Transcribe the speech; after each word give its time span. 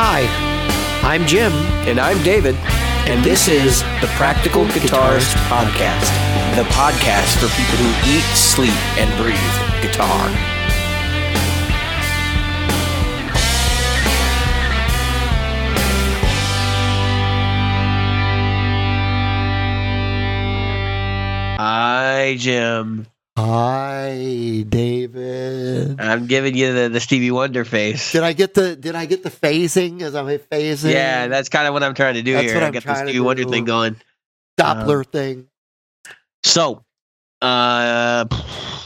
Hi, 0.00 0.22
I'm 1.02 1.26
Jim, 1.26 1.52
And 1.88 1.98
I'm 1.98 2.22
David, 2.22 2.54
and 3.10 3.24
this 3.24 3.48
is 3.48 3.82
the 4.00 4.06
Practical 4.14 4.64
Guitarist 4.66 5.34
Podcast. 5.48 6.14
the 6.54 6.62
podcast 6.70 7.34
for 7.38 7.48
people 7.56 7.78
who 7.82 7.90
eat, 8.08 8.22
sleep, 8.32 8.70
and 8.96 9.10
breathe 9.20 9.82
guitar. 9.82 10.28
Hi, 21.58 22.36
Jim. 22.38 23.06
Hi, 23.38 24.64
David. 24.68 26.00
I'm 26.00 26.26
giving 26.26 26.56
you 26.56 26.72
the, 26.72 26.88
the 26.88 26.98
Stevie 26.98 27.30
Wonder 27.30 27.64
face. 27.64 28.10
Did 28.10 28.24
I 28.24 28.32
get 28.32 28.54
the 28.54 28.74
Did 28.74 28.96
I 28.96 29.06
get 29.06 29.22
the 29.22 29.30
phasing? 29.30 30.02
As 30.02 30.16
I'm 30.16 30.26
phasing, 30.26 30.90
Yeah, 30.92 31.28
that's 31.28 31.48
kind 31.48 31.68
of 31.68 31.72
what 31.72 31.84
I'm 31.84 31.94
trying 31.94 32.14
to 32.14 32.22
do 32.22 32.32
That's 32.32 32.46
here. 32.46 32.54
what 32.54 32.64
I 32.64 32.66
I'm 32.66 32.72
get 32.72 32.82
the 32.82 32.96
Stevie 32.96 33.20
Wonder 33.20 33.44
thing 33.44 33.64
going. 33.64 33.94
Doppler 34.58 35.06
thing. 35.06 35.46
So, 36.42 36.82
uh, 37.40 38.24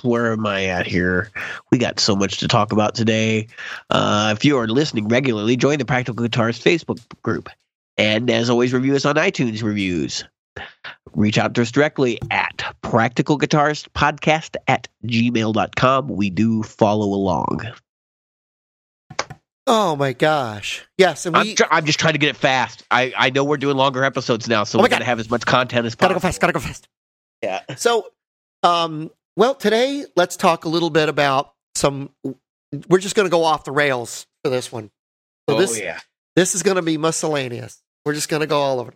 where 0.03 0.33
am 0.33 0.47
I 0.47 0.67
at 0.67 0.87
here? 0.87 1.31
We 1.71 1.79
got 1.79 1.99
so 1.99 2.15
much 2.15 2.37
to 2.41 2.47
talk 2.47 2.73
about 2.73 2.95
today. 2.95 3.49
Uh, 3.89 4.35
if 4.37 4.45
you 4.45 4.59
are 4.59 4.69
listening 4.69 5.09
regularly, 5.09 5.57
join 5.57 5.79
the 5.79 5.87
Practical 5.87 6.23
Guitarist 6.27 6.63
Facebook 6.63 7.01
group. 7.23 7.49
And 7.97 8.29
as 8.29 8.51
always, 8.51 8.75
review 8.75 8.97
us 8.97 9.07
on 9.07 9.15
iTunes 9.15 9.63
reviews. 9.63 10.25
Reach 11.15 11.39
out 11.39 11.55
to 11.55 11.63
us 11.63 11.71
directly 11.71 12.19
at 12.31 12.77
Practical 12.83 13.39
Guitarist 13.39 13.89
Podcast 13.91 14.57
at 14.69 14.89
gmail.com. 15.07 16.09
We 16.09 16.31
do 16.31 16.63
follow 16.63 17.07
along. 17.07 17.61
Oh 19.67 19.95
my 19.95 20.13
gosh! 20.13 20.85
Yes, 20.99 21.25
and 21.25 21.37
we 21.37 21.51
I'm, 21.51 21.55
tr- 21.57 21.63
I'm 21.71 21.87
just 21.87 22.01
trying 22.01 22.15
to 22.15 22.19
get 22.19 22.31
it 22.31 22.37
fast. 22.37 22.83
I, 22.91 23.13
I 23.17 23.31
know 23.31 23.45
we're 23.45 23.59
doing 23.59 23.77
longer 23.77 24.03
episodes 24.03 24.49
now, 24.49 24.65
so 24.65 24.81
Oh 24.81 24.83
we 24.83 24.89
got 24.89 24.99
to 24.99 25.05
God. 25.05 25.07
have 25.07 25.21
as 25.21 25.31
much 25.31 25.47
content 25.47 25.87
as 25.87 25.95
possible 25.95 26.15
gotta 26.15 26.21
go 26.21 26.21
fast. 26.21 26.41
Gotta 26.41 26.53
go 26.53 26.61
fast. 26.61 26.89
Yeah. 27.43 27.61
So, 27.77 28.07
um, 28.65 29.11
well, 29.37 29.55
today 29.55 30.05
let's 30.17 30.37
talk 30.37 30.65
a 30.65 30.69
little 30.69 30.91
bit 30.91 31.09
about 31.09 31.53
some. 31.77 32.11
We're 32.89 32.99
just 32.99 33.15
going 33.15 33.27
to 33.27 33.31
go 33.31 33.45
off 33.45 33.65
the 33.65 33.73
rails 33.73 34.27
for 34.43 34.51
this 34.51 34.73
one. 34.73 34.91
So 35.49 35.57
oh, 35.57 35.59
this 35.61 35.79
yeah. 35.79 36.01
this 36.35 36.55
is 36.55 36.63
going 36.63 36.77
to 36.77 36.83
be 36.83 36.99
miscellaneous. 36.99 37.83
We're 38.05 38.15
just 38.15 38.29
going 38.29 38.41
to 38.41 38.47
go 38.47 38.61
all 38.61 38.81
over. 38.81 38.95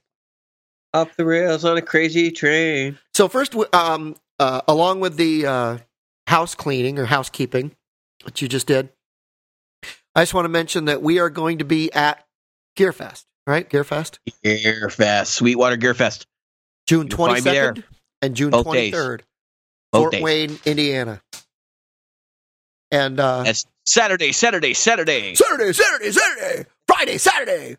Off 0.97 1.14
the 1.16 1.25
rails 1.27 1.64
on 1.64 1.77
a 1.77 1.83
crazy 1.83 2.30
train. 2.30 2.98
So 3.12 3.28
first, 3.28 3.55
um, 3.75 4.16
uh, 4.39 4.62
along 4.66 5.00
with 5.00 5.16
the 5.16 5.47
uh, 5.47 5.78
house 6.27 6.55
cleaning 6.55 6.98
or 6.98 7.05
housekeeping, 7.05 7.72
that 8.25 8.41
you 8.41 8.48
just 8.48 8.66
did, 8.66 8.89
I 10.14 10.22
just 10.22 10.33
want 10.33 10.47
to 10.47 10.50
mention 10.50 10.86
that 10.86 11.02
we 11.02 11.19
are 11.19 11.28
going 11.28 11.58
to 11.58 11.64
be 11.64 11.92
at 11.92 12.24
Gearfest, 12.78 13.24
right? 13.47 13.69
Gearfest, 13.69 14.19
Gearfest, 14.42 15.27
Sweetwater 15.27 15.77
Gearfest. 15.77 16.24
June 16.86 17.02
You 17.02 17.08
can 17.08 17.17
twenty 17.17 17.34
find 17.34 17.44
me 17.44 17.50
there. 17.52 17.67
second 17.69 17.84
and 18.22 18.34
June 18.34 18.50
Both 18.50 18.64
twenty 18.64 18.80
days. 18.80 18.94
third, 18.94 19.22
Both 19.92 20.00
Fort 20.02 20.12
days. 20.12 20.22
Wayne, 20.22 20.58
Indiana. 20.64 21.20
And 22.91 23.20
uh, 23.20 23.42
That's 23.42 23.67
Saturday, 23.84 24.33
Saturday, 24.33 24.72
Saturday. 24.72 25.34
Saturday, 25.34 25.72
Saturday, 25.72 26.11
Saturday, 26.12 26.67
Friday, 26.86 27.19
Saturday. 27.19 27.77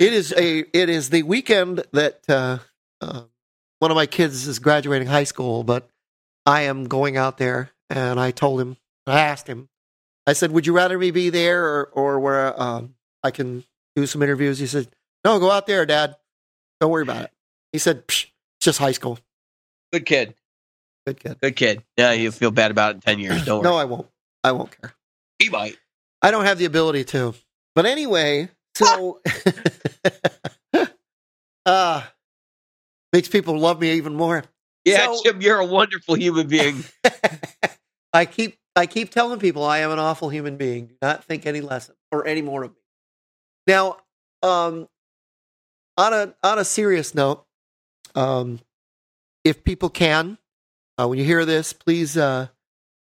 It 0.00 0.14
is 0.14 0.32
a 0.32 0.60
it 0.72 0.88
is 0.88 1.10
the 1.10 1.22
weekend 1.24 1.84
that 1.92 2.20
uh, 2.26 2.58
uh, 3.02 3.22
one 3.80 3.90
of 3.90 3.94
my 3.94 4.06
kids 4.06 4.46
is 4.46 4.58
graduating 4.58 5.06
high 5.06 5.24
school, 5.24 5.62
but 5.62 5.90
I 6.46 6.62
am 6.62 6.88
going 6.88 7.18
out 7.18 7.36
there, 7.36 7.70
and 7.90 8.18
I 8.18 8.30
told 8.30 8.62
him, 8.62 8.78
I 9.06 9.20
asked 9.20 9.46
him, 9.46 9.68
I 10.26 10.32
said, 10.32 10.52
"Would 10.52 10.66
you 10.66 10.72
rather 10.72 10.98
me 10.98 11.10
be 11.10 11.28
there 11.28 11.62
or 11.64 11.84
or 11.92 12.18
where 12.18 12.60
um, 12.60 12.94
I 13.22 13.30
can 13.30 13.62
do 13.94 14.06
some 14.06 14.22
interviews?" 14.22 14.58
He 14.58 14.66
said, 14.66 14.88
"No, 15.22 15.38
go 15.38 15.50
out 15.50 15.66
there, 15.66 15.84
Dad. 15.84 16.16
Don't 16.80 16.90
worry 16.90 17.02
about 17.02 17.24
it." 17.24 17.32
He 17.72 17.78
said, 17.78 18.06
Psh, 18.06 18.24
"It's 18.56 18.64
just 18.64 18.78
high 18.78 18.92
school. 18.92 19.18
Good 19.92 20.06
kid. 20.06 20.34
Good 21.06 21.20
kid." 21.20 21.40
Good 21.42 21.56
kid. 21.56 21.82
Yeah, 21.98 22.12
you'll 22.12 22.32
feel 22.32 22.50
bad 22.50 22.70
about 22.70 22.92
it 22.92 22.94
in 22.94 23.00
10 23.02 23.18
years. 23.18 23.44
Don't 23.44 23.62
No. 23.64 23.76
I 23.76 23.84
won't. 23.84 24.08
I 24.42 24.52
won't 24.52 24.70
care. 24.80 24.94
He 25.38 25.50
might. 25.50 25.76
I 26.22 26.30
don't 26.30 26.46
have 26.46 26.56
the 26.58 26.64
ability 26.64 27.04
to. 27.04 27.34
But 27.74 27.84
anyway, 27.84 28.48
so 28.74 29.20
uh 31.66 32.02
makes 33.12 33.28
people 33.28 33.58
love 33.58 33.80
me 33.80 33.92
even 33.92 34.14
more. 34.14 34.44
Yeah, 34.84 35.06
So- 35.06 35.22
Jim, 35.24 35.40
you're 35.42 35.58
a 35.58 35.66
wonderful 35.66 36.14
human 36.16 36.46
being. 36.48 36.84
I 38.12 38.24
keep 38.26 38.56
I 38.76 38.86
keep 38.86 39.10
telling 39.10 39.38
people 39.38 39.64
I 39.64 39.78
am 39.78 39.90
an 39.90 39.98
awful 39.98 40.28
human 40.30 40.56
being. 40.56 40.86
Do 40.86 40.94
not 41.02 41.24
think 41.24 41.46
any 41.46 41.60
less 41.60 41.88
of 41.88 41.96
or 42.12 42.26
any 42.26 42.42
more 42.42 42.64
of 42.64 42.70
me. 42.72 42.76
Now, 43.66 43.98
um 44.42 44.88
on 45.96 46.12
a 46.12 46.34
on 46.42 46.58
a 46.58 46.64
serious 46.64 47.14
note, 47.14 47.44
um 48.14 48.60
if 49.44 49.64
people 49.64 49.88
can, 49.88 50.38
uh, 50.98 51.08
when 51.08 51.18
you 51.18 51.24
hear 51.24 51.44
this, 51.44 51.72
please 51.72 52.16
uh 52.16 52.48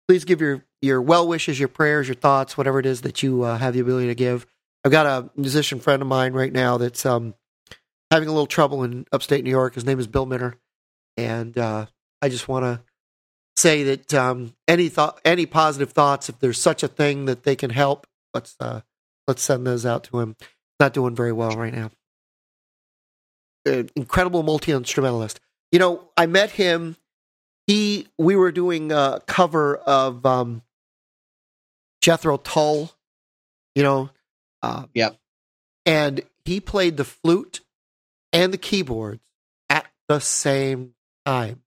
please 0.09 0.25
give 0.25 0.41
your 0.41 0.65
your 0.83 1.01
well 1.03 1.27
wishes, 1.27 1.59
your 1.59 1.69
prayers, 1.69 2.09
your 2.09 2.15
thoughts, 2.15 2.57
whatever 2.57 2.79
it 2.79 2.87
is 2.87 3.03
that 3.03 3.23
you 3.23 3.43
uh, 3.43 3.59
have 3.59 3.75
the 3.75 3.81
ability 3.81 4.07
to 4.09 4.15
give. 4.15 4.47
I've 4.87 4.93
got 4.93 5.07
a 5.07 5.29
musician 5.35 5.81
friend 5.81 6.01
of 6.01 6.07
mine 6.07 6.33
right 6.33 6.53
now 6.53 6.79
that's 6.79 7.05
um 7.05 7.35
having 8.13 8.29
a 8.29 8.31
little 8.31 8.47
trouble 8.47 8.85
in 8.85 9.05
upstate 9.11 9.43
New 9.43 9.51
York. 9.51 9.75
His 9.75 9.85
name 9.85 9.99
is 9.99 10.07
Bill 10.07 10.27
Minner, 10.27 10.55
and 11.17 11.59
uh, 11.59 11.87
I 12.23 12.29
just 12.29 12.47
want 12.47 12.67
to 12.67 12.83
say 13.57 13.83
that 13.83 14.15
um, 14.15 14.55
any 14.69 14.89
thought, 14.89 15.21
any 15.25 15.45
positive 15.45 15.91
thoughts, 15.91 16.29
if 16.29 16.39
there's 16.39 16.61
such 16.61 16.85
a 16.85 16.89
thing 16.89 17.25
that 17.25 17.43
they 17.43 17.57
can 17.57 17.71
help, 17.71 18.07
let's 18.33 18.55
uh, 18.61 18.83
let's 19.27 19.43
send 19.43 19.67
those 19.67 19.85
out 19.85 20.05
to 20.05 20.21
him. 20.21 20.37
Not 20.79 20.95
doing 20.95 21.17
very 21.17 21.33
well 21.33 21.57
right 21.57 21.75
now. 21.75 21.91
An 23.65 23.91
incredible 23.97 24.45
multi 24.45 24.71
instrumentalist. 24.71 25.41
You 25.73 25.81
know, 25.81 26.11
I 26.17 26.27
met 26.27 26.53
him. 26.53 26.97
He, 27.67 28.07
we 28.19 28.37
were 28.37 28.53
doing 28.53 28.93
a 28.93 29.21
cover 29.27 29.79
of 29.79 30.25
um, 30.25 30.63
Jethro 32.01 32.37
Tull. 32.37 32.93
You 33.75 33.83
know, 33.83 34.11
uh, 34.63 34.87
Yep. 34.95 35.17
and 35.85 36.23
he 36.45 36.61
played 36.61 36.97
the 36.97 37.05
flute 37.05 37.61
and 38.33 38.53
the 38.53 38.59
keyboards 38.59 39.21
at 39.69 39.87
the 40.09 40.21
same 40.21 40.95
time. 41.25 41.63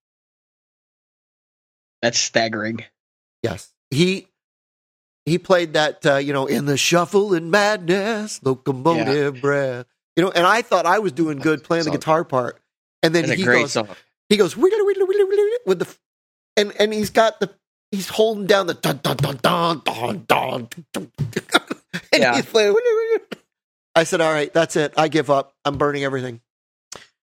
That's 2.02 2.18
staggering. 2.20 2.84
Yes, 3.44 3.74
he 3.92 4.28
he 5.26 5.38
played 5.38 5.74
that 5.74 6.06
uh, 6.06 6.16
you 6.16 6.34
know 6.34 6.46
in 6.46 6.66
the 6.66 6.78
shuffle 6.78 7.34
and 7.34 7.52
madness, 7.52 8.42
locomotive 8.44 9.42
breath. 9.42 9.86
You 10.16 10.24
know, 10.24 10.32
and 10.32 10.46
I 10.46 10.62
thought 10.62 10.86
I 10.86 11.00
was 11.00 11.12
doing 11.12 11.38
good 11.40 11.64
playing 11.64 11.86
the 11.86 11.92
guitar 11.92 12.24
part, 12.24 12.60
and 13.04 13.14
then 13.14 13.26
That's 13.28 13.40
he 13.40 13.46
goes 13.46 13.74
song. 13.74 13.88
he 14.30 14.38
goes 14.38 14.56
with 14.58 14.72
the 14.72 15.96
and 16.58 16.74
and 16.80 16.94
he's 16.94 17.10
got 17.10 17.40
the 17.40 17.50
he's 17.92 18.10
holding 18.10 18.46
down 18.46 18.68
the 18.68 18.74
dun 18.74 19.00
dun 19.04 19.18
dun 19.18 19.38
dun 19.38 19.82
dun 19.86 20.26
dun, 20.28 20.70
dun, 20.94 21.12
dun 21.12 21.12
and 22.14 22.22
Yeah. 22.22 22.36
he's 22.36 22.46
playing. 22.46 22.74
"Wiggly, 22.74 22.92
wiggly." 23.12 23.40
I 23.96 24.04
said, 24.04 24.22
"All 24.22 24.32
right, 24.32 24.54
that's 24.54 24.76
it. 24.76 24.94
I 24.98 25.08
give 25.08 25.30
up. 25.30 25.54
I'm 25.66 25.78
burning 25.78 26.04
everything. 26.04 26.42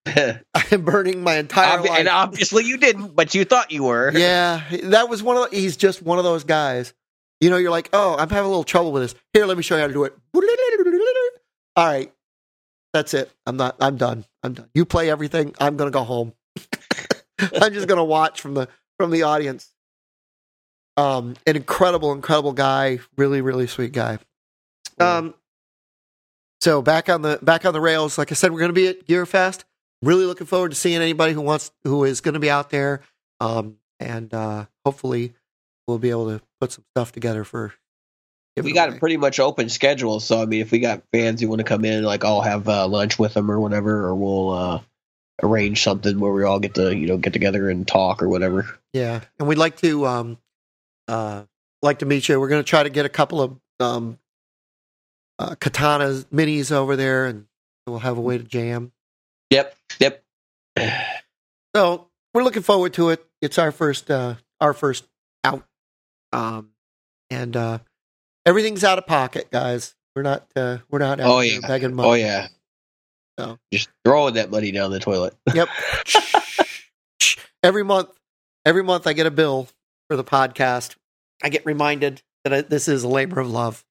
I'm 0.06 0.82
burning 0.82 1.22
my 1.22 1.36
entire 1.36 1.78
Obvi- 1.78 1.88
life." 1.88 1.98
and 2.00 2.08
obviously 2.08 2.64
you 2.64 2.76
didn't, 2.76 3.14
but 3.16 3.34
you 3.34 3.44
thought 3.44 3.70
you 3.70 3.84
were. 3.84 4.10
Yeah, 4.12 4.62
that 4.84 5.08
was 5.08 5.22
one 5.22 5.36
of 5.36 5.50
the, 5.50 5.56
he's 5.56 5.76
just 5.76 6.02
one 6.02 6.18
of 6.18 6.24
those 6.24 6.44
guys. 6.44 6.92
You 7.40 7.50
know, 7.50 7.56
you're 7.58 7.70
like, 7.70 7.90
oh, 7.92 8.14
I'm 8.16 8.30
having 8.30 8.46
a 8.46 8.48
little 8.48 8.64
trouble 8.64 8.92
with 8.92 9.02
this. 9.02 9.14
Here, 9.34 9.44
let 9.44 9.56
me 9.58 9.62
show 9.62 9.74
you 9.76 9.82
how 9.82 9.88
to 9.88 9.92
do 9.92 10.04
it. 10.04 10.14
All 11.76 11.86
right, 11.86 12.10
that's 12.94 13.12
it. 13.14 13.30
I'm 13.46 13.56
not. 13.56 13.76
I'm 13.80 13.96
done. 13.96 14.24
I'm 14.42 14.54
done. 14.54 14.68
You 14.74 14.84
play 14.86 15.10
everything. 15.10 15.54
I'm 15.60 15.76
gonna 15.76 15.90
go 15.90 16.02
home. 16.04 16.32
I'm 17.60 17.72
just 17.74 17.86
gonna 17.88 18.04
watch 18.04 18.40
from 18.40 18.54
the 18.54 18.68
from 18.98 19.10
the 19.10 19.24
audience. 19.24 19.70
Um, 20.96 21.36
an 21.46 21.56
incredible, 21.56 22.12
incredible 22.12 22.52
guy. 22.54 23.00
Really, 23.18 23.42
really 23.42 23.66
sweet 23.66 23.92
guy. 23.92 24.18
Um, 24.98 25.34
so 26.60 26.82
back 26.82 27.08
on 27.08 27.22
the 27.22 27.38
back 27.42 27.64
on 27.64 27.72
the 27.72 27.80
rails. 27.80 28.18
Like 28.18 28.32
I 28.32 28.34
said, 28.34 28.52
we're 28.52 28.60
gonna 28.60 28.72
be 28.72 28.88
at 28.88 29.06
Gearfest. 29.06 29.64
Really 30.02 30.26
looking 30.26 30.46
forward 30.46 30.70
to 30.70 30.74
seeing 30.74 31.00
anybody 31.00 31.32
who 31.32 31.40
wants 31.40 31.70
who 31.84 32.04
is 32.04 32.20
going 32.20 32.34
to 32.34 32.40
be 32.40 32.50
out 32.50 32.68
there. 32.70 33.00
Um, 33.40 33.78
and 33.98 34.32
uh, 34.32 34.66
hopefully 34.84 35.32
we'll 35.86 35.98
be 35.98 36.10
able 36.10 36.28
to 36.28 36.42
put 36.60 36.72
some 36.72 36.84
stuff 36.94 37.12
together 37.12 37.44
for. 37.44 37.72
we 38.56 38.72
got 38.72 38.88
away. 38.88 38.96
a 38.96 39.00
pretty 39.00 39.16
much 39.16 39.40
open 39.40 39.68
schedule. 39.68 40.20
So, 40.20 40.42
I 40.42 40.46
mean, 40.46 40.60
if 40.60 40.70
we 40.70 40.80
got 40.80 41.02
fans 41.12 41.40
who 41.40 41.48
want 41.48 41.60
to 41.60 41.64
come 41.64 41.84
in, 41.84 42.04
like 42.04 42.24
I'll 42.24 42.42
have 42.42 42.68
uh, 42.68 42.86
lunch 42.86 43.18
with 43.18 43.34
them 43.34 43.50
or 43.50 43.60
whatever, 43.60 44.06
or 44.06 44.14
we'll 44.14 44.50
uh, 44.50 44.80
arrange 45.42 45.82
something 45.82 46.18
where 46.18 46.32
we 46.32 46.44
all 46.44 46.60
get 46.60 46.74
to, 46.74 46.94
you 46.94 47.06
know, 47.06 47.16
get 47.16 47.32
together 47.32 47.68
and 47.70 47.86
talk 47.86 48.22
or 48.22 48.28
whatever. 48.28 48.78
Yeah, 48.92 49.20
and 49.38 49.48
we'd 49.48 49.58
like 49.58 49.76
to 49.78 50.06
um, 50.06 50.38
uh, 51.08 51.44
like 51.82 52.00
to 52.00 52.06
meet 52.06 52.28
you. 52.28 52.38
We're 52.40 52.48
going 52.48 52.62
to 52.62 52.68
try 52.68 52.82
to 52.82 52.90
get 52.90 53.06
a 53.06 53.10
couple 53.10 53.40
of 53.40 53.56
um, 53.80 54.18
uh, 55.38 55.54
katanas 55.56 56.24
minis 56.26 56.70
over 56.72 56.96
there, 56.96 57.26
and 57.26 57.46
we'll 57.86 57.98
have 58.00 58.18
a 58.18 58.20
way 58.20 58.38
to 58.38 58.44
jam. 58.44 58.92
Yep. 59.50 59.76
Yep. 60.00 60.24
So 61.74 62.08
we're 62.34 62.42
looking 62.44 62.62
forward 62.62 62.94
to 62.94 63.10
it. 63.10 63.24
It's 63.42 63.58
our 63.58 63.72
first 63.72 64.10
uh, 64.10 64.36
our 64.60 64.72
first 64.72 65.06
out, 65.44 65.64
um, 66.32 66.70
and 67.30 67.56
uh, 67.56 67.78
everything's 68.46 68.82
out 68.84 68.98
of 68.98 69.06
pocket, 69.06 69.50
guys. 69.50 69.94
We're 70.14 70.22
not. 70.22 70.46
Uh, 70.56 70.78
we're 70.90 70.98
not 70.98 71.20
out 71.20 71.30
Oh, 71.30 71.40
yeah. 71.40 71.58
begging 71.66 71.94
money. 71.94 72.08
Oh 72.08 72.14
yeah. 72.14 72.48
No. 73.38 73.58
Just 73.72 73.90
throwing 74.04 74.34
that 74.34 74.50
money 74.50 74.72
down 74.72 74.90
the 74.90 74.98
toilet. 75.00 75.34
Yep. 75.54 75.68
every 77.62 77.82
month, 77.84 78.08
every 78.64 78.82
month 78.82 79.06
I 79.06 79.12
get 79.12 79.26
a 79.26 79.30
bill 79.30 79.68
for 80.08 80.16
the 80.16 80.24
podcast. 80.24 80.96
I 81.42 81.50
get 81.50 81.66
reminded 81.66 82.22
that 82.44 82.52
I, 82.54 82.60
this 82.62 82.88
is 82.88 83.04
a 83.04 83.08
labor 83.08 83.40
of 83.40 83.50
love. 83.50 83.84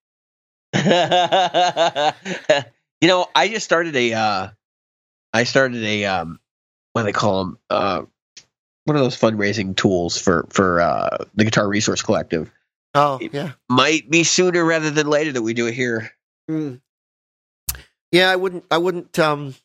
you 3.01 3.07
know, 3.07 3.27
I 3.35 3.47
just 3.47 3.65
started 3.65 3.95
a. 3.95 4.13
Uh, 4.13 4.49
I 5.33 5.43
started 5.43 5.83
a. 5.83 6.05
Um, 6.05 6.39
what 6.93 7.01
do 7.01 7.05
they 7.05 7.11
call 7.11 7.45
them? 7.45 7.57
Uh, 7.69 8.01
one 8.85 8.95
of 8.95 9.03
those 9.03 9.19
fundraising 9.19 9.75
tools 9.75 10.17
for 10.17 10.47
for 10.49 10.81
uh, 10.81 11.25
the 11.35 11.43
Guitar 11.43 11.67
Resource 11.67 12.01
Collective. 12.01 12.51
Oh 12.93 13.19
yeah, 13.31 13.51
Might 13.69 14.09
be 14.09 14.23
sooner 14.23 14.63
rather 14.63 14.91
than 14.91 15.07
later 15.07 15.33
that 15.33 15.41
we 15.41 15.53
do 15.53 15.67
it 15.67 15.73
here. 15.73 16.11
Mm. 16.49 16.81
yeah. 18.11 18.29
I 18.29 18.35
wouldn't. 18.35 18.65
I 18.71 18.77
wouldn't 18.77 19.17
um, 19.19 19.55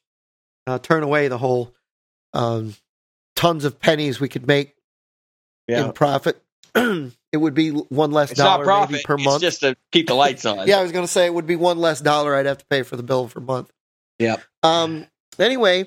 uh, 0.67 0.79
turn 0.79 1.03
away 1.03 1.29
the 1.29 1.39
whole 1.39 1.75
um, 2.33 2.75
tons 3.37 3.65
of 3.65 3.79
pennies 3.79 4.21
we 4.21 4.29
could 4.29 4.47
make 4.47 4.75
in 5.69 5.93
profit. 5.93 6.43
it 7.33 7.37
would 7.37 7.55
be 7.55 7.71
one 7.71 8.11
less 8.11 8.31
it's 8.33 8.39
dollar 8.41 8.65
maybe 8.89 9.03
per 9.05 9.15
it's 9.15 9.25
month. 9.25 9.41
just 9.41 9.61
to 9.61 9.77
keep 9.93 10.09
the 10.09 10.15
lights 10.15 10.45
on. 10.47 10.67
yeah, 10.67 10.79
I 10.79 10.83
was 10.83 10.93
going 10.93 11.05
to 11.05 11.11
say 11.11 11.27
it 11.27 11.35
would 11.35 11.47
be 11.47 11.57
one 11.57 11.79
less 11.79 12.01
dollar 12.01 12.35
I'd 12.35 12.47
have 12.47 12.59
to 12.59 12.67
pay 12.67 12.83
for 12.83 12.97
the 12.97 13.03
bill 13.03 13.29
for 13.29 13.39
a 13.39 13.43
month. 13.43 13.71
Yep. 14.19 14.43
Um. 14.63 15.07
Anyway, 15.39 15.87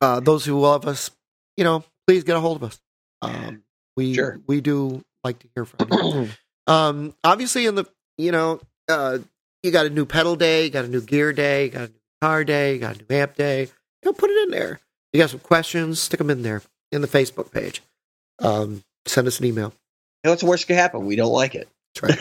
uh, 0.00 0.20
those 0.20 0.44
who 0.44 0.58
love 0.58 0.86
us, 0.86 1.10
you 1.56 1.64
know, 1.64 1.84
please 2.06 2.24
get 2.24 2.36
a 2.36 2.40
hold 2.40 2.56
of 2.56 2.64
us. 2.64 2.80
Um, 3.22 3.62
we 3.96 4.14
Sure. 4.14 4.40
we 4.46 4.60
do 4.60 5.02
like 5.22 5.38
to 5.40 5.48
hear 5.54 5.64
from 5.64 5.88
you. 5.92 6.28
um. 6.72 7.14
Obviously, 7.22 7.66
in 7.66 7.74
the 7.74 7.84
you 8.18 8.32
know, 8.32 8.60
uh, 8.88 9.18
you 9.62 9.70
got 9.70 9.86
a 9.86 9.90
new 9.90 10.06
pedal 10.06 10.36
day, 10.36 10.64
you 10.64 10.70
got 10.70 10.84
a 10.84 10.88
new 10.88 11.00
gear 11.02 11.32
day, 11.32 11.64
you 11.66 11.70
got 11.70 11.82
a 11.82 11.92
new 11.92 12.00
car 12.22 12.44
day, 12.44 12.74
you 12.74 12.78
got 12.80 12.96
a 12.96 12.98
new 12.98 13.16
amp 13.16 13.36
day. 13.36 13.62
You 13.62 13.68
know, 14.06 14.12
put 14.12 14.30
it 14.30 14.42
in 14.44 14.50
there. 14.50 14.80
You 15.12 15.20
got 15.20 15.30
some 15.30 15.40
questions, 15.40 16.00
stick 16.00 16.18
them 16.18 16.30
in 16.30 16.42
there 16.42 16.62
in 16.92 17.02
the 17.02 17.08
Facebook 17.08 17.52
page. 17.52 17.82
Um, 18.38 18.82
send 19.06 19.26
us 19.28 19.38
an 19.40 19.46
email. 19.46 19.74
You 20.24 20.30
what's 20.30 20.42
the 20.42 20.48
worst 20.48 20.66
could 20.66 20.76
happen? 20.76 21.06
We 21.06 21.16
don't 21.16 21.32
like 21.32 21.54
it. 21.54 21.68
That's 21.94 22.18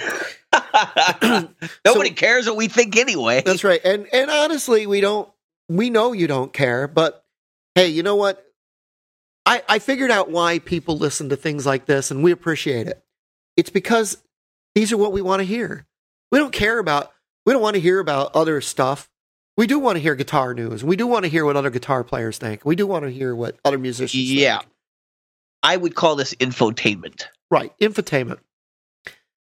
right. 1.22 1.50
Nobody 1.86 2.12
cares 2.12 2.48
what 2.48 2.56
we 2.58 2.68
think 2.68 2.96
anyway. 2.98 3.42
That's 3.46 3.64
right. 3.64 3.82
And 3.84 4.08
and 4.14 4.32
honestly, 4.32 4.88
we 4.88 5.02
don't 5.02 5.30
we 5.68 5.90
know 5.90 6.14
you 6.14 6.28
don't 6.28 6.54
care, 6.54 6.88
but 6.88 7.24
hey, 7.76 7.88
you 7.88 8.04
know 8.04 8.16
what? 8.16 8.46
I 9.46 9.62
I 9.68 9.80
figured 9.80 10.12
out 10.12 10.32
why 10.32 10.60
people 10.60 10.98
listen 10.98 11.30
to 11.30 11.36
things 11.36 11.66
like 11.66 11.86
this 11.86 12.12
and 12.12 12.24
we 12.24 12.32
appreciate 12.32 12.88
it. 12.88 13.04
It's 13.58 13.70
because 13.70 14.18
these 14.76 14.92
are 14.94 14.98
what 14.98 15.12
we 15.12 15.22
want 15.22 15.42
to 15.42 15.46
hear. 15.46 15.86
We 16.32 16.40
don't 16.40 16.54
care 16.54 16.80
about 16.80 17.12
we 17.46 17.54
don't 17.54 17.62
want 17.62 17.76
to 17.76 17.82
hear 17.82 18.00
about 18.00 18.36
other 18.36 18.62
stuff. 18.62 19.10
We 19.58 19.68
do 19.68 19.78
want 19.78 19.98
to 19.98 20.02
hear 20.02 20.16
guitar 20.16 20.54
news. 20.54 20.86
We 20.86 20.96
do 20.96 21.06
want 21.06 21.26
to 21.26 21.30
hear 21.30 21.44
what 21.44 21.58
other 21.58 21.70
guitar 21.70 22.04
players 22.06 22.38
think. 22.38 22.64
We 22.64 22.78
do 22.78 22.88
want 22.88 23.04
to 23.04 23.12
hear 23.12 23.36
what 23.36 23.60
other 23.66 23.78
musicians 23.78 24.32
Yeah. 24.32 24.60
think. 24.60 24.72
I 25.64 25.76
would 25.76 25.96
call 25.96 26.16
this 26.16 26.34
infotainment. 26.36 27.26
Right, 27.52 27.78
infotainment. 27.80 28.40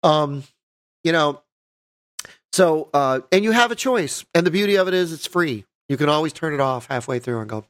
Um, 0.03 0.43
you 1.05 1.13
know, 1.13 1.43
so 2.53 2.89
uh, 2.93 3.21
and 3.31 3.45
you 3.45 3.53
have 3.53 3.71
a 3.71 3.77
choice, 3.77 4.25
and 4.35 4.47
the 4.47 4.51
beauty 4.51 4.77
of 4.77 4.89
it 4.89 4.95
is 4.95 5.13
it's 5.13 5.27
free. 5.27 5.65
You 5.89 5.97
can 5.97 6.09
always 6.09 6.33
turn 6.33 6.55
it 6.55 6.61
off 6.61 6.87
halfway 6.87 7.19
through 7.19 7.41
and 7.41 7.49
go, 7.49 7.65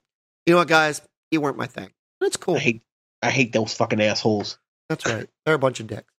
you 0.46 0.55
know 0.55 0.58
what, 0.58 0.69
guys, 0.69 1.02
you 1.31 1.40
weren't 1.40 1.56
my 1.56 1.67
thing. 1.67 1.90
That's 2.20 2.37
cool. 2.37 2.56
I 2.56 2.61
hate 2.61 2.82
I 3.23 3.31
hate 3.31 3.52
those 3.52 3.75
fucking 3.75 4.00
assholes. 4.00 4.58
That's 4.88 5.06
right. 5.06 5.29
They're 5.44 5.55
a 5.55 5.58
bunch 5.58 5.81
of 5.81 5.87
dicks. 5.87 6.12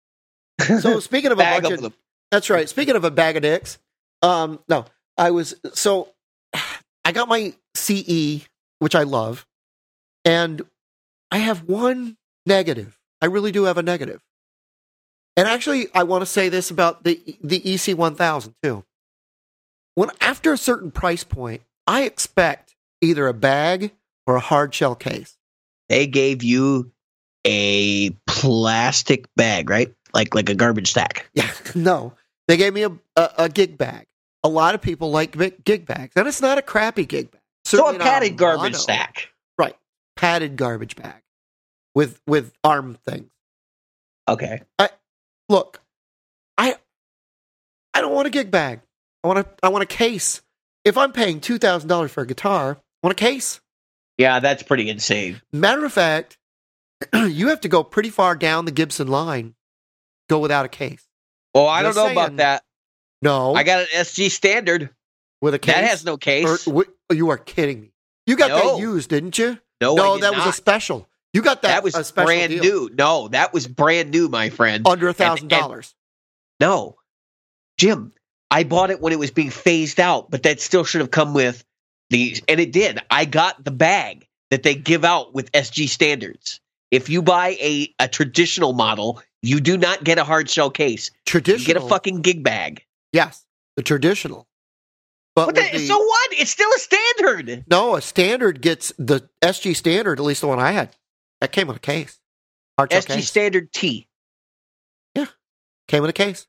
So 0.81 0.99
speaking 1.01 1.31
of 1.31 1.37
a 1.37 1.41
Bag 1.41 1.63
bunch 1.63 1.73
of 1.73 1.79
of, 1.79 1.83
them. 1.83 1.93
that's 2.31 2.49
right. 2.49 2.67
Speaking 2.69 2.95
of 2.95 3.03
a 3.03 3.11
bag 3.11 3.35
of 3.35 3.41
dicks, 3.41 3.77
um, 4.21 4.59
no, 4.69 4.85
I 5.17 5.31
was 5.31 5.55
so 5.73 6.09
I 7.05 7.11
got 7.11 7.27
my 7.27 7.53
CE, 7.75 8.45
which 8.79 8.95
I 8.95 9.03
love, 9.03 9.45
and 10.23 10.61
I 11.31 11.39
have 11.39 11.63
one 11.67 12.17
negative. 12.45 12.97
I 13.23 13.27
really 13.27 13.53
do 13.53 13.63
have 13.63 13.77
a 13.77 13.81
negative. 13.81 14.21
And 15.37 15.47
actually, 15.47 15.87
I 15.95 16.03
want 16.03 16.23
to 16.23 16.25
say 16.25 16.49
this 16.49 16.69
about 16.69 17.05
the 17.05 17.21
the 17.41 17.73
EC 17.73 17.97
one 17.97 18.15
thousand 18.15 18.53
too. 18.61 18.83
When 19.95 20.09
after 20.19 20.51
a 20.51 20.57
certain 20.57 20.91
price 20.91 21.23
point, 21.23 21.61
I 21.87 22.03
expect 22.03 22.75
either 22.99 23.27
a 23.27 23.33
bag 23.33 23.93
or 24.27 24.35
a 24.35 24.41
hard 24.41 24.73
shell 24.75 24.93
case. 24.93 25.37
They 25.87 26.05
gave 26.05 26.43
you 26.43 26.91
a 27.47 28.09
plastic 28.27 29.33
bag, 29.37 29.69
right? 29.69 29.93
Like 30.13 30.35
like 30.35 30.49
a 30.49 30.55
garbage 30.55 30.91
sack. 30.91 31.29
Yeah, 31.33 31.49
no, 31.75 32.15
they 32.49 32.57
gave 32.57 32.73
me 32.73 32.83
a, 32.83 32.91
a, 33.15 33.29
a 33.37 33.49
gig 33.49 33.77
bag. 33.77 34.05
A 34.43 34.49
lot 34.49 34.75
of 34.75 34.81
people 34.81 35.11
like 35.11 35.63
gig 35.63 35.85
bags, 35.85 36.11
and 36.17 36.27
it's 36.27 36.41
not 36.41 36.57
a 36.57 36.61
crappy 36.61 37.05
gig 37.05 37.31
bag. 37.31 37.41
So 37.63 37.87
a 37.87 37.97
padded 37.97 38.35
garbage 38.35 38.75
sack. 38.75 39.29
right? 39.57 39.77
Padded 40.17 40.57
garbage 40.57 40.97
bag 40.97 41.23
with 41.95 42.19
with 42.27 42.53
arm 42.63 42.97
things. 43.05 43.29
Okay. 44.27 44.61
Look, 45.49 45.81
I 46.57 46.75
I 47.93 48.01
don't 48.01 48.13
want 48.13 48.27
a 48.27 48.31
gig 48.31 48.49
bag. 48.51 48.81
I 49.23 49.27
want 49.27 49.39
a 49.39 49.45
I 49.61 49.69
want 49.69 49.83
a 49.83 49.87
case. 49.87 50.41
If 50.85 50.97
I'm 50.97 51.11
paying 51.11 51.39
two 51.41 51.57
thousand 51.57 51.89
dollars 51.89 52.11
for 52.11 52.21
a 52.23 52.27
guitar, 52.27 52.77
I 53.03 53.07
want 53.07 53.17
a 53.19 53.21
case. 53.21 53.59
Yeah, 54.17 54.39
that's 54.39 54.63
pretty 54.63 54.89
insane. 54.89 55.41
Matter 55.51 55.83
of 55.85 55.91
fact, 55.93 56.37
you 57.13 57.49
have 57.49 57.61
to 57.61 57.67
go 57.69 57.83
pretty 57.83 58.09
far 58.09 58.35
down 58.35 58.65
the 58.65 58.71
Gibson 58.71 59.07
line, 59.07 59.55
go 60.29 60.39
without 60.39 60.65
a 60.65 60.69
case. 60.69 61.05
Well, 61.53 61.67
I 61.67 61.81
don't 61.83 61.95
know 61.95 62.05
saying. 62.05 62.17
about 62.17 62.35
that. 62.37 62.63
No, 63.21 63.53
I 63.55 63.63
got 63.63 63.81
an 63.81 63.87
SG 63.95 64.29
standard. 64.31 64.89
with 65.41 65.53
a 65.53 65.59
case. 65.59 65.75
That 65.75 65.83
has 65.85 66.05
no 66.05 66.17
case. 66.17 66.45
Or, 66.67 66.71
wi- 66.71 66.91
oh, 67.09 67.13
you 67.13 67.29
are 67.29 67.37
kidding 67.37 67.81
me. 67.81 67.91
You 68.27 68.35
got 68.37 68.49
No. 68.49 68.73
that 68.75 68.81
used, 68.81 69.09
didn't 69.09 69.37
you? 69.37 69.59
no, 69.81 69.93
I 69.93 69.95
no, 69.95 70.17
that 70.19 70.35
was 70.35 70.45
a 70.45 70.53
special. 70.53 71.07
You 71.33 71.41
got 71.41 71.63
that. 71.63 71.69
that 71.69 71.83
was 71.83 72.11
brand 72.11 72.51
deal. 72.51 72.63
new. 72.63 72.89
No, 72.95 73.27
that 73.29 73.53
was 73.53 73.67
brand 73.67 74.11
new, 74.11 74.29
my 74.29 74.49
friend. 74.49 74.87
under 74.87 75.07
a 75.07 75.13
thousand 75.13 75.47
dollars. 75.49 75.93
No, 76.59 76.95
Jim, 77.77 78.13
I 78.51 78.63
bought 78.63 78.91
it 78.91 79.01
when 79.01 79.13
it 79.13 79.19
was 79.19 79.31
being 79.31 79.49
phased 79.49 79.99
out, 79.99 80.29
but 80.29 80.43
that 80.43 80.61
still 80.61 80.83
should 80.83 81.01
have 81.01 81.11
come 81.11 81.33
with 81.33 81.63
the, 82.11 82.37
and 82.47 82.59
it 82.59 82.71
did. 82.71 82.99
I 83.09 83.25
got 83.25 83.63
the 83.63 83.71
bag 83.71 84.27
that 84.51 84.61
they 84.63 84.75
give 84.75 85.03
out 85.03 85.33
with 85.33 85.51
SG 85.51 85.89
standards. 85.89 86.59
If 86.91 87.09
you 87.09 87.23
buy 87.23 87.57
a, 87.59 87.91
a 87.99 88.07
traditional 88.07 88.73
model, 88.73 89.19
you 89.41 89.59
do 89.59 89.77
not 89.77 90.03
get 90.03 90.19
a 90.19 90.23
hard 90.23 90.47
shell 90.47 90.69
case. 90.69 91.09
You 91.13 91.19
Traditional. 91.25 91.65
get 91.65 91.83
a 91.83 91.87
fucking 91.89 92.21
gig 92.21 92.43
bag. 92.43 92.85
yes, 93.11 93.43
the 93.75 93.81
traditional. 93.81 94.45
But 95.35 95.47
But 95.47 95.55
the- 95.55 95.79
so 95.79 95.97
what? 95.97 96.33
It's 96.33 96.51
still 96.51 96.69
a 96.69 96.77
standard. 96.79 97.65
no, 97.67 97.95
a 97.95 98.01
standard 98.01 98.61
gets 98.61 98.93
the 98.99 99.27
SG 99.41 99.75
standard. 99.75 100.19
At 100.19 100.23
least 100.25 100.41
the 100.41 100.47
one 100.47 100.59
I 100.59 100.71
had, 100.73 100.95
that 101.43 101.51
came 101.51 101.67
with 101.67 101.77
a 101.77 101.81
case. 101.81 102.19
Hard 102.77 102.91
shell 102.91 103.01
SG 103.01 103.07
case 103.15 103.27
standard 103.27 103.71
T. 103.73 104.07
Yeah, 105.13 105.25
came 105.87 106.01
with 106.01 106.09
a 106.09 106.13
case. 106.13 106.47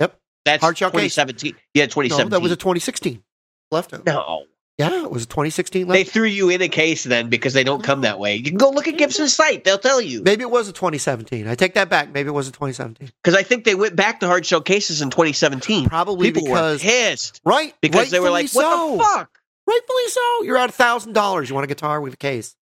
Yep. 0.00 0.18
That's 0.44 0.62
Hard 0.62 0.78
shell 0.78 0.90
case. 0.90 1.14
2017. 1.14 1.54
Yeah, 1.74 1.84
No, 1.84 1.88
2017. 1.88 2.30
that 2.30 2.40
was 2.40 2.52
a 2.52 2.56
2016 2.56 3.22
leftover. 3.70 4.02
no. 4.06 4.44
Yeah, 4.78 5.04
it 5.04 5.10
was 5.10 5.22
a 5.22 5.26
2016 5.26 5.88
They 5.88 6.04
threw 6.04 6.26
you 6.26 6.50
in 6.50 6.60
a 6.60 6.68
case 6.68 7.02
then 7.04 7.30
because 7.30 7.54
they 7.54 7.64
don't 7.64 7.82
come 7.82 8.02
that 8.02 8.18
way. 8.18 8.36
You 8.36 8.44
can 8.44 8.58
go 8.58 8.68
look 8.68 8.86
at 8.86 8.98
Gibson's 8.98 9.32
site; 9.32 9.64
they'll 9.64 9.78
tell 9.78 10.02
you. 10.02 10.22
Maybe 10.22 10.42
it 10.42 10.50
was 10.50 10.68
a 10.68 10.72
2017. 10.72 11.48
I 11.48 11.54
take 11.54 11.74
that 11.74 11.88
back. 11.88 12.12
Maybe 12.12 12.28
it 12.28 12.32
was 12.32 12.46
a 12.46 12.52
2017. 12.52 13.10
Because 13.24 13.34
I 13.34 13.42
think 13.42 13.64
they 13.64 13.74
went 13.74 13.96
back 13.96 14.20
to 14.20 14.26
hard 14.26 14.44
shell 14.44 14.60
cases 14.60 15.00
in 15.00 15.08
2017. 15.08 15.88
Probably 15.88 16.28
People 16.30 16.44
because 16.44 16.84
were 16.84 16.90
pissed 16.90 17.40
right 17.42 17.74
because 17.80 18.10
they 18.10 18.20
were 18.20 18.28
like, 18.28 18.44
rightfully 18.44 18.64
"What 18.66 18.76
so. 18.76 18.96
the 18.98 19.02
fuck?" 19.02 19.38
Rightfully 19.66 20.08
so. 20.08 20.42
You're 20.42 20.58
out 20.58 20.68
a 20.68 20.72
thousand 20.72 21.14
dollars. 21.14 21.48
You 21.48 21.54
want 21.54 21.64
a 21.64 21.68
guitar 21.68 21.98
with 22.02 22.12
a 22.12 22.18
case. 22.18 22.54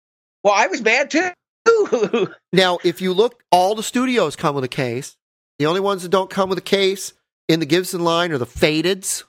Well, 0.44 0.52
I 0.54 0.66
was 0.68 0.82
mad 0.82 1.10
too. 1.10 1.30
Now, 2.52 2.78
if 2.84 3.00
you 3.00 3.12
look, 3.14 3.42
all 3.50 3.74
the 3.74 3.82
studios 3.82 4.36
come 4.36 4.54
with 4.54 4.64
a 4.64 4.68
case. 4.68 5.16
The 5.58 5.66
only 5.66 5.80
ones 5.80 6.02
that 6.02 6.10
don't 6.10 6.30
come 6.30 6.48
with 6.50 6.58
a 6.58 6.62
case 6.62 7.14
in 7.48 7.58
the 7.60 7.66
Gibson 7.66 8.04
line 8.04 8.30
are 8.32 8.38
the 8.38 8.46
fadeds, 8.46 9.24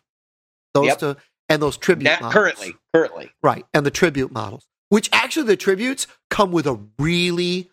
those 0.73 0.87
Yep. 0.87 0.99
two, 0.99 1.15
and 1.49 1.61
those 1.61 1.77
tribute 1.77 2.03
Not 2.05 2.21
models. 2.21 2.33
currently, 2.33 2.75
currently. 2.93 3.31
right? 3.41 3.65
And 3.73 3.85
the 3.85 3.91
tribute 3.91 4.31
models, 4.31 4.65
which 4.89 5.09
actually 5.13 5.45
the 5.47 5.55
tributes 5.57 6.07
come 6.29 6.51
with 6.51 6.67
a 6.67 6.79
really. 6.99 7.69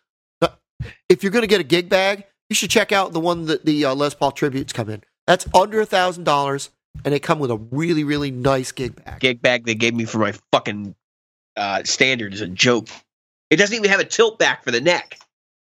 If 1.09 1.23
you're 1.23 1.33
going 1.33 1.43
to 1.43 1.47
get 1.49 1.61
a 1.61 1.65
gig 1.65 1.89
bag, 1.89 2.25
you 2.51 2.55
should 2.57 2.71
check 2.71 2.91
out 2.93 3.13
the 3.13 3.21
one 3.21 3.47
that 3.47 3.65
the 3.65 3.85
uh, 3.85 3.95
Les 3.95 4.15
Paul 4.15 4.33
tributes 4.33 4.73
come 4.73 4.89
in. 4.91 5.03
That's 5.27 5.47
under 5.55 5.81
a 5.81 5.87
thousand 5.87 6.25
dollars, 6.25 6.71
and 7.05 7.15
they 7.15 7.21
come 7.21 7.39
with 7.39 7.51
a 7.51 7.57
really, 7.57 8.03
really 8.05 8.31
nice 8.31 8.73
gig 8.73 8.97
bag. 9.05 9.21
Gig 9.21 9.41
bag 9.43 9.65
they 9.65 9.75
gave 9.77 9.95
me 9.95 10.05
for 10.05 10.19
my 10.19 10.33
fucking 10.53 10.95
uh, 11.57 11.85
standard 11.85 12.35
is 12.35 12.41
a 12.41 12.49
joke. 12.49 12.89
It 13.53 13.57
doesn't 13.57 13.77
even 13.77 13.91
have 13.91 14.01
a 14.01 14.05
tilt 14.07 14.39
back 14.39 14.65
for 14.65 14.71
the 14.71 14.81
neck. 14.81 15.19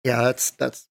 Yeah, 0.04 0.22
that's 0.22 0.52
that's 0.52 0.86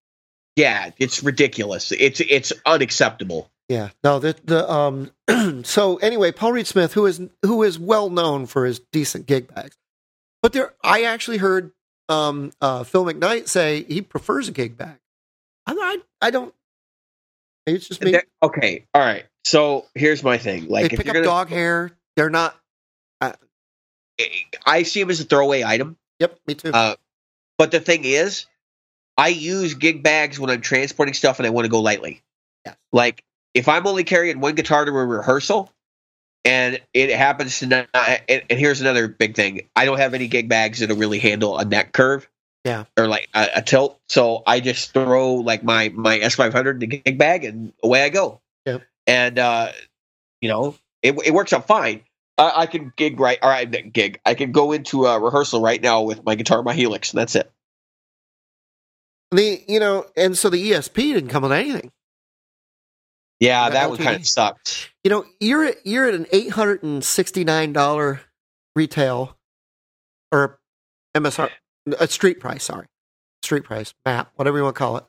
Yeah, 0.56 0.92
it's 0.96 1.22
ridiculous. 1.22 1.92
It's 1.92 2.20
it's 2.20 2.54
unacceptable. 2.64 3.50
Yeah, 3.68 3.90
no, 4.02 4.18
the 4.18 4.34
the 4.44 4.70
um. 4.70 5.10
so 5.64 5.96
anyway, 5.98 6.32
Paul 6.32 6.52
Reed 6.52 6.66
Smith, 6.66 6.94
who 6.94 7.04
is 7.04 7.20
who 7.42 7.62
is 7.62 7.78
well 7.78 8.08
known 8.08 8.46
for 8.46 8.64
his 8.64 8.80
decent 8.92 9.26
gig 9.26 9.54
bags, 9.54 9.76
but 10.40 10.54
there, 10.54 10.72
I 10.82 11.02
actually 11.02 11.36
heard 11.36 11.72
um 12.08 12.52
uh 12.62 12.82
Phil 12.82 13.04
McKnight 13.04 13.46
say 13.46 13.82
he 13.82 14.00
prefers 14.00 14.48
a 14.48 14.52
gig 14.52 14.78
bag. 14.78 14.96
I 15.66 15.72
I, 15.72 16.28
I 16.28 16.30
don't. 16.30 16.54
It's 17.66 17.88
just 17.88 18.02
me. 18.02 18.12
There- 18.12 18.24
okay, 18.42 18.86
all 18.94 19.02
right. 19.02 19.26
So 19.44 19.84
here's 19.94 20.22
my 20.22 20.38
thing. 20.38 20.68
Like, 20.68 20.88
they 20.88 20.94
if 20.94 20.96
pick 20.96 21.08
up 21.08 21.12
gonna, 21.12 21.26
dog 21.26 21.50
hair. 21.50 21.92
They're 22.16 22.30
not. 22.30 22.56
I 24.64 24.84
see 24.84 25.00
them 25.00 25.10
as 25.10 25.20
a 25.20 25.24
throwaway 25.24 25.62
item. 25.62 25.98
Yep, 26.20 26.38
me 26.46 26.54
too. 26.54 26.70
Uh, 26.72 26.96
But 27.58 27.70
the 27.70 27.80
thing 27.80 28.04
is, 28.04 28.46
I 29.16 29.28
use 29.28 29.74
gig 29.74 30.02
bags 30.02 30.38
when 30.38 30.50
I'm 30.50 30.60
transporting 30.60 31.14
stuff 31.14 31.38
and 31.38 31.46
I 31.46 31.50
want 31.50 31.64
to 31.64 31.70
go 31.70 31.80
lightly. 31.80 32.22
Yeah. 32.64 32.74
Like 32.92 33.22
if 33.54 33.68
I'm 33.68 33.86
only 33.86 34.04
carrying 34.04 34.40
one 34.40 34.54
guitar 34.54 34.84
to 34.84 34.90
a 34.90 35.04
rehearsal, 35.04 35.72
and 36.44 36.80
it 36.94 37.10
happens 37.10 37.58
to 37.60 37.66
not. 37.66 37.88
And, 37.94 38.42
and 38.50 38.58
here's 38.58 38.80
another 38.80 39.08
big 39.08 39.34
thing: 39.34 39.68
I 39.74 39.84
don't 39.84 39.98
have 39.98 40.14
any 40.14 40.28
gig 40.28 40.48
bags 40.48 40.80
that'll 40.80 40.96
really 40.96 41.18
handle 41.18 41.58
a 41.58 41.64
neck 41.64 41.92
curve. 41.92 42.28
Yeah. 42.64 42.84
Or 42.98 43.06
like 43.06 43.28
a, 43.34 43.48
a 43.56 43.62
tilt, 43.62 43.98
so 44.08 44.42
I 44.46 44.60
just 44.60 44.92
throw 44.92 45.34
like 45.34 45.62
my 45.62 45.88
my 45.94 46.18
S500 46.18 46.72
in 46.72 46.78
the 46.80 46.86
gig 46.86 47.16
bag, 47.18 47.44
and 47.44 47.72
away 47.82 48.02
I 48.02 48.08
go. 48.08 48.40
Yep. 48.66 48.82
And 49.06 49.38
uh, 49.38 49.72
you 50.40 50.48
know, 50.48 50.76
it 51.02 51.16
it 51.24 51.32
works 51.32 51.52
out 51.52 51.66
fine. 51.66 52.02
I, 52.38 52.62
I 52.62 52.66
can 52.66 52.92
gig 52.96 53.18
right. 53.18 53.38
All 53.42 53.48
right, 53.48 53.92
gig. 53.92 54.20
I 54.26 54.34
can 54.34 54.52
go 54.52 54.72
into 54.72 55.06
a 55.06 55.18
rehearsal 55.18 55.60
right 55.60 55.80
now 55.80 56.02
with 56.02 56.24
my 56.24 56.34
guitar, 56.34 56.62
my 56.62 56.74
Helix, 56.74 57.12
and 57.12 57.20
that's 57.20 57.34
it. 57.34 57.50
the 59.30 59.62
you 59.66 59.80
know, 59.80 60.06
and 60.16 60.36
so 60.36 60.50
the 60.50 60.72
ESP 60.72 60.94
didn't 60.94 61.30
come 61.30 61.42
with 61.42 61.52
anything. 61.52 61.92
Yeah, 63.40 63.68
that 63.68 63.90
one 63.90 63.98
kind 63.98 64.16
of 64.16 64.26
sucked. 64.26 64.90
You 65.04 65.10
know, 65.10 65.24
you're 65.40 65.64
at, 65.64 65.86
you're 65.86 66.08
at 66.08 66.14
an 66.14 66.26
eight 66.32 66.50
hundred 66.50 66.82
and 66.82 67.04
sixty 67.04 67.44
nine 67.44 67.72
dollar 67.72 68.20
retail 68.74 69.36
or 70.32 70.58
MSR 71.14 71.50
a 71.98 72.06
street 72.08 72.40
price. 72.40 72.64
Sorry, 72.64 72.86
street 73.42 73.64
price 73.64 73.94
map, 74.04 74.30
whatever 74.36 74.58
you 74.58 74.64
want 74.64 74.76
to 74.76 74.78
call 74.78 74.96
it. 74.98 75.04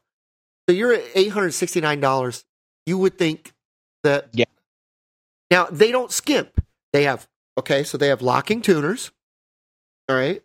So 0.69 0.75
you're 0.75 0.93
at 0.93 1.03
eight 1.15 1.29
hundred 1.29 1.51
sixty 1.51 1.81
nine 1.81 2.00
dollars. 2.00 2.43
You 2.86 2.98
would 2.98 3.17
think 3.17 3.53
that 4.03 4.29
Yeah. 4.34 4.46
Now 5.51 5.65
they 5.65 5.91
don't 5.91 6.12
skimp. 6.12 6.62
They 6.94 7.03
have 7.03 7.27
okay, 7.58 7.84
so 7.84 7.98
they 7.98 8.08
have 8.08 8.22
locking 8.22 8.62
tuners. 8.62 9.12
All 10.10 10.15
right, 10.15 10.41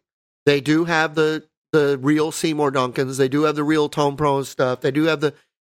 they 0.46 0.61
do 0.61 0.84
have 0.84 1.14
the 1.14 1.46
the 1.72 1.99
real 2.00 2.32
Seymour 2.32 2.72
Duncans. 2.72 3.16
They 3.16 3.28
do 3.28 3.42
have 3.42 3.56
the 3.56 3.64
real 3.64 3.88
Tone 3.88 4.16
Pro 4.16 4.42
stuff. 4.42 4.80
They 4.80 4.90
do 4.90 5.04
have 5.04 5.20
the 5.20 5.34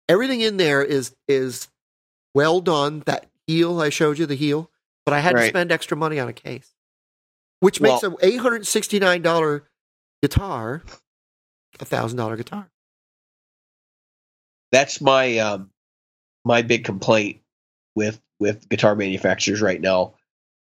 everything 0.09 0.41
in 0.41 0.57
there 0.57 0.83
is 0.83 1.15
is 1.27 1.67
well 2.33 2.61
done. 2.61 3.03
That 3.05 3.27
heel 3.47 3.79
I 3.79 3.89
showed 3.89 4.17
you, 4.17 4.25
the 4.25 4.35
heel, 4.35 4.71
but 5.05 5.13
I 5.13 5.19
had 5.19 5.33
to 5.33 5.47
spend 5.47 5.71
extra 5.71 5.95
money 5.95 6.19
on 6.19 6.27
a 6.27 6.33
case, 6.33 6.73
which 7.59 7.79
makes 7.79 8.01
Well- 8.01 8.13
an 8.13 8.17
eight 8.21 8.39
hundred 8.39 8.65
sixty 8.67 8.99
nine 8.99 9.21
dollar 9.21 9.69
guitar 10.21 10.83
a 11.79 11.85
thousand 11.85 12.17
dollar 12.17 12.37
guitar. 12.37 12.69
That's 14.71 14.99
my 14.99 15.37
um 15.37 15.69
my 16.43 16.61
big 16.61 16.83
complaint 16.83 17.41
with 17.95 18.19
with 18.39 18.67
guitar 18.67 18.95
manufacturers 18.95 19.61
right 19.61 19.79
now 19.79 20.14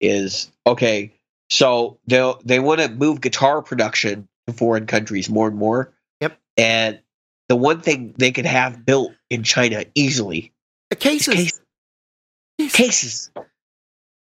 is 0.03 0.51
okay. 0.67 1.13
So 1.49 1.99
they 2.07 2.33
they 2.43 2.59
want 2.59 2.81
to 2.81 2.89
move 2.89 3.21
guitar 3.21 3.61
production 3.61 4.27
to 4.47 4.53
foreign 4.53 4.85
countries 4.85 5.29
more 5.29 5.47
and 5.47 5.57
more. 5.57 5.93
Yep. 6.21 6.37
And 6.57 6.99
the 7.49 7.55
one 7.55 7.81
thing 7.81 8.13
they 8.17 8.31
could 8.31 8.45
have 8.45 8.85
built 8.85 9.13
in 9.29 9.43
China 9.43 9.85
easily 9.95 10.51
The 10.89 10.95
cases, 10.95 11.33
case, 11.33 11.61
cases. 12.59 12.75
cases. 12.75 13.31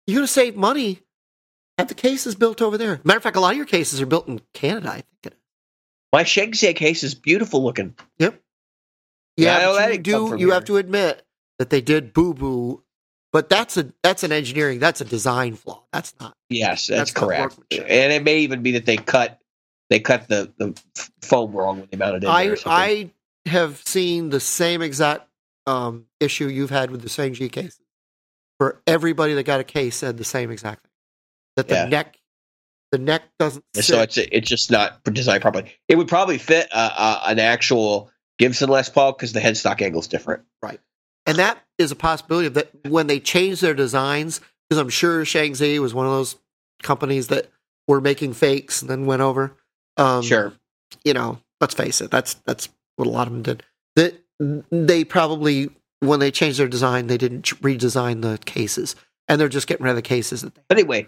You're 0.07 0.23
to 0.23 0.26
save 0.26 0.57
money. 0.57 1.00
Have 1.78 1.88
the 1.88 1.95
cases 1.95 2.35
built 2.35 2.62
over 2.62 2.78
there. 2.78 3.00
Matter 3.04 3.16
of 3.16 3.23
fact, 3.23 3.37
a 3.37 3.40
lot 3.40 3.52
of 3.52 3.57
your 3.57 3.66
cases 3.66 4.00
are 4.00 4.07
built 4.07 4.28
in 4.28 4.40
Canada. 4.52 4.90
I 4.90 5.02
think. 5.23 5.35
My 6.12 6.23
Shengxia 6.23 6.76
case 6.76 7.02
is 7.02 7.14
beautiful 7.14 7.64
looking. 7.64 7.97
Yep. 8.19 8.40
Yeah, 9.37 9.73
but 9.76 9.93
you 9.93 9.99
do. 9.99 10.37
You 10.38 10.52
have 10.52 10.66
to 10.66 10.76
admit 10.76 11.25
that 11.59 11.71
they 11.71 11.81
did 11.81 12.12
boo 12.12 12.35
boo, 12.35 12.85
but 13.35 13.49
that's 13.49 13.76
a 13.76 13.93
that's 14.05 14.23
an 14.23 14.31
engineering. 14.31 14.79
That's 14.79 15.00
a 15.00 15.05
design 15.05 15.57
flaw. 15.57 15.83
That's 15.93 16.14
not. 16.21 16.37
Yes, 16.49 16.87
that's, 16.87 17.11
That's 17.11 17.11
correct. 17.11 17.59
And 17.73 18.12
it 18.12 18.23
may 18.23 18.38
even 18.38 18.62
be 18.62 18.71
that 18.73 18.87
they 18.87 18.97
cut 18.97 19.41
they 19.91 19.99
cut 19.99 20.29
the, 20.29 20.53
the 20.57 20.81
foam 21.21 21.53
wrong 21.53 21.81
when 21.81 21.88
they 21.91 21.97
mounted 21.97 22.23
it. 22.23 22.29
I. 22.29 22.55
I 22.64 23.11
have 23.47 23.83
seen 23.85 24.31
the 24.31 24.38
same 24.38 24.81
exact 24.81 25.29
um, 25.67 26.07
issue 26.21 26.47
you've 26.47 26.71
had 26.71 26.93
with 26.93 27.03
the 27.03 27.09
same 27.09 27.35
G 27.35 27.49
cases. 27.49 27.81
For 28.59 28.81
everybody 28.87 29.35
that 29.35 29.43
got 29.43 29.59
a 29.59 29.64
case, 29.64 29.97
said 29.97 30.17
the 30.17 30.25
same 30.25 30.53
exact 30.53 30.85
thing. 30.85 30.93
That 31.57 31.69
the 31.69 31.75
Yeah. 31.75 31.85
neck, 31.87 32.17
the 32.93 32.99
neck 32.99 33.23
doesn't. 33.41 33.64
Sit. 33.75 33.85
so 33.85 34.00
it's 34.00 34.17
it's 34.17 34.49
just 34.49 34.71
not 34.71 35.03
designed 35.12 35.43
properly. 35.43 35.73
It 35.88 35.97
would 35.97 36.09
probably 36.09 36.38
fit 36.38 36.69
uh, 36.71 36.91
uh, 36.97 37.23
an 37.26 37.41
actual 37.41 38.12
Gibson 38.38 38.71
Les 38.71 38.88
Paul 38.88 39.12
because 39.12 39.33
the 39.33 39.41
headstock 39.41 39.83
angle 39.83 40.00
is 40.00 40.07
different. 40.07 40.45
And 41.26 41.38
that 41.38 41.59
is 41.78 41.90
a 41.90 41.97
possibility 41.97 42.47
of 42.47 42.54
that 42.54 42.71
when 42.87 43.07
they 43.07 43.19
change 43.21 43.61
their 43.61 43.75
designs, 43.75 44.40
because 44.69 44.81
I'm 44.81 44.88
sure 44.90 45.25
Shangzi 45.25 45.78
was 45.78 45.95
one 45.95 46.07
of 46.07 46.12
those 46.12 46.37
companies 46.83 47.28
that 47.28 47.50
were 47.88 48.00
making 48.00 48.35
fakes 48.35 48.83
and 48.83 48.90
then 48.90 49.07
went 49.07 49.23
over. 49.23 49.57
Um, 49.97 50.23
sure, 50.23 50.52
You 51.04 51.14
know, 51.14 51.38
let's 51.61 51.75
face 51.75 52.00
it, 52.00 52.11
that's 52.11 52.35
that's 52.47 52.69
what 52.97 53.07
a 53.07 53.11
lot 53.11 53.26
of 53.26 53.33
them 53.33 53.43
did. 53.43 53.62
That 53.97 54.21
they 54.71 55.04
probably 55.04 55.71
when 56.00 56.21
they 56.21 56.31
changed 56.31 56.59
their 56.59 56.69
design, 56.69 57.07
they 57.07 57.19
didn't 57.19 57.45
redesign 57.62 58.23
the 58.23 58.38
cases, 58.45 58.97
and 59.28 59.40
they're 59.40 59.49
just 59.49 59.66
getting 59.66 59.85
rid 59.85 59.90
of 59.90 59.97
the 59.97 60.02
cases 60.02 60.43
that 60.43 60.54
they. 60.54 60.62
but 60.69 60.78
anyway. 60.78 61.07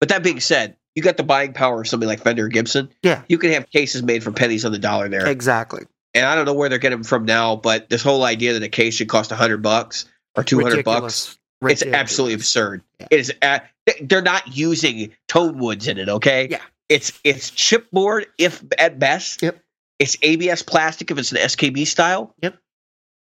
But 0.00 0.08
that 0.08 0.24
being 0.24 0.40
said, 0.40 0.76
you 0.96 1.02
got 1.02 1.16
the 1.16 1.22
buying 1.22 1.52
power 1.52 1.82
of 1.82 1.86
somebody 1.86 2.08
like 2.08 2.20
Fender 2.20 2.46
or 2.46 2.48
Gibson. 2.48 2.90
Yeah. 3.04 3.22
you 3.28 3.38
can 3.38 3.52
have 3.52 3.70
cases 3.70 4.02
made 4.02 4.24
for 4.24 4.32
pennies 4.32 4.64
on 4.64 4.72
the 4.72 4.80
dollar 4.80 5.08
there. 5.08 5.28
Exactly. 5.28 5.84
And 6.14 6.26
I 6.26 6.34
don't 6.34 6.44
know 6.44 6.52
where 6.54 6.68
they're 6.68 6.78
getting 6.78 6.98
them 6.98 7.04
from 7.04 7.24
now, 7.24 7.56
but 7.56 7.88
this 7.88 8.02
whole 8.02 8.24
idea 8.24 8.52
that 8.54 8.62
a 8.62 8.68
case 8.68 8.94
should 8.94 9.08
cost 9.08 9.30
hundred 9.30 9.62
bucks 9.62 10.04
or 10.36 10.44
two 10.44 10.60
hundred 10.60 10.84
bucks 10.84 11.38
Ridiculous. 11.62 11.82
It's 11.82 11.94
absolutely 11.94 12.34
absurd. 12.34 12.82
Yeah. 12.98 13.06
It 13.12 13.20
is. 13.20 13.32
Uh, 13.40 13.60
they're 14.02 14.20
not 14.20 14.56
using 14.56 15.12
tone 15.28 15.58
woods 15.58 15.86
in 15.86 15.96
it. 15.96 16.08
Okay. 16.08 16.48
Yeah. 16.50 16.60
It's 16.88 17.18
it's 17.22 17.50
chipboard 17.52 18.26
if 18.36 18.62
at 18.78 18.98
best. 18.98 19.42
Yep. 19.42 19.62
It's 20.00 20.16
ABS 20.22 20.62
plastic 20.64 21.12
if 21.12 21.18
it's 21.18 21.30
an 21.30 21.38
SKB 21.38 21.86
style. 21.86 22.34
Yep. 22.42 22.58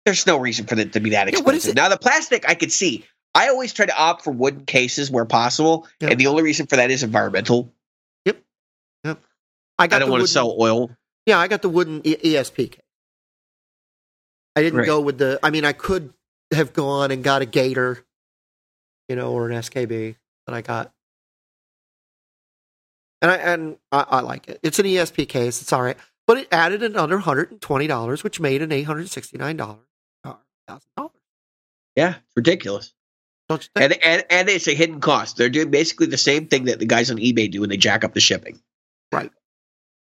There's 0.04 0.26
no 0.26 0.36
reason 0.36 0.66
for 0.66 0.76
it 0.76 0.92
to 0.94 1.00
be 1.00 1.10
that 1.10 1.32
Yeah, 1.32 1.40
what 1.40 1.54
is 1.54 1.64
expensive. 1.64 1.70
it? 1.70 1.76
Now 1.76 1.88
the 1.88 1.96
plastic 1.96 2.48
I 2.48 2.54
could 2.54 2.72
see. 2.72 3.04
I 3.36 3.48
always 3.48 3.72
try 3.72 3.86
to 3.86 3.96
opt 3.96 4.22
for 4.24 4.32
wooden 4.32 4.64
cases 4.64 5.10
where 5.12 5.24
possible, 5.24 5.86
Yep. 6.00 6.10
and 6.10 6.20
the 6.20 6.26
only 6.26 6.42
reason 6.42 6.66
for 6.66 6.74
that 6.76 6.90
is 6.90 7.02
environmental. 7.04 7.72
I 9.76 9.88
got 9.88 9.96
I 9.96 9.98
don't 9.98 10.10
want 10.10 10.22
to 10.22 10.28
sell 10.28 10.56
oil. 10.60 10.90
Yeah, 11.26 11.38
I 11.38 11.48
got 11.48 11.62
the 11.62 11.68
wooden 11.68 12.00
e- 12.06 12.16
ESP 12.16 12.70
case. 12.72 12.80
I 14.56 14.62
didn't 14.62 14.80
Right. 14.80 14.86
go 14.86 15.00
with 15.00 15.18
the. 15.18 15.38
I 15.42 15.50
mean, 15.50 15.64
I 15.64 15.72
could 15.72 16.12
have 16.52 16.72
gone 16.72 17.10
and 17.10 17.24
got 17.24 17.42
a 17.42 17.46
Gator, 17.46 18.04
you 19.08 19.16
know, 19.16 19.32
or 19.32 19.48
an 19.50 19.56
SKB, 19.56 20.16
but 20.46 20.54
I 20.54 20.60
got, 20.60 20.92
and 23.22 23.30
I 23.30 23.36
and 23.36 23.76
I, 23.90 24.04
I 24.08 24.20
like 24.20 24.48
it. 24.48 24.60
It's 24.62 24.78
an 24.78 24.86
ESP 24.86 25.28
case. 25.28 25.60
It's 25.62 25.72
all 25.72 25.82
right, 25.82 25.96
but 26.26 26.38
it 26.38 26.48
added 26.52 26.82
another 26.82 27.18
hundred 27.18 27.50
and 27.50 27.60
twenty 27.60 27.86
dollars, 27.86 28.22
which 28.22 28.38
made 28.38 28.62
an 28.62 28.70
eight 28.70 28.84
hundred 28.84 29.08
sixty 29.10 29.38
nine 29.38 29.56
dollar 29.56 29.78
thousand 30.68 30.86
dollars. 30.96 31.10
Yeah, 31.96 32.10
it's 32.16 32.36
ridiculous. 32.36 32.92
Don't 33.48 33.62
you 33.62 33.68
think? 33.74 33.92
And, 34.04 34.04
and 34.04 34.24
and 34.30 34.48
it's 34.48 34.68
a 34.68 34.74
hidden 34.74 35.00
cost. 35.00 35.36
They're 35.36 35.48
doing 35.50 35.70
basically 35.70 36.06
the 36.06 36.16
same 36.16 36.46
thing 36.46 36.66
that 36.66 36.78
the 36.78 36.86
guys 36.86 37.10
on 37.10 37.16
eBay 37.16 37.50
do 37.50 37.60
when 37.60 37.70
they 37.70 37.76
jack 37.76 38.04
up 38.04 38.14
the 38.14 38.20
shipping. 38.20 38.60
Right. 39.12 39.30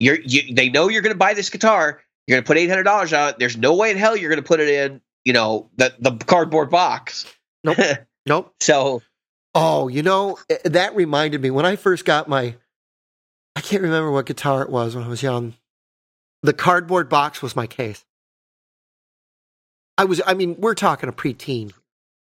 You're 0.04 0.20
you 0.22 0.54
they 0.56 0.70
know 0.70 0.90
you're 0.90 1.02
going 1.02 1.14
to 1.14 1.18
buy 1.18 1.34
this 1.34 1.50
guitar. 1.50 2.02
You're 2.28 2.38
going 2.38 2.44
to 2.44 2.48
put 2.48 2.58
eight 2.58 2.70
hundred 2.70 2.84
dollars 2.84 3.14
on 3.14 3.30
it. 3.30 3.40
There's 3.40 3.58
no 3.58 3.76
way 3.76 3.92
in 3.92 3.98
hell 3.98 4.16
you're 4.16 4.30
going 4.30 4.42
to 4.42 4.48
put 4.48 4.60
it 4.60 4.70
in. 4.70 5.02
You 5.26 5.34
know 5.34 5.70
the 5.78 5.94
the 6.00 6.12
cardboard 6.18 6.70
box. 6.70 7.26
Nope. 7.64 7.78
nope. 8.26 8.54
so 8.60 9.02
Oh, 9.56 9.88
you 9.88 10.02
know, 10.02 10.38
eh, 10.50 10.58
that 10.66 10.96
reminded 10.96 11.42
me 11.42 11.52
when 11.52 11.66
I 11.66 11.76
first 11.76 12.06
got 12.06 12.28
my 12.28 12.56
I 13.56 13.62
can't 13.62 13.84
remember 13.84 14.12
what 14.12 14.26
guitar 14.26 14.64
it 14.64 14.70
was 14.70 14.96
when 14.96 15.04
I 15.04 15.08
was 15.08 15.22
young. 15.22 15.54
The 16.42 16.54
cardboard 16.54 17.08
box 17.08 17.42
was 17.42 17.56
my 17.56 17.68
case. 17.68 18.04
I 19.98 20.06
was 20.06 20.22
I 20.26 20.34
mean, 20.34 20.56
we're 20.58 20.74
talking 20.74 21.08
a 21.08 21.14
preteen. 21.14 21.72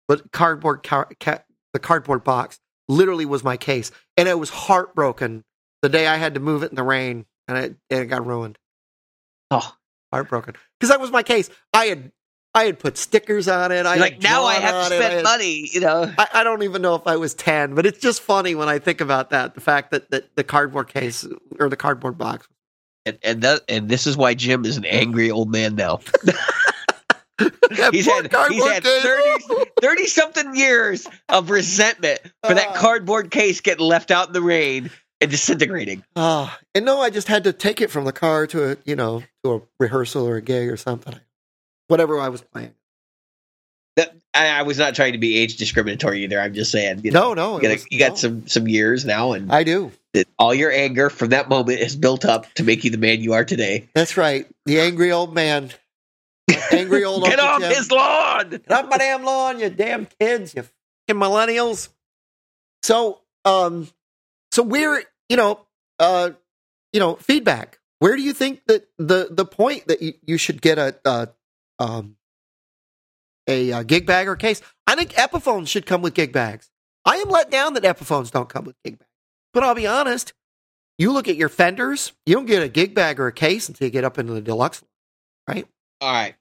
But 0.08 0.32
cardboard 0.32 0.84
car, 0.84 1.10
ca, 1.20 1.40
the 1.74 1.80
cardboard 1.80 2.24
box 2.24 2.60
literally 2.88 3.26
was 3.26 3.44
my 3.44 3.58
case. 3.58 3.92
And 4.18 4.30
I 4.30 4.36
was 4.36 4.50
heartbroken 4.50 5.44
the 5.82 5.90
day 5.90 6.06
I 6.06 6.18
had 6.18 6.36
to 6.36 6.40
move 6.40 6.64
it 6.64 6.70
in 6.70 6.76
the 6.76 6.84
rain 6.84 7.26
and 7.48 7.58
it, 7.58 7.76
and 7.90 8.00
it 8.02 8.06
got 8.08 8.26
ruined. 8.26 8.58
oh, 9.52 9.74
Heartbroken. 10.14 10.56
Because 10.80 10.90
that 10.90 11.02
was 11.02 11.12
my 11.12 11.24
case. 11.24 11.50
I 11.74 11.86
had 11.86 12.12
I 12.54 12.64
had 12.66 12.80
put 12.80 12.98
stickers 12.98 13.50
on 13.50 13.72
it. 13.74 13.86
I 13.86 13.96
like 13.96 14.22
now 14.22 14.46
I 14.46 14.54
have 14.56 14.88
to 14.90 14.96
spend 14.96 15.14
had- 15.16 15.24
money. 15.24 15.68
You 15.74 15.82
know. 15.82 16.12
I, 16.18 16.28
I 16.36 16.44
don't 16.44 16.64
even 16.64 16.82
know 16.82 16.96
if 16.96 17.06
I 17.06 17.18
was 17.18 17.34
10, 17.34 17.76
but 17.76 17.86
it's 17.86 18.00
just 18.00 18.22
funny 18.22 18.56
when 18.56 18.70
I 18.70 18.80
think 18.80 19.02
about 19.02 19.32
that. 19.32 19.56
The 19.56 19.62
fact 19.62 19.92
that, 19.92 20.10
that 20.12 20.34
the 20.38 20.44
cardboard 20.46 20.88
case 20.88 21.28
or 21.60 21.68
the 21.70 21.76
cardboard 21.76 22.18
box. 22.18 22.48
And 23.06 23.18
and 23.24 23.42
that 23.42 23.62
and 23.68 23.90
this 23.90 24.08
is 24.08 24.16
why 24.16 24.36
Jim 24.36 24.64
is 24.66 24.78
an 24.78 24.86
angry 24.86 25.30
old 25.32 25.52
man 25.52 25.76
now. 25.76 26.00
He's 27.92 28.06
had 28.06 28.32
he's 28.50 28.64
had 28.66 28.84
case. 28.84 29.04
30, 29.04 29.66
30 29.82 30.06
something 30.06 30.56
years 30.56 31.06
of 31.28 31.50
resentment 31.50 32.22
for 32.48 32.54
that 32.54 32.70
Uh. 32.70 32.74
cardboard 32.80 33.30
case 33.30 33.60
getting 33.60 33.86
left 33.86 34.10
out 34.10 34.28
in 34.28 34.34
the 34.34 34.42
rain 34.42 34.90
and 35.26 35.32
disintegrating. 35.32 36.04
Oh, 36.16 36.56
and 36.74 36.86
no, 36.86 37.02
I 37.02 37.10
just 37.10 37.28
had 37.28 37.44
to 37.44 37.54
take 37.54 37.82
it 37.82 37.92
from 37.92 38.06
the 38.06 38.12
car 38.14 38.48
to 38.48 38.72
a, 38.72 38.78
you 38.86 38.96
know, 38.96 39.24
to 39.44 39.54
a 39.56 39.62
rehearsal 39.80 40.28
or 40.28 40.38
a 40.38 40.42
gig 40.42 40.70
or 40.70 40.78
something. 40.78 41.20
Whatever 41.88 42.20
I 42.20 42.30
was 42.30 42.42
playing. 42.42 42.74
that, 43.96 44.16
I, 44.34 44.48
I 44.60 44.62
was 44.64 44.78
not 44.78 44.96
trying 44.96 45.14
to 45.14 45.20
be 45.20 45.38
age 45.38 45.58
discriminatory 45.58 46.24
either. 46.24 46.40
I'm 46.40 46.54
just 46.54 46.72
saying, 46.72 47.02
you 47.04 47.12
know, 47.12 47.34
No, 47.34 47.34
no. 47.34 47.56
you, 47.58 47.62
gotta- 47.62 47.74
was- 47.76 47.88
you 47.92 48.00
got 48.00 48.10
no. 48.12 48.16
some 48.16 48.48
some 48.48 48.68
years 48.68 49.06
now, 49.06 49.34
and 49.34 49.52
I 49.52 49.64
do. 49.64 49.92
that 50.14 50.28
all 50.40 50.54
your 50.54 50.72
anger 50.72 51.10
from 51.10 51.30
that 51.30 51.50
moment 51.50 51.80
is 51.80 51.96
built 51.96 52.26
up 52.26 52.52
to 52.56 52.64
make 52.64 52.84
you 52.84 52.92
the 52.92 52.98
man 52.98 53.22
you 53.22 53.34
are 53.34 53.46
today. 53.46 53.88
That's 53.94 54.18
right. 54.18 54.48
The 54.66 54.80
angry 54.80 55.12
old 55.12 55.34
man. 55.34 55.72
Angry 56.72 57.04
old 57.04 57.24
Get 57.24 57.40
off 57.40 57.60
Jim. 57.62 57.72
his 57.74 57.90
lawn! 57.92 58.50
Get 58.52 58.72
off 58.72 58.88
my 58.90 58.98
damn 59.00 59.24
lawn, 59.24 59.60
you 59.60 59.70
damn 59.72 60.06
kids, 60.20 60.54
you 60.54 60.62
fucking 60.64 61.20
millennials. 61.22 61.90
So, 62.84 63.22
um, 63.46 63.88
so 64.52 64.62
where 64.62 65.04
you 65.30 65.38
know, 65.38 65.66
uh, 66.00 66.32
you 66.94 67.00
know, 67.00 67.16
feedback. 67.16 67.80
Where 68.00 68.16
do 68.16 68.22
you 68.22 68.34
think 68.34 68.62
that 68.68 68.88
the 68.98 69.30
the 69.32 69.46
point 69.46 69.88
that 69.88 70.02
you, 70.02 70.14
you 70.26 70.38
should 70.38 70.62
get 70.62 70.78
a 70.78 71.34
um 71.80 72.18
a, 73.48 73.72
uh 73.72 73.84
gig 73.84 74.06
bag 74.06 74.28
or 74.28 74.36
case? 74.36 74.62
I 74.86 74.96
think 74.96 75.14
Epiphones 75.14 75.68
should 75.70 75.86
come 75.86 76.02
with 76.02 76.14
gig 76.14 76.32
bags. 76.32 76.70
I 77.06 77.18
am 77.18 77.30
let 77.30 77.50
down 77.52 77.74
that 77.76 77.84
Epiphones 77.84 78.32
don't 78.32 78.50
come 78.50 78.66
with 78.66 78.76
gig 78.84 79.00
bags, 79.00 79.12
but 79.54 79.64
I'll 79.64 79.76
be 79.76 79.88
honest. 79.88 80.34
You 80.98 81.12
look 81.12 81.28
at 81.28 81.36
your 81.36 81.50
fenders, 81.50 82.14
you 82.26 82.36
don't 82.36 82.46
get 82.46 82.64
a 82.64 82.70
gig 82.70 82.94
bag 82.94 83.20
or 83.20 83.28
a 83.28 83.34
case 83.34 83.68
until 83.68 83.86
you 83.86 83.92
get 83.92 84.06
up 84.06 84.18
into 84.18 84.34
the 84.34 84.42
deluxe. 84.42 84.82
Right? 85.48 85.68
All 86.02 86.14
right. 86.14 86.36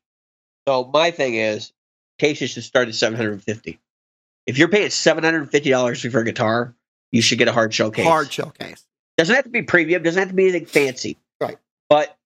So 0.66 0.90
my 0.92 1.10
thing 1.10 1.34
is, 1.34 1.72
cases 2.18 2.50
should 2.50 2.62
start 2.62 2.88
at 2.88 2.94
seven 2.94 3.16
hundred 3.16 3.32
and 3.32 3.42
fifty. 3.42 3.80
If 4.46 4.58
you're 4.58 4.68
paying 4.68 4.90
seven 4.90 5.24
hundred 5.24 5.42
and 5.42 5.50
fifty 5.50 5.70
dollars 5.70 6.00
for 6.02 6.20
a 6.20 6.24
guitar, 6.24 6.74
you 7.14 7.22
should 7.22 7.38
get 7.38 7.46
a 7.46 7.52
hard 7.52 7.72
shell 7.72 7.92
case. 7.92 8.04
Hard 8.04 8.32
shell 8.32 8.50
case. 8.50 8.84
Doesn't 9.16 9.34
have 9.36 9.44
to 9.44 9.50
be 9.50 9.62
premium. 9.62 10.02
Doesn't 10.02 10.18
have 10.18 10.28
to 10.30 10.34
be 10.34 10.48
anything 10.48 10.66
fancy. 10.66 11.16
Right. 11.40 11.56
But 11.88 12.16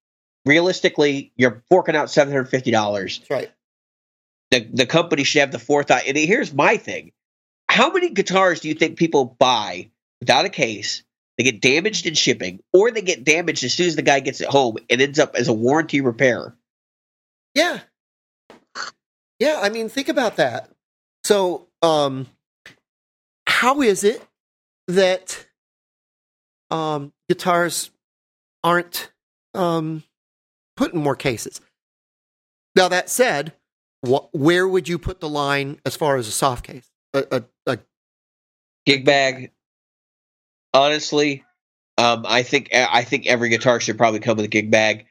realistically, 0.46 1.30
you're 1.36 1.62
forking 1.68 1.94
out 1.94 2.10
seven 2.10 2.32
hundred 2.32 2.46
fifty 2.46 2.70
dollars. 2.70 3.18
That's 3.18 3.30
right. 3.30 3.52
The 4.50 4.66
the 4.72 4.86
company 4.86 5.24
should 5.24 5.40
have 5.40 5.52
the 5.52 5.58
forethought. 5.58 6.06
And 6.06 6.16
here's 6.16 6.54
my 6.54 6.78
thing: 6.78 7.12
How 7.68 7.92
many 7.92 8.08
guitars 8.08 8.60
do 8.60 8.68
you 8.68 8.74
think 8.74 8.98
people 8.98 9.36
buy 9.38 9.90
without 10.20 10.46
a 10.46 10.48
case? 10.48 11.02
They 11.36 11.44
get 11.44 11.60
damaged 11.60 12.06
in 12.06 12.14
shipping, 12.14 12.60
or 12.72 12.90
they 12.90 13.02
get 13.02 13.24
damaged 13.24 13.64
as 13.64 13.74
soon 13.74 13.88
as 13.88 13.96
the 13.96 14.02
guy 14.02 14.20
gets 14.20 14.40
it 14.40 14.48
home 14.48 14.78
and 14.88 15.02
ends 15.02 15.18
up 15.18 15.36
as 15.36 15.48
a 15.48 15.52
warranty 15.52 16.00
repair. 16.00 16.56
Yeah. 17.54 17.80
Yeah, 19.38 19.60
I 19.62 19.68
mean, 19.68 19.90
think 19.90 20.08
about 20.08 20.36
that. 20.36 20.70
So, 21.24 21.68
um, 21.82 22.26
how 23.46 23.82
is 23.82 24.02
it 24.02 24.22
that 24.88 25.46
um, 26.70 27.12
guitars 27.28 27.90
aren't 28.64 29.12
um, 29.54 30.02
put 30.76 30.92
in 30.92 31.00
more 31.00 31.16
cases? 31.16 31.60
Now, 32.74 32.88
that 32.88 33.08
said, 33.08 33.52
wh- 34.06 34.32
where 34.32 34.66
would 34.66 34.88
you 34.88 34.98
put 34.98 35.20
the 35.20 35.28
line 35.28 35.80
as 35.84 35.96
far 35.96 36.16
as 36.16 36.26
a 36.26 36.32
soft 36.32 36.64
case? 36.64 36.90
A, 37.14 37.24
a, 37.30 37.44
a, 37.66 37.78
gig 38.86 39.04
bag. 39.04 39.52
Honestly, 40.72 41.44
um, 41.96 42.24
I 42.26 42.42
think 42.42 42.68
I 42.72 43.04
think 43.04 43.26
every 43.26 43.48
guitar 43.48 43.80
should 43.80 43.98
probably 43.98 44.20
come 44.20 44.36
with 44.36 44.46
a 44.46 44.48
gig 44.48 44.70
bag. 44.70 45.06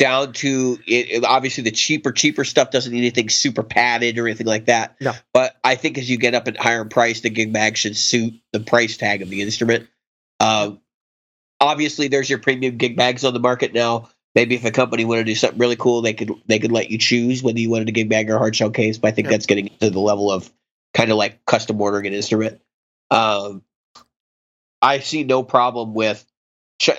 Down 0.00 0.32
to 0.32 0.78
it, 0.86 1.10
it- 1.10 1.24
obviously 1.24 1.62
the 1.62 1.70
cheaper 1.70 2.10
cheaper 2.10 2.42
stuff 2.42 2.70
doesn't 2.70 2.90
need 2.90 3.00
anything 3.00 3.28
super 3.28 3.62
padded 3.62 4.18
or 4.18 4.26
anything 4.26 4.46
like 4.46 4.64
that. 4.64 4.96
No. 4.98 5.12
But 5.34 5.54
I 5.62 5.74
think 5.74 5.98
as 5.98 6.08
you 6.08 6.16
get 6.16 6.34
up 6.34 6.48
in 6.48 6.54
higher 6.54 6.86
price, 6.86 7.20
the 7.20 7.28
gig 7.28 7.52
bag 7.52 7.76
should 7.76 7.98
suit 7.98 8.32
the 8.54 8.60
price 8.60 8.96
tag 8.96 9.20
of 9.20 9.28
the 9.28 9.42
instrument. 9.42 9.88
Um, 10.40 10.80
obviously, 11.60 12.08
there's 12.08 12.30
your 12.30 12.38
premium 12.38 12.78
gig 12.78 12.96
bags 12.96 13.26
on 13.26 13.34
the 13.34 13.40
market 13.40 13.74
now. 13.74 14.08
Maybe 14.34 14.54
if 14.54 14.64
a 14.64 14.70
company 14.70 15.04
wanted 15.04 15.26
to 15.26 15.32
do 15.32 15.34
something 15.34 15.58
really 15.58 15.76
cool, 15.76 16.00
they 16.00 16.14
could 16.14 16.30
they 16.46 16.58
could 16.58 16.72
let 16.72 16.90
you 16.90 16.96
choose 16.96 17.42
whether 17.42 17.58
you 17.58 17.68
wanted 17.68 17.90
a 17.90 17.92
gig 17.92 18.08
bag 18.08 18.30
or 18.30 18.36
a 18.36 18.38
hard 18.38 18.56
shell 18.56 18.70
case. 18.70 18.96
But 18.96 19.08
I 19.08 19.10
think 19.10 19.26
Yeah. 19.26 19.32
that's 19.32 19.44
getting 19.46 19.68
to 19.80 19.90
the 19.90 20.00
level 20.00 20.32
of 20.32 20.50
kind 20.94 21.10
of 21.10 21.18
like 21.18 21.44
custom 21.44 21.78
ordering 21.78 22.06
an 22.06 22.14
instrument. 22.14 22.58
Um, 23.10 23.62
I 24.80 25.00
see 25.00 25.24
no 25.24 25.42
problem 25.42 25.92
with 25.92 26.24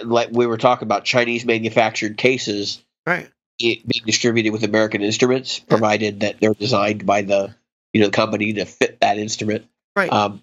like 0.03 0.29
we 0.31 0.45
were 0.45 0.57
talking 0.59 0.85
about 0.85 1.03
Chinese 1.03 1.45
manufactured 1.45 2.15
cases 2.15 2.83
right. 3.05 3.29
it 3.59 3.87
being 3.87 4.05
distributed 4.05 4.51
with 4.51 4.63
American 4.63 5.01
instruments, 5.01 5.59
provided 5.59 6.21
that 6.21 6.39
they're 6.39 6.53
designed 6.53 7.05
by 7.05 7.21
the 7.21 7.55
you 7.93 8.01
know 8.01 8.07
the 8.07 8.13
company 8.13 8.53
to 8.53 8.65
fit 8.65 8.99
that 9.01 9.17
instrument. 9.17 9.65
Right. 9.95 10.11
Um, 10.11 10.41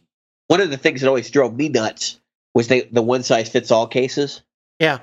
one 0.48 0.60
of 0.60 0.70
the 0.70 0.76
things 0.76 1.00
that 1.00 1.08
always 1.08 1.30
drove 1.30 1.56
me 1.56 1.68
nuts 1.68 2.20
was 2.54 2.68
they 2.68 2.82
the 2.82 3.02
one 3.02 3.22
size 3.22 3.48
fits 3.48 3.70
all 3.70 3.86
cases. 3.86 4.42
Yeah. 4.78 5.00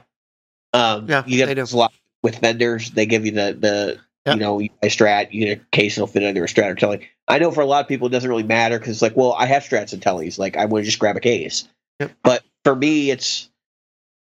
Um, 0.74 1.08
Yeah, 1.08 1.24
you 1.26 1.46
get 1.46 1.58
a 1.58 1.78
lot 1.78 1.94
with 2.22 2.38
Fenders. 2.38 2.92
They 2.92 3.06
give 3.06 3.26
you 3.26 3.32
the 3.32 3.58
the 3.60 4.00
Yeah. 4.26 4.34
you 4.34 4.40
know 4.40 4.60
you 4.60 4.70
buy 4.82 4.88
Strat, 4.88 5.32
you 5.32 5.46
get 5.46 5.60
a 5.60 5.66
case 5.72 5.96
that'll 5.96 6.08
fit 6.08 6.24
under 6.24 6.44
a 6.44 6.48
Strat 6.48 6.72
or 6.72 6.76
Telly. 6.76 7.08
I 7.28 7.40
know 7.40 7.52
for 7.52 7.62
a 7.62 7.66
lot 7.66 7.82
of 7.82 7.88
people 7.88 8.08
it 8.08 8.12
doesn't 8.12 8.30
really 8.30 8.44
matter 8.44 8.78
because 8.78 8.94
it's 8.94 9.02
like, 9.02 9.16
well, 9.16 9.34
I 9.34 9.46
have 9.46 9.64
Strats 9.64 9.94
and 9.94 10.02
tellies. 10.02 10.38
Like 10.38 10.58
I 10.58 10.66
want 10.66 10.84
to 10.84 10.86
just 10.86 11.00
grab 11.00 11.16
a 11.16 11.20
case. 11.20 11.68
Yep. 12.00 12.12
But 12.24 12.44
for 12.64 12.76
me, 12.76 13.10
it's 13.12 13.50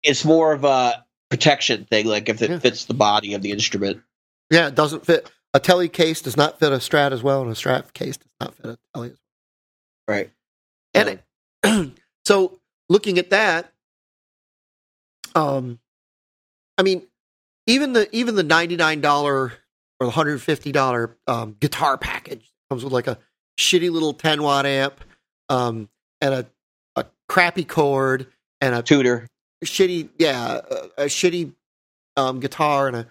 it's 0.03 0.23
more 0.23 0.53
of 0.53 0.63
a 0.63 1.05
protection 1.29 1.85
thing. 1.85 2.05
Like 2.07 2.29
if 2.29 2.41
it 2.41 2.49
Yeah. 2.49 2.59
fits 2.59 2.85
the 2.85 2.93
body 2.93 3.33
of 3.33 3.41
the 3.41 3.51
instrument. 3.51 4.01
Yeah, 4.49 4.67
it 4.67 4.75
doesn't 4.75 5.05
fit. 5.05 5.31
A 5.53 5.59
Telly 5.59 5.89
case 5.89 6.21
does 6.21 6.37
not 6.37 6.59
fit 6.59 6.71
a 6.71 6.77
Strat 6.77 7.11
as 7.11 7.23
well, 7.23 7.41
and 7.41 7.51
a 7.51 7.55
Strat 7.55 7.93
case 7.93 8.17
does 8.17 8.31
not 8.39 8.55
fit 8.55 8.65
a 8.65 8.77
Telly 8.93 9.09
as 9.11 9.17
well. 10.07 10.15
Right. 10.15 10.31
And 10.93 11.19
it, 11.63 11.93
so 12.25 12.59
looking 12.89 13.17
at 13.19 13.29
that, 13.31 13.71
um, 15.35 15.79
I 16.77 16.83
mean, 16.83 17.07
even 17.67 17.93
the 17.93 18.07
even 18.15 18.35
the 18.35 18.43
ninety 18.43 18.75
nine 18.75 19.01
dollar 19.01 19.53
or 19.99 20.05
the 20.07 20.09
hundred 20.11 20.41
fifty 20.41 20.71
dollar 20.71 21.17
um, 21.27 21.55
guitar 21.59 21.97
package 21.97 22.51
comes 22.69 22.83
with 22.83 22.93
like 22.93 23.07
a 23.07 23.17
shitty 23.59 23.91
little 23.91 24.13
ten 24.13 24.41
watt 24.41 24.65
amp, 24.65 24.99
um, 25.49 25.89
and 26.21 26.33
a 26.33 26.47
a 26.95 27.05
crappy 27.27 27.63
cord 27.65 28.27
and 28.61 28.73
a 28.73 28.81
Tutor. 28.81 29.27
Shitty 29.65 30.09
yeah 30.17 30.59
a, 30.69 31.03
a 31.03 31.05
shitty 31.05 31.53
um, 32.17 32.39
guitar 32.39 32.87
and 32.87 32.97
a 32.97 33.07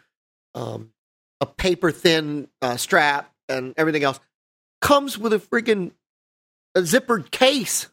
um, 0.54 0.92
a 1.40 1.46
paper 1.46 1.90
thin 1.90 2.48
uh, 2.62 2.76
strap 2.76 3.32
and 3.48 3.74
everything 3.76 4.04
else 4.04 4.20
comes 4.80 5.18
with 5.18 5.32
a 5.32 5.38
freaking 5.38 5.92
a 6.74 6.80
zippered 6.80 7.30
case. 7.30 7.88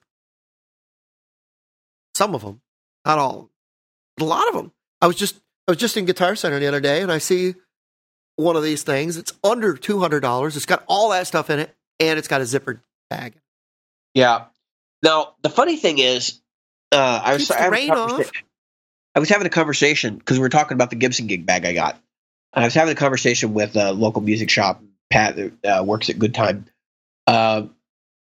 Some 2.13 2.33
of 2.33 2.41
them, 2.41 2.61
not 3.05 3.17
all, 3.17 3.49
a 4.19 4.23
lot 4.23 4.47
of 4.47 4.53
them. 4.53 4.71
I 5.01 5.07
was 5.07 5.15
just 5.15 5.35
I 5.67 5.71
was 5.71 5.77
just 5.77 5.97
in 5.97 6.05
Guitar 6.05 6.35
Center 6.35 6.59
the 6.59 6.67
other 6.67 6.79
day 6.79 7.01
and 7.01 7.11
I 7.11 7.17
see 7.17 7.55
one 8.37 8.55
of 8.55 8.63
these 8.63 8.83
things. 8.83 9.17
It's 9.17 9.33
under 9.43 9.75
two 9.75 9.99
hundred 9.99 10.21
dollars. 10.21 10.55
It's 10.55 10.65
got 10.65 10.83
all 10.87 11.09
that 11.09 11.27
stuff 11.27 11.49
in 11.49 11.59
it 11.59 11.75
and 11.99 12.17
it's 12.17 12.27
got 12.27 12.41
a 12.41 12.45
zippered 12.45 12.79
bag. 13.09 13.33
Yeah. 14.13 14.45
Now 15.03 15.35
the 15.41 15.49
funny 15.49 15.75
thing 15.77 15.99
is, 15.99 16.41
uh, 16.95 17.21
I 17.23 17.33
was 17.33 17.51
I, 17.51 17.69
was 17.69 17.71
rain 17.71 17.91
off. 17.91 18.31
I 19.13 19.19
was 19.19 19.29
having 19.29 19.47
a 19.47 19.51
conversation 19.51 20.15
because 20.17 20.37
we 20.37 20.41
were 20.41 20.49
talking 20.49 20.75
about 20.75 20.89
the 20.89 20.95
Gibson 20.95 21.27
gig 21.27 21.45
bag 21.45 21.65
I 21.65 21.73
got. 21.73 21.99
I 22.53 22.65
was 22.65 22.73
having 22.73 22.91
a 22.93 22.95
conversation 22.95 23.53
with 23.53 23.75
a 23.75 23.91
local 23.91 24.21
music 24.21 24.49
shop. 24.49 24.81
Pat 25.11 25.35
that 25.35 25.79
uh, 25.79 25.83
works 25.83 26.09
at 26.09 26.17
Good 26.17 26.33
Time. 26.33 26.65
Uh, 27.27 27.67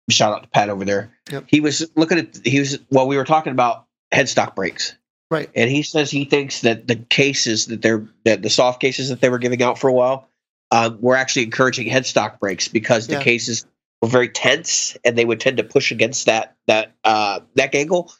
shout 0.09 0.33
out 0.33 0.43
to 0.43 0.49
Pat 0.49 0.69
over 0.69 0.85
there. 0.85 1.11
Yep. 1.31 1.45
He 1.47 1.59
was 1.59 1.89
looking 1.95 2.19
at 2.19 2.39
he 2.43 2.59
was 2.59 2.79
well, 2.91 3.07
we 3.07 3.17
were 3.17 3.25
talking 3.25 3.51
about 3.51 3.87
headstock 4.13 4.55
breaks. 4.55 4.95
Right. 5.31 5.49
And 5.55 5.69
he 5.69 5.81
says 5.81 6.11
he 6.11 6.25
thinks 6.25 6.61
that 6.61 6.87
the 6.87 6.95
cases 6.95 7.65
that 7.67 7.81
they're 7.81 8.07
that 8.23 8.41
the 8.41 8.49
soft 8.49 8.79
cases 8.79 9.09
that 9.09 9.21
they 9.21 9.29
were 9.29 9.39
giving 9.39 9.63
out 9.63 9.79
for 9.79 9.87
a 9.87 9.93
while 9.93 10.29
um, 10.71 10.99
were 11.01 11.15
actually 11.15 11.43
encouraging 11.43 11.87
headstock 11.87 12.39
breaks 12.39 12.67
because 12.67 13.07
the 13.07 13.13
Yeah. 13.13 13.23
cases 13.23 13.65
were 14.01 14.07
very 14.07 14.29
tense 14.29 14.95
and 15.03 15.17
they 15.17 15.25
would 15.25 15.39
tend 15.39 15.57
to 15.57 15.63
push 15.63 15.91
against 15.91 16.27
that 16.27 16.55
that 16.67 16.93
uh, 17.03 17.39
neck 17.55 17.73
angle, 17.73 18.11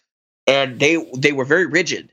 and 0.48 0.80
they 0.80 0.98
they 1.18 1.32
were 1.32 1.46
very 1.46 1.66
rigid. 1.66 2.10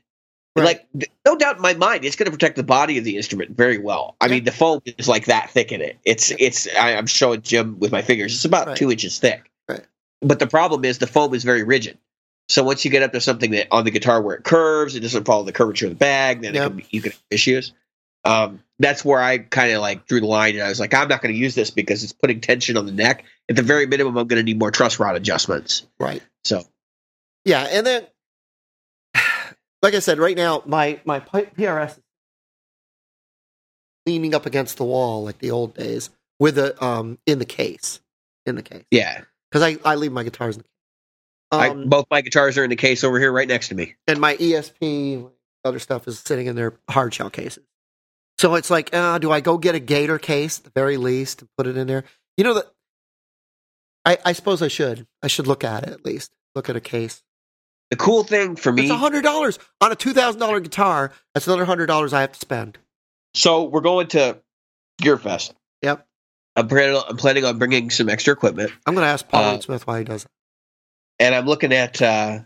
Right. 0.55 0.65
Like 0.93 1.09
no 1.25 1.35
doubt 1.35 1.55
in 1.55 1.61
my 1.63 1.73
mind, 1.73 2.05
it's 2.05 2.15
going 2.15 2.25
to 2.25 2.31
protect 2.31 2.57
the 2.57 2.63
body 2.63 2.99
of 2.99 3.03
the 3.03 3.17
instrument 3.17 3.57
very 3.57 3.79
well. 3.79 4.15
I 4.21 4.27
Yeah. 4.27 4.33
mean, 4.33 4.43
the 4.43 4.51
foam 4.51 4.81
is 4.85 5.07
like 5.07 5.25
that 5.25 5.49
thick 5.49 5.71
in 5.71 5.81
it. 5.81 5.97
It's 6.05 6.31
it's 6.37 6.67
I, 6.75 6.95
I'm 6.95 7.07
showing 7.07 7.41
Jim 7.41 7.79
with 7.79 7.91
my 7.91 8.03
fingers. 8.03 8.35
It's 8.35 8.45
about 8.45 8.67
Right. 8.67 8.77
two 8.77 8.91
inches 8.91 9.17
thick. 9.17 9.49
Right. 9.67 9.81
But 10.21 10.37
the 10.39 10.45
problem 10.47 10.85
is 10.85 10.99
the 10.99 11.07
foam 11.07 11.33
is 11.33 11.43
very 11.43 11.63
rigid. 11.63 11.97
So 12.49 12.63
once 12.63 12.85
you 12.85 12.91
get 12.91 13.01
up 13.01 13.13
to 13.13 13.21
something 13.21 13.51
that 13.51 13.67
on 13.71 13.83
the 13.83 13.89
guitar 13.89 14.21
where 14.21 14.35
it 14.35 14.43
curves, 14.43 14.95
it 14.95 14.99
doesn't 14.99 15.25
follow 15.25 15.43
the 15.43 15.53
curvature 15.53 15.87
of 15.87 15.91
the 15.93 15.95
bag, 15.97 16.41
then 16.43 16.53
Yep. 16.53 16.63
it 16.63 16.67
can 16.67 16.77
be, 16.77 16.85
you 16.91 17.01
can 17.01 17.11
have 17.13 17.21
issues. 17.31 17.73
Um, 18.25 18.61
that's 18.79 19.03
where 19.03 19.19
I 19.21 19.39
kind 19.39 19.71
of 19.73 19.81
like 19.81 20.05
drew 20.05 20.19
the 20.19 20.27
line, 20.27 20.53
and 20.55 20.63
I 20.63 20.69
was 20.69 20.79
like, 20.79 20.93
I'm 20.93 21.07
not 21.07 21.21
going 21.21 21.33
to 21.33 21.39
use 21.39 21.55
this 21.55 21.71
because 21.71 22.03
it's 22.03 22.13
putting 22.13 22.41
tension 22.41 22.77
on 22.77 22.85
the 22.85 22.91
neck. 22.91 23.23
At 23.49 23.55
the 23.55 23.63
very 23.63 23.85
minimum, 23.87 24.17
I'm 24.17 24.27
going 24.27 24.39
to 24.39 24.43
need 24.43 24.59
more 24.59 24.71
truss 24.71 24.99
rod 24.99 25.15
adjustments. 25.15 25.85
Right. 25.99 26.21
So 26.43 26.63
Yeah, 27.43 27.63
and 27.63 27.85
then, 27.87 28.05
like 29.83 29.93
I 29.93 29.99
said, 29.99 30.17
right 30.17 30.35
now 30.35 30.63
my 30.65 30.99
my 31.05 31.19
PRS 31.19 31.91
is 31.91 31.99
leaning 34.07 34.33
up 34.33 34.45
against 34.47 34.77
the 34.77 34.83
wall 34.85 35.23
like 35.25 35.37
the 35.39 35.51
old 35.51 35.75
days 35.75 36.09
with 36.39 36.57
a 36.57 36.83
um 36.83 37.19
in 37.27 37.37
the 37.39 37.45
case, 37.45 37.99
in 38.47 38.55
the 38.55 38.63
case, 38.63 38.85
yeah, 38.89 39.21
because 39.51 39.61
I 39.61 39.77
I 39.85 39.95
leave 39.95 40.11
my 40.11 40.23
guitars 40.23 40.55
in 40.55 40.61
the 40.61 40.63
case. 40.63 40.69
I, 41.51 41.69
Um, 41.69 41.87
both 41.89 42.05
my 42.09 42.21
guitars 42.21 42.57
are 42.57 42.63
in 42.63 42.71
the 42.71 42.75
case 42.75 43.03
over 43.03 43.19
here, 43.19 43.31
right 43.31 43.47
next 43.47 43.67
to 43.67 43.75
me. 43.75 43.95
and 44.07 44.19
my 44.19 44.35
ESP 44.37 45.29
other 45.63 45.79
stuff 45.79 46.07
is 46.07 46.19
sitting 46.19 46.47
in 46.47 46.55
their 46.55 46.73
hard 46.89 47.13
shell 47.13 47.29
cases. 47.29 47.63
So 48.39 48.55
it's 48.55 48.69
like, 48.71 48.93
uh, 48.93 49.19
do 49.19 49.31
I 49.31 49.39
go 49.39 49.57
get 49.57 49.75
a 49.75 49.79
Gator 49.79 50.17
case 50.17 50.57
at 50.57 50.65
the 50.65 50.71
very 50.75 50.97
least 50.97 51.41
and 51.41 51.49
put 51.57 51.67
it 51.67 51.77
in 51.77 51.87
there? 51.87 52.03
You 52.35 52.43
know 52.43 52.55
that 52.55 52.65
I, 54.03 54.17
I 54.25 54.33
suppose 54.33 54.61
I 54.61 54.67
should. 54.67 55.07
I 55.21 55.27
should 55.27 55.47
look 55.47 55.63
at 55.63 55.83
it 55.83 55.89
at 55.89 56.03
least. 56.03 56.33
Look 56.55 56.67
at 56.69 56.75
a 56.75 56.81
case. 56.81 57.23
The 57.93 57.97
cool 57.97 58.23
thing 58.23 58.55
for 58.55 58.71
me, 58.71 58.87
It's 58.89 58.91
hundred 58.91 59.21
dollars 59.21 59.59
on 59.79 59.91
a 59.91 59.95
two 59.95 60.13
thousand 60.13 60.39
dollar 60.39 60.59
guitar. 60.59 61.11
That's 61.35 61.45
another 61.45 61.63
hundred 61.63 61.85
dollars 61.85 62.11
I 62.11 62.21
have 62.21 62.31
to 62.31 62.39
spend. 62.39 62.79
so 63.35 63.65
we're 63.65 63.81
going 63.81 64.07
to 64.07 64.39
Gearfest. 64.99 65.53
Yep. 65.83 66.03
I'm 66.55 66.67
planning, 66.67 66.99
I'm 67.07 67.17
planning 67.17 67.45
on 67.45 67.59
bringing 67.59 67.91
some 67.91 68.09
extra 68.09 68.33
equipment, 68.33 68.71
I'm 68.87 68.95
going 68.95 69.05
to 69.05 69.09
ask 69.09 69.27
Paul 69.27 69.43
Uh, 69.43 69.59
Smith 69.59 69.85
why 69.85 69.99
he 69.99 70.05
does 70.05 70.25
it. 70.25 70.31
and 71.19 71.35
I'm 71.35 71.45
looking 71.45 71.71
at 71.71 72.01
uh, 72.01 72.39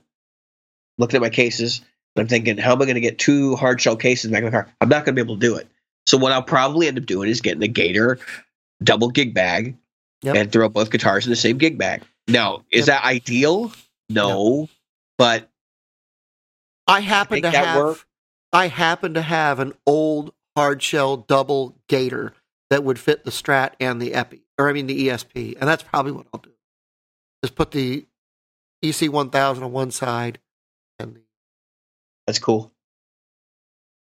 looking 0.98 1.16
at 1.16 1.22
my 1.22 1.30
cases. 1.30 1.80
And 2.18 2.24
I'm 2.24 2.28
thinking, 2.28 2.58
how 2.58 2.74
am 2.74 2.82
I 2.82 2.86
going 2.86 2.96
to 2.96 3.00
get 3.02 3.18
two 3.18 3.56
hard 3.56 3.80
shell 3.80 3.96
cases 3.96 4.30
back 4.30 4.40
in 4.40 4.46
the 4.46 4.52
car? 4.52 4.68
I'm 4.82 4.90
not 4.90 5.06
going 5.06 5.16
to 5.16 5.24
be 5.24 5.26
able 5.26 5.36
to 5.36 5.48
do 5.48 5.56
it. 5.56 5.70
So 6.08 6.18
what 6.18 6.34
I'll 6.34 6.44
probably 6.44 6.90
end 6.90 6.98
up 6.98 7.06
doing 7.06 7.30
is 7.30 7.40
getting 7.40 7.64
a 7.64 7.68
Gator 7.70 8.20
double 8.84 9.12
gig 9.12 9.34
bag 9.34 9.78
Yep. 10.24 10.36
and 10.36 10.52
throw 10.52 10.68
both 10.68 10.92
guitars 10.92 11.26
in 11.26 11.30
the 11.30 11.38
same 11.38 11.58
gig 11.58 11.78
bag. 11.78 12.02
Now, 12.28 12.66
is 12.70 12.80
Yep. 12.80 12.86
that 12.88 13.04
ideal? 13.06 13.72
No, 14.10 14.68
but 15.18 15.50
I 16.88 17.02
happen 17.02 17.42
to 17.42 17.52
have. 17.52 17.78
work? 17.78 18.06
I 18.54 18.68
happen 18.68 19.14
to 19.16 19.22
have 19.22 19.60
an 19.60 19.74
old 19.86 20.34
hard 20.56 20.82
shell 20.82 21.18
double 21.18 21.78
gator 21.88 22.34
that 22.70 22.84
would 22.84 22.98
fit 22.98 23.24
the 23.24 23.32
Strat 23.32 23.74
and 23.80 24.02
the 24.02 24.14
Epi, 24.14 24.42
or 24.58 24.70
I 24.70 24.74
mean 24.74 24.88
the 24.88 25.08
ESP, 25.08 25.58
and 25.60 25.68
that's 25.68 25.84
probably 25.84 26.14
what 26.14 26.28
I'll 26.34 26.40
do. 26.40 26.52
Just 27.44 27.56
put 27.56 27.72
the 27.72 28.06
EC 28.82 29.12
one 29.12 29.30
thousand 29.30 29.64
on 29.64 29.72
one 29.72 29.92
side, 29.92 30.40
and 31.00 31.16
the, 31.16 31.22
that's 32.26 32.40
cool. 32.40 32.72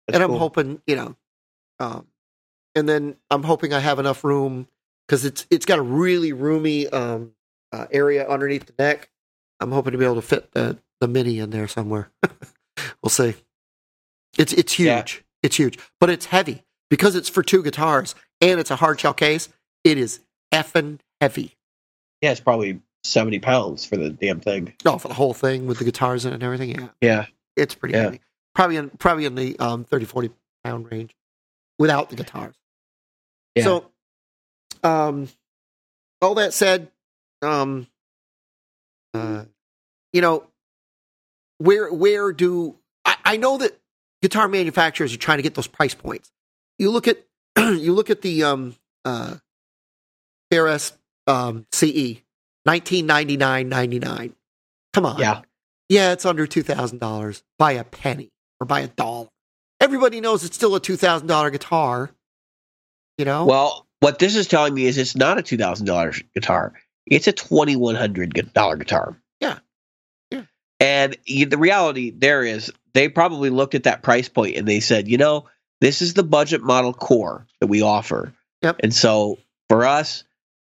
That's 0.06 0.16
and 0.16 0.22
I'm 0.22 0.30
cool. 0.30 0.38
hoping 0.38 0.82
you 0.86 0.96
know, 0.96 1.16
um, 1.80 2.06
and 2.74 2.88
then 2.88 3.16
I'm 3.30 3.42
hoping 3.42 3.72
I 3.72 3.80
have 3.80 3.98
enough 3.98 4.24
room 4.24 4.68
because 5.06 5.24
it's 5.24 5.46
it's 5.50 5.66
got 5.66 5.78
a 5.78 5.82
really 5.82 6.32
roomy 6.32 6.88
um, 6.88 7.32
uh, 7.72 7.86
area 7.90 8.28
underneath 8.28 8.66
the 8.66 8.74
neck. 8.78 9.10
I'm 9.60 9.72
hoping 9.72 9.92
to 9.92 9.98
be 9.98 10.04
able 10.04 10.16
to 10.16 10.22
fit 10.22 10.52
the 10.52 10.78
the 11.00 11.08
mini 11.08 11.38
in 11.38 11.50
there 11.50 11.68
somewhere. 11.68 12.10
we'll 13.02 13.10
see. 13.10 13.34
It's 14.36 14.52
it's 14.52 14.72
huge. 14.74 14.86
Yeah. 14.86 15.04
It's 15.42 15.56
huge, 15.56 15.78
but 16.00 16.10
it's 16.10 16.26
heavy 16.26 16.62
because 16.90 17.14
it's 17.14 17.28
for 17.28 17.42
two 17.42 17.62
guitars 17.62 18.14
and 18.40 18.58
it's 18.58 18.70
a 18.70 18.76
hard 18.76 18.98
shell 19.00 19.14
case. 19.14 19.48
It 19.84 19.98
is 19.98 20.20
effing 20.52 20.98
heavy. 21.20 21.56
Yeah, 22.20 22.32
it's 22.32 22.40
probably 22.40 22.80
seventy 23.04 23.38
pounds 23.38 23.84
for 23.84 23.96
the 23.96 24.10
damn 24.10 24.40
thing. 24.40 24.74
No, 24.84 24.98
for 24.98 25.08
the 25.08 25.14
whole 25.14 25.34
thing 25.34 25.66
with 25.66 25.78
the 25.78 25.84
guitars 25.84 26.24
in 26.24 26.32
it 26.32 26.34
and 26.34 26.42
everything. 26.42 26.70
Yeah, 26.70 26.88
Yeah, 27.00 27.26
it's 27.56 27.74
pretty 27.74 27.94
Yeah. 27.94 28.02
heavy. 28.04 28.20
Probably 28.54 28.76
in 28.76 28.90
probably 28.90 29.24
in 29.26 29.36
the 29.36 29.56
um, 29.60 29.84
30, 29.84 30.04
40 30.06 30.30
pound 30.64 30.90
range 30.90 31.14
without 31.78 32.10
the 32.10 32.16
guitars. 32.16 32.56
Yeah. 33.54 33.62
So, 33.64 33.90
um, 34.82 35.28
all 36.20 36.34
that 36.34 36.52
said, 36.52 36.90
um, 37.42 37.86
uh, 39.14 39.44
you 40.12 40.20
know, 40.20 40.47
where 41.58 41.92
where 41.92 42.32
do 42.32 42.76
I, 43.04 43.16
I 43.24 43.36
know 43.36 43.58
that 43.58 43.78
guitar 44.22 44.48
manufacturers 44.48 45.14
are 45.14 45.18
trying 45.18 45.38
to 45.38 45.42
get 45.42 45.54
those 45.54 45.66
price 45.66 45.94
points. 45.94 46.30
You 46.78 46.90
look 46.90 47.06
at 47.08 47.18
you 47.58 47.92
look 47.92 48.10
at 48.10 48.22
the 48.22 48.44
um 48.44 48.76
uh 49.04 49.36
PRS 50.52 50.92
um 51.26 51.66
CE 51.72 52.22
nineteen 52.64 53.06
ninety 53.06 53.36
nine 53.36 53.68
ninety 53.68 53.98
nine. 53.98 54.34
Come 54.94 55.04
on, 55.06 55.18
yeah. 55.18 55.42
yeah, 55.88 56.12
it's 56.12 56.24
under 56.24 56.46
two 56.46 56.62
thousand 56.62 56.98
dollars 56.98 57.42
by 57.58 57.72
a 57.72 57.84
penny 57.84 58.30
or 58.60 58.66
by 58.66 58.80
a 58.80 58.88
dollar. 58.88 59.28
Everybody 59.80 60.20
knows 60.20 60.44
it's 60.44 60.56
still 60.56 60.74
a 60.74 60.80
two 60.80 60.96
thousand 60.96 61.28
dollar 61.28 61.50
guitar. 61.50 62.10
You 63.18 63.24
know, 63.24 63.46
Well, 63.46 63.86
what 64.00 64.20
this 64.20 64.36
is 64.36 64.46
telling 64.46 64.74
me 64.74 64.86
is 64.86 64.96
it's 64.96 65.16
not 65.16 65.38
a 65.38 65.42
two 65.42 65.56
thousand 65.56 65.86
dollars 65.86 66.22
guitar; 66.34 66.72
it's 67.06 67.26
a 67.26 67.32
twenty 67.32 67.76
one 67.76 67.96
hundred 67.96 68.32
dollar 68.52 68.76
guitar. 68.76 69.20
And 70.80 71.16
the 71.26 71.56
reality 71.58 72.10
there 72.10 72.44
is, 72.44 72.72
they 72.94 73.08
probably 73.08 73.50
looked 73.50 73.74
at 73.74 73.84
that 73.84 74.02
price 74.02 74.28
point 74.28 74.56
and 74.56 74.66
they 74.66 74.80
said, 74.80 75.08
you 75.08 75.18
know, 75.18 75.46
this 75.80 76.02
is 76.02 76.14
the 76.14 76.22
budget 76.22 76.62
model 76.62 76.92
core 76.92 77.46
that 77.60 77.66
we 77.66 77.82
offer. 77.82 78.32
Yep. 78.62 78.80
And 78.82 78.94
so 78.94 79.38
for 79.68 79.84
us, 79.84 80.24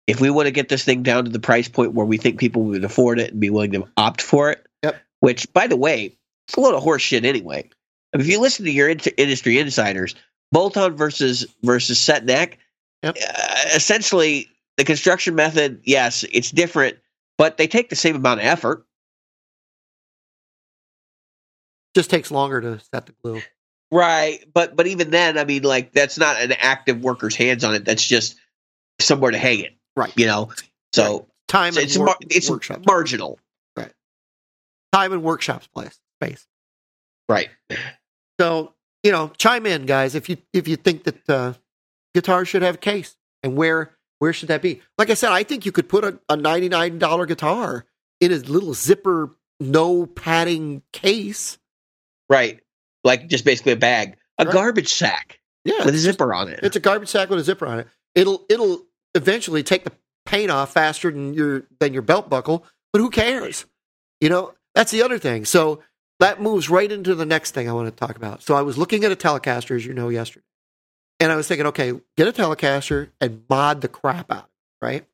if 0.07 0.21
we 0.21 0.31
want 0.31 0.47
to 0.47 0.51
get 0.53 0.69
this 0.69 0.85
thing 0.85 1.03
down 1.03 1.25
to 1.25 1.31
the 1.31 1.39
price 1.39 1.69
point 1.69 1.93
where 1.93 2.07
we 2.07 2.17
think 2.17 2.39
people 2.39 2.63
would 2.65 2.85
afford 2.85 3.19
it 3.19 3.33
and 3.33 3.41
be 3.41 3.51
willing 3.51 3.73
to 3.73 3.87
opt 3.97 4.23
for 4.23 4.51
it, 4.51 4.65
Yep. 4.83 4.97
which, 5.21 5.53
by 5.53 5.67
the 5.67 5.77
way, 5.77 6.17
it's 6.47 6.57
a 6.57 6.61
load 6.61 6.75
of 6.75 6.83
horse 6.83 7.03
shit 7.03 7.25
anyway. 7.25 7.69
If 8.15 8.27
you 8.27 8.41
listen 8.41 8.65
to 8.65 8.71
your 8.71 8.89
in- 8.89 9.01
industry 9.19 9.59
insiders, 9.59 10.15
bolt-on 10.51 10.97
versus 10.97 11.47
versus 11.63 11.99
set 12.01 12.25
neck, 12.25 12.59
Yep. 13.03 13.17
uh, 13.17 13.55
essentially 13.75 14.49
the 14.79 14.85
construction 14.85 15.35
method, 15.35 15.81
yes, 15.85 16.25
it's 16.33 16.51
different, 16.51 16.97
but 17.37 17.59
they 17.59 17.67
take 17.67 17.91
the 17.91 17.97
same 17.97 18.17
amount 18.17 18.41
of 18.41 18.47
effort. 18.47 18.85
Just 21.99 22.11
takes 22.11 22.31
longer 22.31 22.61
to 22.61 22.79
set 22.93 23.07
the 23.07 23.13
glue. 23.23 23.43
Right, 23.91 24.45
but 24.55 24.77
but 24.77 24.87
even 24.87 25.11
then, 25.11 25.37
I 25.37 25.45
mean, 25.45 25.63
like 25.65 25.93
that's 25.93 26.17
not 26.17 26.41
an 26.41 26.53
active 26.53 27.01
worker's 27.03 27.35
hands 27.35 27.65
on 27.65 27.75
it. 27.75 27.85
That's 27.85 28.07
just 28.07 28.37
somewhere 29.01 29.33
to 29.33 29.39
hang 29.39 29.61
it. 29.61 29.77
Right. 29.97 30.13
You 30.17 30.27
know, 30.27 30.51
so 30.93 31.27
Time 31.49 31.69
it's 31.69 31.77
and 31.79 31.87
it's, 31.87 31.97
wor- 31.97 32.07
mar- 32.07 32.17
it's 32.21 32.51
workshop. 32.51 32.83
marginal. 32.87 33.41
Right. 33.77 33.91
Time 34.93 35.13
and 35.13 35.23
workshops 35.23 35.67
place 35.67 35.99
space. 36.21 36.47
Right. 37.29 37.49
So 38.39 38.75
you 39.03 39.11
know, 39.11 39.33
chime 39.39 39.67
in, 39.67 39.87
guys, 39.87 40.15
if 40.15 40.29
you 40.29 40.37
if 40.53 40.69
you 40.69 40.77
think 40.77 41.05
that 41.05 41.29
uh, 41.31 41.55
guitars 42.15 42.49
should 42.49 42.63
have 42.63 42.77
a 42.77 42.79
case, 42.79 43.17
and 43.43 43.57
where 43.57 43.97
where 44.19 44.33
should 44.33 44.49
that 44.49 44.63
be? 44.63 44.83
Like 44.99 45.11
I 45.11 45.15
said, 45.15 45.33
I 45.33 45.43
think 45.43 45.65
you 45.67 45.73
could 45.73 45.89
put 45.89 46.05
a, 46.05 46.21
a 46.29 46.37
ninety 46.37 46.69
nine 46.69 46.99
dollar 46.99 47.27
guitar 47.27 47.87
in 48.21 48.33
a 48.33 48.37
little 48.37 48.75
zipper, 48.75 49.31
no 49.61 50.05
padding 50.07 50.83
case. 50.93 51.59
Right. 52.29 52.61
Like 53.05 53.29
just 53.29 53.45
basically 53.45 53.73
a 53.73 53.77
bag, 53.77 54.17
a 54.39 54.45
Right. 54.45 54.53
garbage 54.53 54.93
sack 54.93 55.41
Yeah, 55.65 55.85
with 55.85 55.95
a 55.95 55.99
zipper 55.99 56.33
on 56.35 56.49
it. 56.49 56.61
It's 56.63 56.77
a 56.77 56.81
garbage 56.81 57.09
sack 57.09 57.31
with 57.31 57.39
a 57.39 57.45
zipper 57.45 57.67
on 57.67 57.81
it. 57.81 57.89
It'll 58.15 58.45
it'll 58.49 58.83
eventually 59.15 59.63
take 59.63 59.85
the 59.85 59.93
paint 60.27 60.51
off 60.51 60.73
faster 60.73 61.11
than 61.11 61.35
your 61.35 61.65
than 61.81 61.93
your 61.93 62.03
belt 62.03 62.29
buckle, 62.29 62.65
but 62.93 63.01
who 63.01 63.11
cares? 63.11 63.65
You 64.21 64.29
know, 64.29 64.55
that's 64.75 64.91
the 64.91 65.03
other 65.03 65.19
thing. 65.19 65.45
So 65.45 65.83
that 66.21 66.43
moves 66.43 66.69
right 66.69 66.91
into 66.91 67.15
the 67.15 67.25
next 67.27 67.53
thing 67.53 67.69
I 67.69 67.73
want 67.73 67.87
to 67.89 67.93
talk 68.07 68.17
about. 68.17 68.43
So 68.43 68.55
I 68.55 68.63
was 68.63 68.77
looking 68.77 69.05
at 69.05 69.13
a 69.13 69.17
Telecaster, 69.17 69.77
as 69.77 69.87
you 69.87 69.95
know, 69.95 70.09
yesterday, 70.09 70.45
and 71.21 71.31
I 71.31 71.37
was 71.37 71.47
thinking, 71.47 71.67
okay, 71.67 71.93
get 72.17 72.27
a 72.27 72.33
Telecaster 72.33 73.11
and 73.21 73.45
mod 73.49 73.81
the 73.81 73.89
crap 73.89 74.31
out, 74.33 74.51
right? 74.83 75.07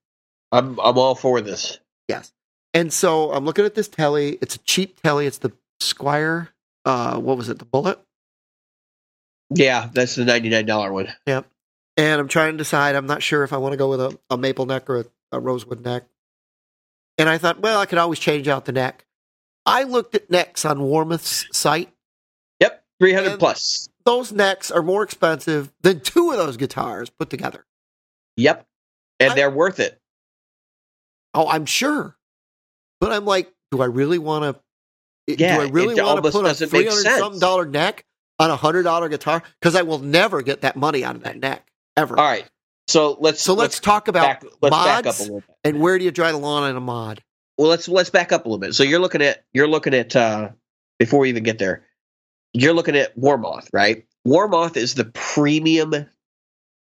I'm 0.50 0.78
I'm 0.80 0.98
all 0.98 1.14
for 1.14 1.40
this. 1.40 1.78
Yes. 2.08 2.32
And 2.72 2.92
so 2.92 3.30
I'm 3.32 3.44
looking 3.44 3.64
at 3.66 3.74
this 3.74 3.88
telly. 3.88 4.38
It's 4.40 4.56
a 4.56 4.58
cheap 4.60 5.00
telly. 5.02 5.26
It's 5.26 5.38
the 5.38 5.52
Squier. 5.80 6.48
Uh, 6.84 7.18
what 7.18 7.36
was 7.36 7.48
it? 7.48 7.58
The 7.58 7.64
Bullet. 7.64 7.98
Yeah, 9.50 9.88
that's 9.92 10.14
the 10.16 10.24
ninety 10.24 10.48
nine 10.48 10.66
dollar 10.66 10.92
one. 10.92 11.12
Yep. 11.26 11.46
And 11.96 12.20
I'm 12.20 12.28
trying 12.28 12.52
to 12.52 12.58
decide. 12.58 12.96
I'm 12.96 13.06
not 13.06 13.22
sure 13.22 13.44
if 13.44 13.52
I 13.52 13.56
want 13.58 13.72
to 13.72 13.76
go 13.76 13.88
with 13.90 14.00
a, 14.00 14.18
a 14.30 14.36
maple 14.36 14.66
neck 14.66 14.90
or 14.90 15.00
a, 15.00 15.04
a 15.32 15.40
rosewood 15.40 15.84
neck. 15.84 16.04
And 17.18 17.28
I 17.28 17.38
thought, 17.38 17.60
well, 17.60 17.78
I 17.78 17.86
could 17.86 17.98
always 17.98 18.18
change 18.18 18.48
out 18.48 18.64
the 18.64 18.72
neck. 18.72 19.04
I 19.64 19.84
looked 19.84 20.14
at 20.14 20.30
necks 20.30 20.64
on 20.64 20.78
Warmoth's 20.80 21.46
site. 21.56 21.92
Yep, 22.60 22.84
three 23.00 23.12
hundred 23.12 23.32
And- 23.32 23.38
plus. 23.38 23.88
Those 24.04 24.32
necks 24.32 24.70
are 24.70 24.82
more 24.82 25.02
expensive 25.02 25.72
than 25.80 26.00
two 26.00 26.30
of 26.30 26.36
those 26.36 26.58
guitars 26.58 27.08
put 27.08 27.30
together. 27.30 27.64
Yep, 28.36 28.66
and 29.20 29.32
I- 29.32 29.34
they're 29.34 29.50
worth 29.50 29.80
it. 29.80 29.98
Oh, 31.32 31.48
I'm 31.48 31.64
sure. 31.66 32.16
But 33.00 33.12
I'm 33.12 33.24
like, 33.24 33.50
do 33.70 33.80
I 33.80 33.86
really 33.86 34.18
want 34.18 34.44
to? 34.56 34.60
Yeah, 35.26 35.56
do 35.56 35.62
I 35.62 35.68
really 35.68 36.00
want 36.00 36.24
to 36.24 36.30
put 36.30 36.46
a 36.46 36.54
three 36.54 36.86
hundred 36.86 37.02
something 37.04 37.40
dollar 37.40 37.66
neck 37.66 38.04
on 38.38 38.50
a 38.50 38.56
hundred 38.56 38.82
dollar 38.82 39.08
guitar? 39.08 39.42
Because 39.60 39.74
I 39.74 39.82
will 39.82 39.98
never 39.98 40.42
get 40.42 40.62
that 40.62 40.76
money 40.76 41.04
out 41.04 41.16
of 41.16 41.22
that 41.22 41.38
neck 41.38 41.66
ever. 41.96 42.18
All 42.18 42.24
right, 42.24 42.48
so 42.88 43.16
let's 43.20 43.40
So 43.40 43.54
let's, 43.54 43.80
talk 43.80 44.08
about 44.08 44.42
back, 44.42 44.44
let's 44.60 44.70
mods 44.72 45.20
a 45.20 45.22
little 45.22 45.40
bit. 45.40 45.56
and 45.64 45.80
where 45.80 45.98
do 45.98 46.04
you 46.04 46.10
dry 46.10 46.32
the 46.32 46.38
lawn 46.38 46.68
in 46.68 46.76
a 46.76 46.80
mod? 46.80 47.22
well 47.56 47.68
let's 47.68 47.88
let's 47.88 48.10
back 48.10 48.32
up 48.32 48.44
a 48.44 48.48
little 48.48 48.58
bit 48.58 48.74
so 48.74 48.82
you're 48.82 49.00
looking 49.00 49.22
at 49.22 49.44
you're 49.52 49.68
looking 49.68 49.94
at 49.94 50.14
uh 50.16 50.50
before 50.98 51.20
we 51.20 51.28
even 51.28 51.42
get 51.42 51.58
there 51.58 51.84
you're 52.52 52.74
looking 52.74 52.96
at 52.96 53.16
warmoth 53.16 53.68
right 53.72 54.06
warmoth 54.24 54.76
is 54.76 54.94
the 54.94 55.04
premium 55.04 55.94
um, 55.94 56.06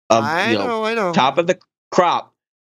I 0.09 0.51
you 0.51 0.57
know, 0.57 0.67
know, 0.67 0.85
I 0.85 0.93
know. 0.93 1.13
top 1.13 1.37
of 1.37 1.47
the 1.47 1.57
crop 1.89 2.33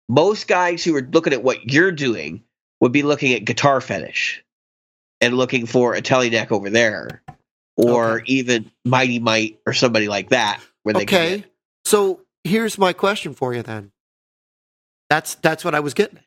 most 0.09 0.47
guys 0.47 0.85
who 0.85 0.95
are 0.97 1.09
looking 1.13 1.33
at 1.33 1.43
what 1.43 1.71
you're 1.71 1.93
doing 1.93 2.45
would 2.81 2.93
be 2.93 3.03
looking 3.03 3.33
at 3.33 3.45
guitar 3.45 3.81
fetish 3.81 4.45
and 5.23 5.37
looking 5.39 5.65
for 5.67 5.95
a 5.95 6.03
telly 6.03 6.29
neck 6.29 6.53
over 6.53 6.69
there 6.69 7.23
or 7.77 8.17
Okay. 8.17 8.25
even 8.27 8.71
Mighty 8.85 9.19
Mite 9.19 9.59
or 9.67 9.73
somebody 9.73 10.09
like 10.09 10.29
that 10.31 10.61
where 10.83 10.93
they 10.95 11.03
Okay. 11.05 11.45
So 11.87 12.21
here's 12.45 12.77
my 12.77 12.93
question 12.93 13.33
for 13.35 13.55
you 13.55 13.63
then. 13.63 13.93
That's 15.09 15.35
that's 15.37 15.65
what 15.65 15.75
I 15.75 15.81
was 15.81 15.95
getting. 15.95 16.19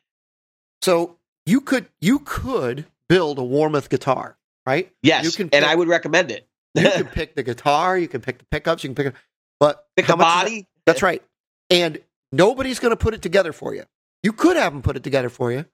So 0.82 1.16
you 1.44 1.60
could 1.60 1.86
you 2.00 2.20
could 2.20 2.86
build 3.08 3.38
a 3.38 3.42
Warmoth 3.42 3.88
guitar, 3.88 4.36
right? 4.66 4.92
yes 5.02 5.24
You 5.24 5.30
can 5.30 5.48
and 5.52 5.64
i 5.64 5.74
would 5.74 5.88
recommend 5.88 6.30
it 6.30 6.46
You 6.74 6.82
can 6.90 7.06
pick 7.14 7.34
the 7.36 7.42
guitar, 7.42 7.96
you 7.96 8.08
can 8.08 8.20
pick 8.20 8.38
the 8.38 8.44
pickups, 8.50 8.82
you 8.84 8.88
can 8.88 8.94
pick 8.96 9.06
it, 9.06 9.14
but 9.60 9.86
pick 9.96 10.06
the 10.06 10.12
is 10.14 10.18
that? 10.18 10.22
body 10.22 10.66
That's 10.86 11.02
right. 11.02 11.22
And 11.70 11.98
nobody's 12.32 12.78
going 12.78 12.90
to 12.92 12.96
put 12.96 13.14
it 13.14 13.22
together 13.22 13.52
for 13.52 13.74
you. 13.74 13.84
You 14.22 14.32
could 14.32 14.56
have 14.56 14.72
them 14.72 14.82
put 14.82 14.96
it 14.96 15.02
together 15.02 15.28
for 15.28 15.50
you, 15.52 15.64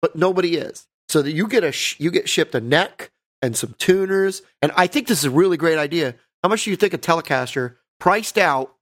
but 0.00 0.14
nobody 0.16 0.56
is. 0.56 0.86
So 1.12 1.20
that 1.20 1.32
you 1.32 1.46
get 1.46 1.62
a 1.62 1.72
sh- 1.72 1.96
you 2.00 2.10
get 2.10 2.26
shipped 2.26 2.54
a 2.54 2.60
neck 2.62 3.10
and 3.42 3.54
some 3.54 3.74
tuners, 3.76 4.40
and 4.62 4.72
I 4.74 4.86
think 4.86 5.08
this 5.08 5.18
is 5.18 5.24
a 5.26 5.30
really 5.30 5.58
great 5.58 5.76
idea. 5.76 6.14
How 6.42 6.48
much 6.48 6.64
do 6.64 6.70
you 6.70 6.76
think 6.76 6.94
a 6.94 6.98
Telecaster 6.98 7.74
priced 8.00 8.38
out 8.38 8.74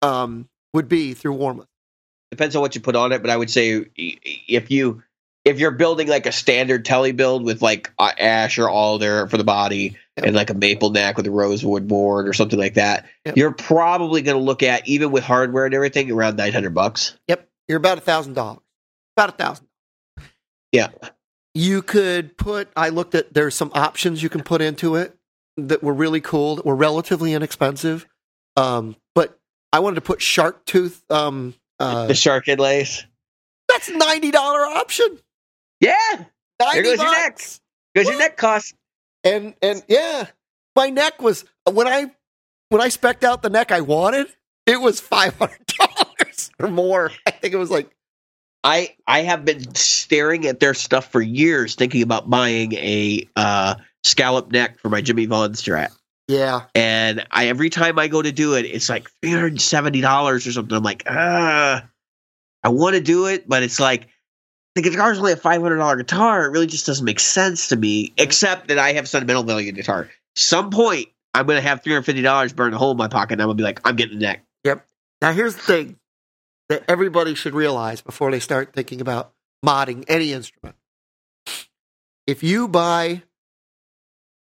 um, 0.00 0.48
would 0.72 0.88
be 0.88 1.12
through 1.12 1.36
Warmoth? 1.36 1.66
Depends 2.30 2.56
on 2.56 2.62
what 2.62 2.74
you 2.74 2.80
put 2.80 2.96
on 2.96 3.12
it, 3.12 3.20
but 3.20 3.28
I 3.30 3.36
would 3.36 3.50
say 3.50 3.84
if 3.94 4.70
you 4.70 5.02
if 5.44 5.58
you're 5.58 5.70
building 5.70 6.08
like 6.08 6.24
a 6.24 6.32
standard 6.32 6.86
telly 6.86 7.12
build 7.12 7.44
with 7.44 7.60
like 7.60 7.92
ash 7.98 8.58
or 8.58 8.70
alder 8.70 9.26
for 9.26 9.36
the 9.36 9.44
body 9.44 9.98
Yep. 10.16 10.26
and 10.28 10.34
like 10.34 10.48
a 10.48 10.54
maple 10.54 10.88
neck 10.88 11.18
with 11.18 11.26
a 11.26 11.30
rosewood 11.30 11.86
board 11.86 12.26
or 12.26 12.32
something 12.32 12.58
like 12.58 12.74
that, 12.74 13.04
Yep. 13.26 13.36
you're 13.36 13.52
probably 13.52 14.22
going 14.22 14.38
to 14.38 14.42
look 14.42 14.62
at 14.62 14.88
even 14.88 15.10
with 15.10 15.24
hardware 15.24 15.66
and 15.66 15.74
everything 15.74 16.10
around 16.10 16.36
nine 16.38 16.54
hundred 16.54 16.72
bucks. 16.74 17.18
Yep, 17.28 17.46
you're 17.68 17.76
about 17.76 17.98
a 17.98 18.00
thousand 18.00 18.32
dollars. 18.32 18.62
About 19.14 19.28
a 19.28 19.32
thousand. 19.32 19.66
Yeah. 20.72 20.88
You 21.54 21.82
could 21.82 22.36
put. 22.36 22.68
I 22.76 22.90
looked 22.90 23.14
at. 23.14 23.32
There's 23.34 23.54
some 23.54 23.70
options 23.74 24.22
you 24.22 24.28
can 24.28 24.42
put 24.42 24.60
into 24.60 24.94
it 24.94 25.16
that 25.56 25.82
were 25.82 25.94
really 25.94 26.20
cool. 26.20 26.56
That 26.56 26.66
were 26.66 26.76
relatively 26.76 27.32
inexpensive. 27.34 28.06
Um, 28.56 28.96
but 29.14 29.38
I 29.72 29.80
wanted 29.80 29.96
to 29.96 30.00
put 30.02 30.22
shark 30.22 30.64
tooth. 30.66 31.04
Um, 31.10 31.54
uh, 31.80 32.06
the 32.06 32.14
shark 32.14 32.46
head 32.46 32.60
lace. 32.60 33.04
that's 33.68 33.88
ninety 33.90 34.30
dollar 34.30 34.60
option. 34.60 35.18
Yeah, 35.80 35.94
90 36.60 36.82
goes 36.82 36.98
your 36.98 37.10
neck. 37.10 37.32
bucks. 37.32 37.60
because 37.94 38.08
your 38.08 38.18
neck 38.18 38.36
costs. 38.36 38.74
And 39.24 39.54
and 39.62 39.82
yeah, 39.88 40.26
my 40.74 40.90
neck 40.90 41.20
was 41.22 41.44
when 41.70 41.86
I 41.86 42.10
when 42.68 42.80
I 42.80 42.88
specked 42.88 43.24
out 43.24 43.42
the 43.42 43.50
neck 43.50 43.72
I 43.72 43.80
wanted. 43.80 44.26
It 44.66 44.80
was 44.80 45.00
five 45.00 45.36
hundred 45.38 45.64
dollars 45.66 46.50
or 46.58 46.68
more. 46.68 47.10
I 47.26 47.30
think 47.30 47.54
it 47.54 47.58
was 47.58 47.70
like 47.70 47.90
I 48.64 48.94
I 49.06 49.22
have 49.22 49.44
been 49.44 49.74
staring 49.74 50.46
at 50.46 50.60
their 50.60 50.74
stuff 50.74 51.10
for 51.10 51.20
years, 51.20 51.74
thinking 51.74 52.02
about 52.02 52.28
buying 52.28 52.72
a 52.74 53.28
uh, 53.36 53.76
scallop 54.04 54.50
neck 54.50 54.78
for 54.78 54.88
my 54.88 55.00
Jimmie 55.00 55.26
Vaughan 55.26 55.52
Strat. 55.52 55.94
yeah. 56.28 56.62
and 56.74 57.24
I 57.30 57.46
every 57.46 57.70
time 57.70 57.98
I 57.98 58.08
go 58.08 58.20
to 58.20 58.32
do 58.32 58.54
it, 58.54 58.64
it's 58.64 58.88
like 58.88 59.10
three 59.22 59.30
hundred 59.30 59.52
and 59.52 59.60
seventy 59.60 60.00
dollars 60.00 60.46
or 60.46 60.52
something. 60.52 60.76
I'm 60.76 60.82
like, 60.82 61.04
ah, 61.06 61.88
I 62.62 62.68
want 62.68 62.96
to 62.96 63.00
do 63.00 63.26
it, 63.26 63.48
but 63.48 63.62
it's 63.62 63.80
like 63.80 64.08
the 64.74 64.82
guitar 64.82 65.12
is 65.12 65.18
only 65.18 65.32
a 65.32 65.36
five 65.36 65.62
hundred 65.62 65.76
dollar 65.76 65.96
guitar. 65.96 66.46
It 66.46 66.50
really 66.50 66.66
just 66.66 66.86
doesn't 66.86 67.04
make 67.04 67.20
sense 67.20 67.68
to 67.68 67.76
me. 67.76 68.12
Except 68.18 68.68
that 68.68 68.78
I 68.78 68.92
have 68.92 69.08
sentimental 69.08 69.44
value 69.44 69.68
in 69.68 69.74
guitar. 69.76 70.08
Some 70.34 70.70
point, 70.70 71.08
I'm 71.34 71.46
gonna 71.46 71.60
have 71.60 71.82
three 71.82 71.92
hundred 71.92 72.06
fifty 72.06 72.22
dollars 72.22 72.52
burn 72.52 72.74
a 72.74 72.78
hole 72.78 72.90
in 72.90 72.96
my 72.96 73.08
pocket, 73.08 73.34
and 73.34 73.42
I'm 73.42 73.48
gonna 73.48 73.56
be 73.56 73.62
like, 73.62 73.80
I'm 73.84 73.96
getting 73.96 74.18
the 74.18 74.24
neck. 74.26 74.44
Yep. 74.64 74.84
Now, 75.22 75.32
here's 75.32 75.56
the 75.56 75.62
thing 75.62 75.97
that 76.68 76.84
everybody 76.88 77.34
should 77.34 77.54
realize 77.54 78.00
before 78.00 78.30
they 78.30 78.40
start 78.40 78.72
thinking 78.72 79.00
about 79.00 79.32
modding 79.64 80.04
any 80.08 80.32
instrument. 80.32 80.76
If 82.26 82.42
you 82.42 82.68
buy, 82.68 83.22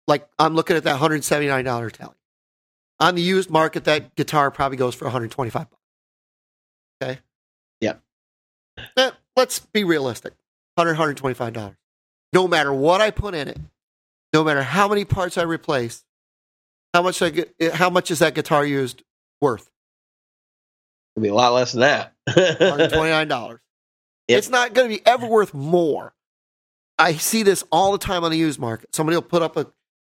like, 0.07 0.27
I'm 0.37 0.53
looking 0.53 0.77
at 0.77 0.83
that 0.83 0.99
$179 0.99 1.91
telly. 1.91 2.13
On 2.99 3.15
the 3.15 3.21
used 3.21 3.49
market, 3.49 3.85
that 3.85 4.15
guitar 4.15 4.51
probably 4.51 4.77
goes 4.77 4.95
for 4.95 5.05
125 5.05 5.69
bucks. 5.69 5.81
Okay? 7.01 7.19
Yeah. 7.81 7.95
Eh, 8.95 9.11
let's 9.35 9.59
be 9.59 9.83
realistic 9.83 10.33
100 10.75 11.17
$125. 11.17 11.75
No 12.31 12.47
matter 12.47 12.71
what 12.71 13.01
I 13.01 13.11
put 13.11 13.33
in 13.33 13.47
it, 13.47 13.59
no 14.33 14.43
matter 14.43 14.63
how 14.63 14.87
many 14.87 15.05
parts 15.05 15.37
I 15.37 15.43
replace, 15.43 16.03
how 16.93 17.01
much 17.01 17.21
I 17.21 17.29
get, 17.29 17.53
eh, 17.59 17.71
how 17.71 17.89
much 17.89 18.11
is 18.11 18.19
that 18.19 18.35
guitar 18.35 18.65
used 18.65 19.03
worth? 19.41 19.69
It'll 21.15 21.23
be 21.23 21.29
a 21.29 21.33
lot 21.33 21.53
less 21.53 21.71
than 21.73 21.81
that. 21.81 22.13
$129. 22.29 23.59
Yep. 24.29 24.37
It's 24.37 24.49
not 24.49 24.73
going 24.73 24.89
to 24.89 24.95
be 24.97 25.05
ever 25.05 25.27
worth 25.27 25.53
more. 25.53 26.13
I 26.97 27.15
see 27.15 27.43
this 27.43 27.61
all 27.73 27.91
the 27.91 27.97
time 27.97 28.23
on 28.23 28.31
the 28.31 28.37
used 28.37 28.57
market. 28.57 28.95
Somebody 28.95 29.17
will 29.17 29.21
put 29.21 29.41
up 29.41 29.57
a, 29.57 29.67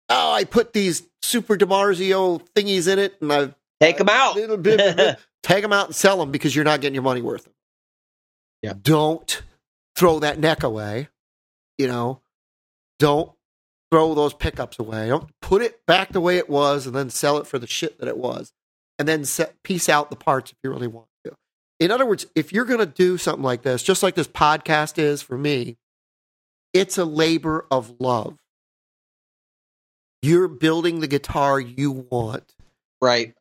oh, 0.08 0.32
I 0.32 0.44
put 0.44 0.72
these 0.72 1.02
Super 1.20 1.56
DiMarzio 1.58 2.40
thingies 2.56 2.90
in 2.90 2.98
it, 2.98 3.16
and 3.20 3.30
I 3.30 3.54
Take 3.80 3.98
them 3.98 4.08
out. 4.08 4.34
Little 4.36 4.56
bit- 4.56 5.18
take 5.42 5.60
them 5.60 5.74
out 5.74 5.88
and 5.88 5.94
sell 5.94 6.16
them 6.16 6.30
because 6.30 6.56
you're 6.56 6.64
not 6.64 6.80
getting 6.80 6.94
your 6.94 7.02
money 7.02 7.20
worth. 7.20 7.46
Yeah. 8.62 8.72
Don't 8.80 9.42
throw 9.94 10.20
that 10.20 10.38
neck 10.38 10.62
away. 10.62 11.08
You 11.76 11.88
know, 11.88 12.22
don't 12.98 13.30
throw 13.90 14.14
those 14.14 14.32
pickups 14.32 14.78
away. 14.78 15.08
Don't 15.08 15.28
put 15.42 15.60
it 15.60 15.84
back 15.86 16.12
the 16.12 16.20
way 16.20 16.38
it 16.38 16.48
was 16.48 16.86
and 16.86 16.96
then 16.96 17.10
sell 17.10 17.36
it 17.36 17.46
for 17.46 17.58
the 17.58 17.66
shit 17.66 17.98
that 17.98 18.08
it 18.08 18.16
was, 18.16 18.54
and 18.98 19.06
then 19.06 19.24
set, 19.24 19.62
piece 19.62 19.88
out 19.88 20.10
the 20.10 20.16
parts 20.16 20.52
if 20.52 20.58
you 20.62 20.70
really 20.70 20.86
want 20.86 21.06
to. 21.24 21.32
In 21.80 21.90
other 21.90 22.06
words, 22.06 22.26
if 22.34 22.52
you're 22.52 22.64
going 22.64 22.80
to 22.80 22.86
do 22.86 23.18
something 23.18 23.44
like 23.44 23.62
this, 23.62 23.82
just 23.82 24.02
like 24.02 24.14
this 24.14 24.28
podcast 24.28 24.98
is 24.98 25.22
for 25.22 25.38
me, 25.38 25.76
it's 26.72 26.98
a 26.98 27.04
labor 27.04 27.66
of 27.70 27.94
love. 28.00 28.36
You're 30.22 30.48
building 30.48 31.00
the 31.00 31.06
guitar 31.06 31.60
you 31.60 32.06
want 32.10 32.54
right. 33.00 33.34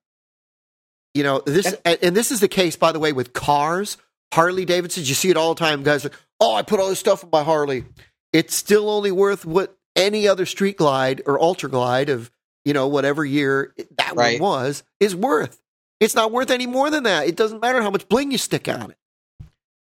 you 1.13 1.23
know 1.23 1.41
this 1.45 1.75
and, 1.85 1.97
and 2.01 2.15
this 2.15 2.31
is 2.31 2.39
the 2.39 2.47
case 2.47 2.75
by 2.75 2.91
the 2.91 2.99
way 2.99 3.13
with 3.13 3.33
cars 3.33 3.97
harley 4.33 4.65
davidsons 4.65 5.09
you 5.09 5.15
see 5.15 5.29
it 5.29 5.37
all 5.37 5.53
the 5.53 5.59
time 5.59 5.83
guys 5.83 6.03
like 6.03 6.13
oh 6.39 6.55
i 6.55 6.61
put 6.61 6.79
all 6.79 6.89
this 6.89 6.99
stuff 6.99 7.23
on 7.23 7.29
my 7.31 7.43
harley 7.43 7.85
it's 8.33 8.55
still 8.55 8.89
only 8.89 9.11
worth 9.11 9.45
what 9.45 9.75
any 9.95 10.27
other 10.27 10.45
street 10.45 10.77
glide 10.77 11.21
or 11.25 11.41
ultra 11.41 11.69
glide 11.69 12.09
of 12.09 12.29
you 12.67 12.73
know 12.73 12.87
whatever 12.87 13.23
year 13.23 13.73
that 13.97 14.13
Right. 14.15 14.39
one 14.41 14.49
was 14.63 14.83
is 14.99 15.15
worth 15.15 15.59
it's 16.01 16.13
not 16.15 16.31
worth 16.33 16.51
any 16.51 16.67
more 16.67 16.89
than 16.89 17.03
that 17.03 17.27
it 17.27 17.35
doesn't 17.37 17.61
matter 17.61 17.81
how 17.81 17.89
much 17.89 18.07
bling 18.09 18.31
you 18.31 18.37
stick 18.37 18.67
on 18.67 18.91
it 18.91 18.97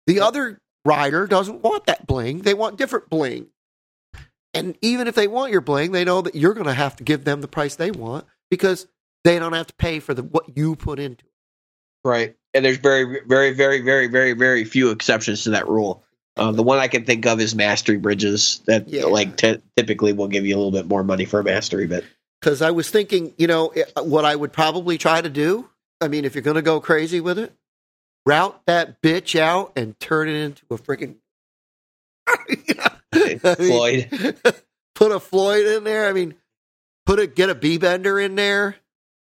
the 0.08 0.18
other 0.20 0.58
rider 0.84 1.26
doesn't 1.28 1.62
want 1.62 1.86
that 1.86 2.06
bling 2.06 2.40
they 2.42 2.52
want 2.54 2.76
different 2.76 3.08
bling 3.08 3.46
and 4.52 4.76
even 4.82 5.06
if 5.08 5.14
they 5.14 5.28
want 5.28 5.52
your 5.52 5.60
bling 5.60 5.92
they 5.92 6.04
know 6.04 6.20
that 6.20 6.34
you're 6.34 6.54
going 6.54 6.66
to 6.66 6.74
have 6.74 6.96
to 6.96 7.04
give 7.04 7.24
them 7.24 7.40
the 7.40 7.48
price 7.48 7.76
they 7.76 7.90
want 7.92 8.26
because 8.50 8.86
they 9.22 9.38
don't 9.38 9.52
have 9.52 9.68
to 9.68 9.74
pay 9.74 10.00
for 10.00 10.12
the 10.12 10.22
what 10.24 10.56
you 10.56 10.74
put 10.76 10.98
into 10.98 11.24
it 11.24 11.30
Right. 12.06 12.36
And 12.52 12.62
there's 12.62 12.76
very, 12.76 13.22
very, 13.26 13.52
very, 13.54 13.80
very, 13.80 14.08
very, 14.08 14.34
very 14.34 14.64
few 14.66 14.90
exceptions 14.90 15.44
to 15.44 15.50
that 15.52 15.66
rule. 15.66 16.04
Um, 16.36 16.54
the 16.54 16.62
one 16.62 16.78
I 16.78 16.86
can 16.86 17.06
think 17.06 17.24
of 17.24 17.40
is 17.40 17.54
mastery 17.54 17.96
bridges 17.96 18.60
that 18.66 18.86
Yeah. 18.90 19.04
like 19.06 19.38
t- 19.38 19.56
typically 19.74 20.12
will 20.12 20.28
give 20.28 20.44
you 20.44 20.54
a 20.54 20.58
little 20.58 20.70
bit 20.70 20.86
more 20.86 21.02
money 21.02 21.24
for 21.24 21.40
a 21.40 21.44
mastery, 21.44 21.86
but 21.86 22.04
because 22.44 22.60
I 22.60 22.72
was 22.72 22.90
thinking, 22.90 23.32
you 23.38 23.46
know, 23.46 23.72
what 23.96 24.26
I 24.26 24.36
would 24.36 24.52
probably 24.52 24.98
try 24.98 25.22
to 25.22 25.30
do. 25.30 25.70
I 26.02 26.08
mean, 26.08 26.26
if 26.26 26.34
you're 26.34 26.42
going 26.42 26.56
to 26.56 26.62
go 26.62 26.78
crazy 26.78 27.18
with 27.18 27.38
it, 27.38 27.54
route 28.26 28.60
that 28.66 29.00
bitch 29.00 29.38
out 29.40 29.72
and 29.76 29.98
turn 29.98 30.28
it 30.28 30.34
into 30.34 30.62
a 30.70 30.76
freaking 30.76 31.16
Floyd. 33.56 34.36
put 34.94 35.12
a 35.12 35.20
Floyd 35.20 35.64
in 35.64 35.84
there. 35.84 36.06
I 36.06 36.12
mean, 36.12 36.34
put 37.06 37.18
a 37.18 37.26
get 37.26 37.48
a 37.48 37.54
B 37.54 37.78
bender 37.78 38.20
in 38.20 38.34
there. 38.34 38.76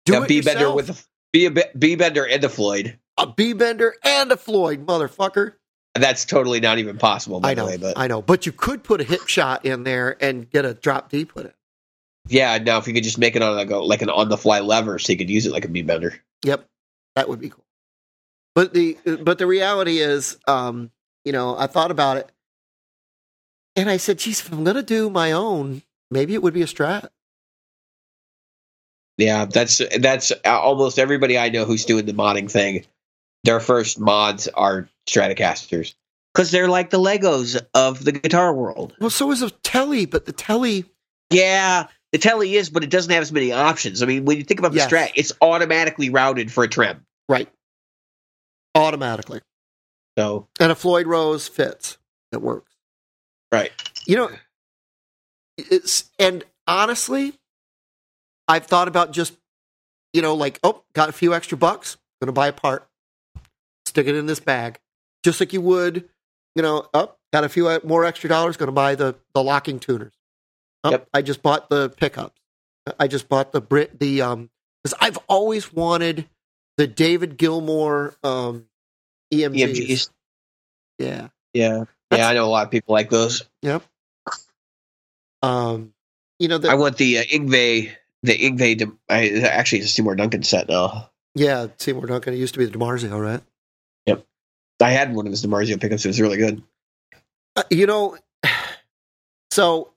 Do 0.07 0.21
it 0.21 0.29
B 0.29 0.41
bender 0.41 0.75
with 0.75 0.91
a 0.91 1.05
B 1.33 1.49
B 1.79 1.95
bender 1.95 2.27
and 2.27 2.43
a 2.43 2.49
Floyd. 2.49 2.99
a 3.17 3.29
B 3.29 3.53
bender 3.53 3.95
and 4.03 4.33
a 4.33 4.37
Floyd, 4.37 4.87
motherfucker. 4.87 5.53
That's 5.95 6.25
totally 6.25 6.59
not 6.59 6.79
even 6.79 6.99
possible, 6.99 7.39
by 7.39 7.51
I 7.51 7.55
the 7.55 7.61
know, 7.61 7.67
way. 7.69 7.77
But 7.77 7.97
I 7.97 8.09
know, 8.09 8.23
but 8.23 8.45
you 8.45 8.51
could 8.51 8.83
put 8.83 9.01
a 9.01 9.05
Hipshot 9.05 9.65
in 9.65 9.85
there 9.85 10.17
and 10.21 10.51
get 10.51 10.65
a 10.65 10.75
drop 10.75 11.11
D 11.11 11.25
put 11.25 11.47
in. 11.47 11.53
Yeah, 12.29 12.59
now 12.59 12.79
if 12.79 12.87
you 12.87 12.95
could 12.95 13.05
just 13.05 13.19
make 13.19 13.37
it 13.37 13.43
on 13.43 13.57
like 13.57 13.71
a, 13.71 13.77
like 13.77 14.03
an 14.03 14.11
on 14.11 14.29
the 14.29 14.39
fly 14.39 14.61
lever, 14.61 14.99
so 14.99 15.13
you 15.13 15.19
could 15.19 15.31
use 15.31 15.47
it 15.47 15.53
like 15.53 15.65
a 15.65 15.69
B 15.69 15.83
bender. 15.83 16.19
Yep, 16.45 16.67
that 17.17 17.29
would 17.29 17.41
be 17.41 17.51
cool. 17.51 17.65
But 18.55 18.73
the 18.73 18.97
but 19.23 19.39
the 19.39 19.47
reality 19.47 19.99
is, 19.99 20.39
um, 20.47 20.91
you 21.25 21.33
know, 21.33 21.57
I 21.59 21.67
thought 21.67 21.91
about 21.91 22.17
it, 22.17 22.31
and 23.77 23.91
I 23.91 23.97
said, 23.97 24.19
"Geez, 24.19 24.41
if 24.41 24.53
I'm 24.53 24.65
going 24.65 24.77
to 24.77 24.83
do 24.83 25.11
my 25.11 25.33
own, 25.33 25.83
maybe 26.11 26.35
it 26.35 26.43
would 26.43 26.55
be 26.55 26.63
a 26.63 26.67
Strat." 26.67 27.09
Yeah, 29.19 29.45
that's 29.45 29.81
that's 29.99 30.33
almost 30.45 30.99
everybody 30.99 31.39
I 31.39 31.49
know 31.49 31.65
who's 31.65 31.85
doing 31.85 32.07
the 32.07 32.13
modding 32.13 32.51
thing. 32.51 32.85
Their 33.45 33.61
first 33.61 34.01
mods 34.01 34.49
are 34.49 34.89
Stratocasters 35.07 35.95
because 36.33 36.51
they're 36.51 36.69
like 36.69 36.91
the 36.91 36.99
Legos 36.99 37.61
of 37.75 38.05
the 38.05 38.13
guitar 38.13 38.55
world. 38.55 38.95
Well, 39.01 39.11
so 39.11 39.31
is 39.31 39.43
a 39.43 39.51
Telly, 39.51 40.07
but 40.07 40.27
the 40.27 40.33
Telly, 40.33 40.85
Yeah, 41.31 41.87
the 42.15 42.19
telly 42.19 42.55
is, 42.55 42.71
but 42.71 42.85
it 42.85 42.91
doesn't 42.91 43.11
have 43.11 43.23
as 43.23 43.33
many 43.33 43.51
options. 43.51 44.01
I 44.01 44.07
mean, 44.07 44.25
when 44.25 44.37
you 44.39 44.45
think 44.45 44.61
about 44.61 44.71
the 44.71 44.77
Yes. 44.79 44.89
Strat, 44.89 45.11
it's 45.17 45.33
automatically 45.41 46.11
routed 46.11 46.53
for 46.53 46.63
a 46.63 46.69
trem. 46.69 47.05
right, 47.29 47.49
automatically, 48.77 49.41
So 50.17 50.47
and 50.61 50.71
a 50.71 50.77
Floyd 50.77 51.09
Rose 51.09 51.49
fits. 51.49 51.99
It 52.31 52.41
works. 52.41 52.73
right, 53.51 53.73
You 54.07 54.15
know, 54.17 54.31
it's 55.59 56.09
and 56.21 56.45
honestly, 56.69 57.33
I've 58.47 58.67
thought 58.67 58.87
about 58.87 59.11
just, 59.13 59.35
you 60.13 60.23
know, 60.23 60.35
like, 60.37 60.61
oh, 60.63 60.85
got 60.93 61.09
a 61.09 61.13
few 61.13 61.35
extra 61.35 61.59
bucks, 61.59 61.97
gonna 62.21 62.31
buy 62.31 62.47
a 62.47 62.53
part, 62.53 62.87
stick 63.87 64.07
it 64.07 64.15
in 64.15 64.27
this 64.27 64.39
bag, 64.39 64.79
just 65.25 65.41
like 65.41 65.53
you 65.53 65.61
would, 65.63 66.09
you 66.55 66.63
know, 66.63 66.89
oh, 66.95 67.13
got 67.33 67.43
a 67.43 67.49
few 67.49 67.67
uh, 67.67 67.81
more 67.83 68.05
extra 68.05 68.29
dollars, 68.29 68.57
gonna 68.57 68.71
buy 68.71 68.95
the 68.95 69.17
the 69.35 69.43
locking 69.43 69.81
tuners. 69.81 70.13
Oh, 70.85 70.91
Yep. 70.91 71.09
I 71.15 71.23
just 71.23 71.43
bought 71.43 71.69
the 71.71 71.89
pickups. 71.91 72.39
I 73.01 73.07
just 73.09 73.29
bought 73.29 73.53
the 73.53 73.61
Brit 73.63 73.99
the 73.99 74.21
um 74.23 74.51
because 74.83 74.97
I've 75.01 75.17
always 75.29 75.73
wanted 75.73 76.29
the 76.77 76.87
David 76.87 77.39
Gilmour 77.39 78.15
um 78.23 78.67
EMGs. 79.33 79.55
EMGs. 79.55 80.11
Yeah. 80.99 81.29
Yeah, 81.55 81.85
That's- 82.11 82.19
yeah, 82.19 82.29
I 82.29 82.35
know 82.35 82.45
a 82.45 82.51
lot 82.51 82.67
of 82.67 82.71
people 82.73 82.93
like 82.93 83.09
those. 83.11 83.43
Yep. 83.63 83.83
Um, 85.43 85.93
you 86.39 86.49
know, 86.49 86.59
the, 86.59 86.69
I 86.69 86.75
want 86.75 86.97
the 86.97 87.19
uh, 87.19 87.23
Yngwie, 87.23 87.93
the 88.23 88.33
Yngwie. 88.37 88.79
De- 88.79 88.93
I, 89.09 89.41
actually, 89.47 89.79
it's 89.81 89.89
a 89.89 89.93
Seymour 89.93 90.17
Duncan 90.17 90.43
set 90.43 90.69
now. 90.69 91.11
yeah, 91.35 91.69
Seymour 91.79 92.07
Duncan. 92.07 92.35
It 92.35 92.39
used 92.39 92.55
to 92.55 92.59
be 92.59 92.67
the 92.67 92.77
DiMarzio, 92.77 93.21
right? 93.21 93.41
Yep. 94.07 94.25
I 94.83 94.91
had 94.91 95.15
one 95.15 95.27
of 95.27 95.31
his 95.33 95.45
DiMarzio 95.47 95.81
pickups. 95.81 96.05
It 96.05 96.09
was 96.09 96.21
really 96.21 96.37
good. 96.39 96.63
Uh, 97.57 97.63
you 97.71 97.87
know, 97.87 98.17
so 99.51 99.93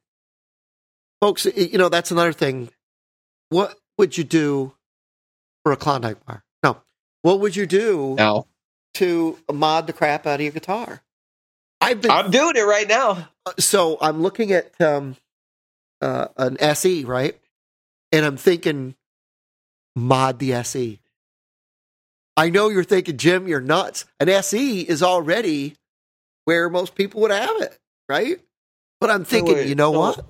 folks, 1.22 1.46
you 1.46 1.78
know, 1.78 1.90
that's 1.90 2.12
another 2.12 2.34
thing. 2.34 2.70
What 3.50 3.78
would 3.98 4.18
you 4.18 4.24
do 4.24 4.74
for 5.64 5.72
a 5.72 5.78
Klondike 5.78 6.26
bar? 6.26 6.44
No. 6.64 6.82
What 7.22 7.40
would 7.40 7.56
you 7.56 7.66
do 7.66 8.16
to 8.96 9.38
mod 9.52 9.88
the 9.88 9.94
crap 9.94 10.26
out 10.28 10.36
of 10.36 10.42
your 10.42 10.52
guitar? 10.52 11.02
I've 11.80 12.02
been 12.02 12.12
I'm 12.12 12.32
doing 12.32 12.56
it 12.56 12.62
right 12.66 12.88
now. 12.88 13.30
so 13.60 13.98
I'm 14.02 14.22
looking 14.22 14.52
at 14.52 14.80
um, 14.82 15.16
uh, 16.02 16.28
an 16.38 16.58
SE, 16.60 17.06
right? 17.06 17.40
And 18.12 18.26
I'm 18.26 18.38
thinking, 18.38 18.96
mod 19.96 20.40
the 20.40 20.54
SE. 20.54 21.00
I 22.36 22.50
know 22.50 22.70
you're 22.70 22.84
thinking, 22.84 23.18
Jim, 23.18 23.48
you're 23.48 23.62
nuts. 23.62 24.06
An 24.20 24.30
SE 24.30 24.82
is 24.82 25.02
already 25.02 25.76
where 26.46 26.70
most 26.70 26.96
people 26.96 27.22
would 27.22 27.32
have 27.32 27.62
it, 27.62 27.78
right? 28.08 28.40
But 29.02 29.10
I'm 29.10 29.26
thinking, 29.26 29.56
wait, 29.56 29.68
you 29.68 29.76
know 29.76 29.92
so- 29.92 30.00
what? 30.00 30.26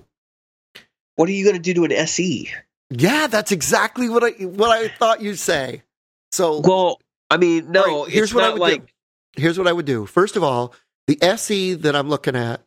What 1.18 1.28
are 1.28 1.32
you 1.32 1.42
going 1.42 1.56
to 1.56 1.60
do 1.60 1.74
to 1.74 1.84
an 1.84 1.90
SE? 1.90 2.48
Yeah, 2.90 3.26
that's 3.26 3.50
exactly 3.50 4.08
what 4.08 4.22
I 4.22 4.30
what 4.44 4.70
I 4.70 4.86
thought 4.86 5.20
you'd 5.20 5.40
say. 5.40 5.82
So 6.30 6.60
Well, 6.60 7.00
I 7.28 7.38
mean, 7.38 7.72
no. 7.72 7.82
All 7.82 8.02
right, 8.04 8.12
here's 8.12 8.28
it's 8.30 8.34
what 8.34 8.44
I 8.44 8.50
would 8.50 8.60
like 8.60 8.86
do. 8.86 9.42
Here's 9.42 9.58
what 9.58 9.66
I 9.66 9.72
would 9.72 9.84
do. 9.84 10.06
First 10.06 10.36
of 10.36 10.44
all, 10.44 10.72
the 11.08 11.18
SE 11.20 11.74
that 11.74 11.96
I'm 11.96 12.08
looking 12.08 12.36
at 12.36 12.62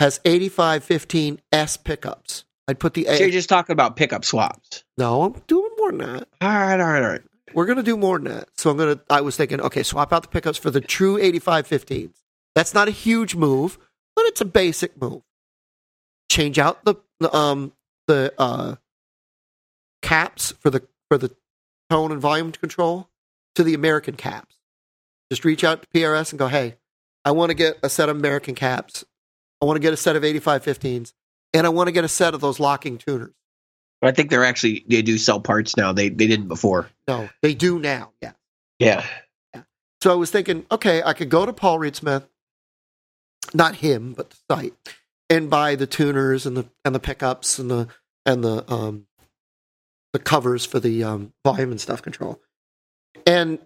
has 0.00 0.18
8515 0.24 1.40
S 1.52 1.76
pickups. 1.76 2.44
I'd 2.66 2.80
put 2.80 2.94
the 2.94 3.04
so 3.04 3.14
you're 3.14 3.30
just 3.30 3.48
talking 3.48 3.72
about 3.72 3.94
pickup 3.94 4.24
swaps. 4.24 4.82
No, 4.98 5.22
I'm 5.22 5.40
doing 5.46 5.70
more 5.78 5.92
than 5.92 5.98
that. 5.98 6.28
All 6.40 6.48
right, 6.48 6.80
all 6.80 6.86
right, 6.88 7.02
all 7.04 7.08
right. 7.08 7.22
We're 7.54 7.66
gonna 7.66 7.84
do 7.84 7.96
more 7.96 8.18
than 8.18 8.34
that. 8.34 8.48
So 8.56 8.68
I'm 8.70 8.76
gonna. 8.76 9.00
I 9.08 9.20
was 9.20 9.36
thinking, 9.36 9.60
okay, 9.60 9.84
swap 9.84 10.12
out 10.12 10.22
the 10.22 10.28
pickups 10.28 10.58
for 10.58 10.72
the 10.72 10.80
true 10.80 11.18
8515s. 11.18 12.14
That's 12.56 12.74
not 12.74 12.88
a 12.88 12.90
huge 12.90 13.36
move, 13.36 13.78
but 14.16 14.24
it's 14.24 14.40
a 14.40 14.44
basic 14.44 15.00
move. 15.00 15.22
Change 16.28 16.58
out 16.58 16.84
the 16.84 16.96
the, 17.20 17.34
um 17.34 17.72
the 18.06 18.32
uh 18.38 18.76
caps 20.02 20.52
for 20.60 20.70
the 20.70 20.86
for 21.08 21.18
the 21.18 21.34
tone 21.90 22.12
and 22.12 22.20
volume 22.20 22.52
control 22.52 23.08
to 23.54 23.64
the 23.64 23.74
American 23.74 24.14
caps. 24.14 24.56
Just 25.30 25.44
reach 25.44 25.64
out 25.64 25.82
to 25.82 25.88
PRS 25.88 26.30
and 26.30 26.38
go, 26.38 26.46
hey, 26.46 26.76
I 27.24 27.32
want 27.32 27.50
to 27.50 27.54
get 27.54 27.78
a 27.82 27.88
set 27.88 28.08
of 28.08 28.16
American 28.16 28.54
caps. 28.54 29.04
I 29.60 29.64
want 29.64 29.76
to 29.76 29.80
get 29.80 29.92
a 29.92 29.96
set 29.96 30.14
of 30.14 30.22
8515s, 30.22 31.12
and 31.52 31.66
I 31.66 31.70
want 31.70 31.88
to 31.88 31.92
get 31.92 32.04
a 32.04 32.08
set 32.08 32.34
of 32.34 32.40
those 32.40 32.60
locking 32.60 32.98
tuners. 32.98 33.32
I 34.02 34.12
think 34.12 34.30
they're 34.30 34.44
actually 34.44 34.84
they 34.86 35.02
do 35.02 35.18
sell 35.18 35.40
parts 35.40 35.76
now. 35.76 35.92
They 35.92 36.08
they 36.08 36.26
didn't 36.26 36.48
before. 36.48 36.88
No, 37.08 37.28
they 37.42 37.54
do 37.54 37.78
now. 37.78 38.12
Yeah. 38.20 38.32
Yeah. 38.78 39.04
So 40.02 40.12
I 40.12 40.14
was 40.14 40.30
thinking, 40.30 40.66
okay, 40.70 41.02
I 41.02 41.14
could 41.14 41.30
go 41.30 41.46
to 41.46 41.52
Paul 41.52 41.78
Reed 41.78 41.96
Smith, 41.96 42.28
not 43.54 43.76
him, 43.76 44.12
but 44.12 44.30
the 44.30 44.36
site, 44.50 44.74
and 45.28 45.50
buy 45.50 45.74
the 45.74 45.86
tuners 45.86 46.46
and 46.46 46.56
the 46.56 46.66
and 46.84 46.94
the 46.94 47.00
pickups 47.00 47.58
and 47.58 47.70
the 47.70 47.88
and 48.24 48.42
the 48.44 48.70
um 48.72 49.06
the 50.12 50.18
covers 50.18 50.64
for 50.64 50.80
the 50.80 51.04
um 51.04 51.32
volume 51.44 51.70
and 51.70 51.80
stuff 51.80 52.02
control. 52.02 52.40
And 53.26 53.58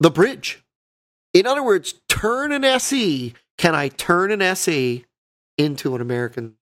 the 0.00 0.10
bridge. 0.10 0.62
In 1.32 1.46
other 1.46 1.62
words, 1.62 1.94
turn 2.08 2.52
an 2.52 2.64
SE. 2.64 3.34
Can 3.58 3.74
I 3.74 3.88
turn 3.88 4.30
an 4.30 4.42
SE 4.42 5.04
into 5.58 5.94
an 5.94 6.00
American 6.00 6.56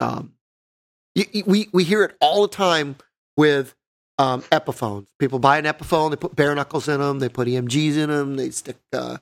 um 0.00 0.32
we 1.14 1.68
we 1.72 1.84
hear 1.84 2.02
it 2.02 2.16
all 2.20 2.42
the 2.42 2.48
time 2.48 2.96
with 3.36 3.74
um, 4.18 4.42
Epiphones. 4.42 5.08
People 5.18 5.38
buy 5.38 5.58
an 5.58 5.64
Epiphone, 5.64 6.10
they 6.10 6.16
put 6.16 6.36
bare 6.36 6.54
knuckles 6.54 6.88
in 6.88 7.00
them, 7.00 7.18
they 7.18 7.28
put 7.28 7.48
EMGs 7.48 7.96
in 7.96 8.10
them, 8.10 8.36
they 8.36 8.50
stick 8.50 8.76
uh, 8.92 9.18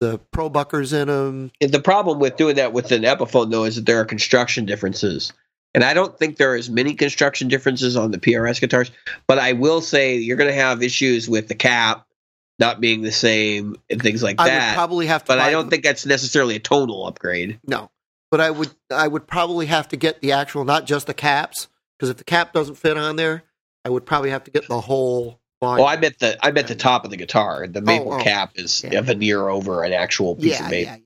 the 0.00 0.18
Pro 0.32 0.48
Buckers 0.48 0.92
in 0.92 1.08
them. 1.08 1.52
The 1.60 1.80
problem 1.80 2.18
with 2.18 2.36
doing 2.36 2.56
that 2.56 2.72
with 2.72 2.90
an 2.92 3.02
Epiphone 3.02 3.50
though 3.50 3.64
is 3.64 3.76
that 3.76 3.86
there 3.86 4.00
are 4.00 4.04
construction 4.04 4.64
differences. 4.66 5.32
And 5.72 5.84
I 5.84 5.94
don't 5.94 6.18
think 6.18 6.36
there 6.36 6.52
are 6.52 6.56
as 6.56 6.68
many 6.68 6.94
construction 6.94 7.46
differences 7.46 7.96
on 7.96 8.10
the 8.10 8.18
PRS 8.18 8.60
guitars, 8.60 8.90
but 9.28 9.38
I 9.38 9.52
will 9.52 9.80
say 9.80 10.16
you're 10.16 10.36
going 10.36 10.50
to 10.50 10.54
have 10.60 10.82
issues 10.82 11.28
with 11.28 11.46
the 11.46 11.54
cap 11.54 12.06
not 12.58 12.80
being 12.80 13.02
the 13.02 13.12
same 13.12 13.76
and 13.88 14.02
things 14.02 14.22
like 14.22 14.40
I 14.40 14.44
would 14.44 14.50
that. 14.50 14.74
probably 14.74 15.06
have 15.06 15.22
to, 15.24 15.28
But 15.28 15.38
I 15.38 15.50
don't 15.50 15.62
them- 15.64 15.70
think 15.70 15.84
that's 15.84 16.04
necessarily 16.06 16.56
a 16.56 16.60
tonal 16.60 17.06
upgrade. 17.06 17.60
no. 17.66 17.90
But 18.30 18.40
I 18.40 18.50
would, 18.52 18.70
I 18.92 19.08
would 19.08 19.26
probably 19.26 19.66
have 19.66 19.88
to 19.88 19.96
get 19.96 20.20
the 20.20 20.30
actual, 20.32 20.64
not 20.64 20.86
just 20.86 21.08
the 21.08 21.14
caps, 21.14 21.66
because 21.98 22.10
if 22.10 22.16
the 22.16 22.22
cap 22.22 22.52
doesn't 22.52 22.76
fit 22.76 22.96
on 22.96 23.16
there, 23.16 23.42
I 23.84 23.90
would 23.90 24.06
probably 24.06 24.30
have 24.30 24.44
to 24.44 24.52
get 24.52 24.68
the 24.68 24.80
whole. 24.80 25.39
Volume. 25.60 25.84
Well, 25.84 25.92
I 25.92 25.96
bet 25.96 26.18
the 26.18 26.38
I 26.44 26.50
bet 26.52 26.68
the 26.68 26.74
top 26.74 27.04
of 27.04 27.10
the 27.10 27.16
guitar, 27.16 27.62
and 27.62 27.74
the 27.74 27.82
maple 27.82 28.14
oh, 28.14 28.20
oh. 28.20 28.22
cap 28.22 28.52
is 28.54 28.82
Yeah. 28.82 28.98
a 29.00 29.02
veneer 29.02 29.48
over 29.48 29.84
an 29.84 29.92
actual 29.92 30.34
piece 30.36 30.58
yeah, 30.58 30.64
of 30.64 30.70
maple. 30.70 30.92
yeah, 30.92 30.96
yeah. 30.96 31.02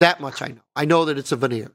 That 0.00 0.20
much 0.20 0.40
I 0.42 0.48
know. 0.48 0.60
I 0.76 0.84
know 0.84 1.04
that 1.06 1.18
it's 1.18 1.32
a 1.32 1.36
veneer. 1.36 1.72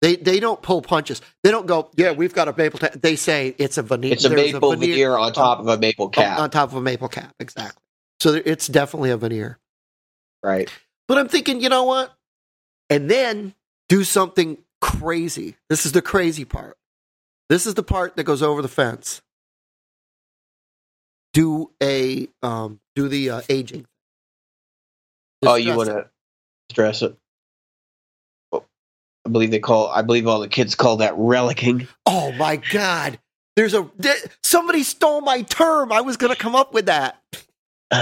They 0.00 0.16
they 0.16 0.40
don't 0.40 0.60
pull 0.60 0.82
punches. 0.82 1.22
They 1.44 1.50
don't 1.52 1.66
go. 1.66 1.90
Yeah, 1.96 2.12
we've 2.12 2.34
got 2.34 2.48
a 2.48 2.54
maple. 2.56 2.80
Ta-. 2.80 2.88
They 3.00 3.14
say 3.16 3.54
it's 3.58 3.78
a 3.78 3.82
veneer. 3.82 4.12
It's 4.12 4.24
a 4.24 4.28
There's 4.28 4.52
maple 4.54 4.74
veneer, 4.74 5.16
on 5.16 5.32
top 5.32 5.60
of 5.60 5.68
a 5.68 5.78
maple 5.78 6.08
cap, 6.08 6.40
on 6.40 6.50
top 6.50 6.70
of 6.70 6.76
a 6.76 6.80
maple 6.82 7.08
cap. 7.08 7.32
Exactly. 7.38 7.80
So 8.20 8.32
there- 8.32 8.42
it's 8.44 8.66
definitely 8.66 9.10
a 9.10 9.16
veneer. 9.16 9.58
right? 10.42 10.68
But 11.06 11.18
I'm 11.18 11.28
thinking, 11.28 11.60
you 11.60 11.68
know 11.68 11.84
what? 11.84 12.12
And 12.90 13.08
then 13.08 13.54
do 13.88 14.02
something 14.02 14.58
crazy. 14.80 15.56
This 15.70 15.86
is 15.86 15.92
the 15.92 16.02
crazy 16.02 16.44
part. 16.44 16.76
This 17.48 17.66
is 17.66 17.74
the 17.74 17.82
part 17.84 18.16
that 18.16 18.24
goes 18.24 18.42
over 18.42 18.60
the 18.62 18.68
fence. 18.68 19.22
Do 21.32 21.70
a 21.82 22.28
um, 22.42 22.80
do 22.94 23.08
the 23.08 23.30
uh, 23.30 23.40
aging. 23.48 23.86
Oh, 25.44 25.54
you 25.54 25.74
want 25.74 25.88
to 25.88 26.08
stress 26.70 27.02
it? 27.02 27.16
Oh, 28.52 28.64
I 29.26 29.30
believe 29.30 29.50
they 29.50 29.58
call. 29.58 29.88
I 29.88 30.02
believe 30.02 30.26
all 30.26 30.40
the 30.40 30.48
kids 30.48 30.74
call 30.74 30.98
that 30.98 31.14
relicking. 31.14 31.88
Oh 32.06 32.32
my 32.32 32.56
god! 32.56 33.18
There's 33.56 33.74
a 33.74 33.88
th- 34.00 34.24
somebody 34.42 34.82
stole 34.82 35.20
my 35.20 35.42
term. 35.42 35.92
I 35.92 36.02
was 36.02 36.16
going 36.16 36.32
to 36.32 36.38
come 36.38 36.54
up 36.54 36.74
with 36.74 36.86
that. 36.86 37.20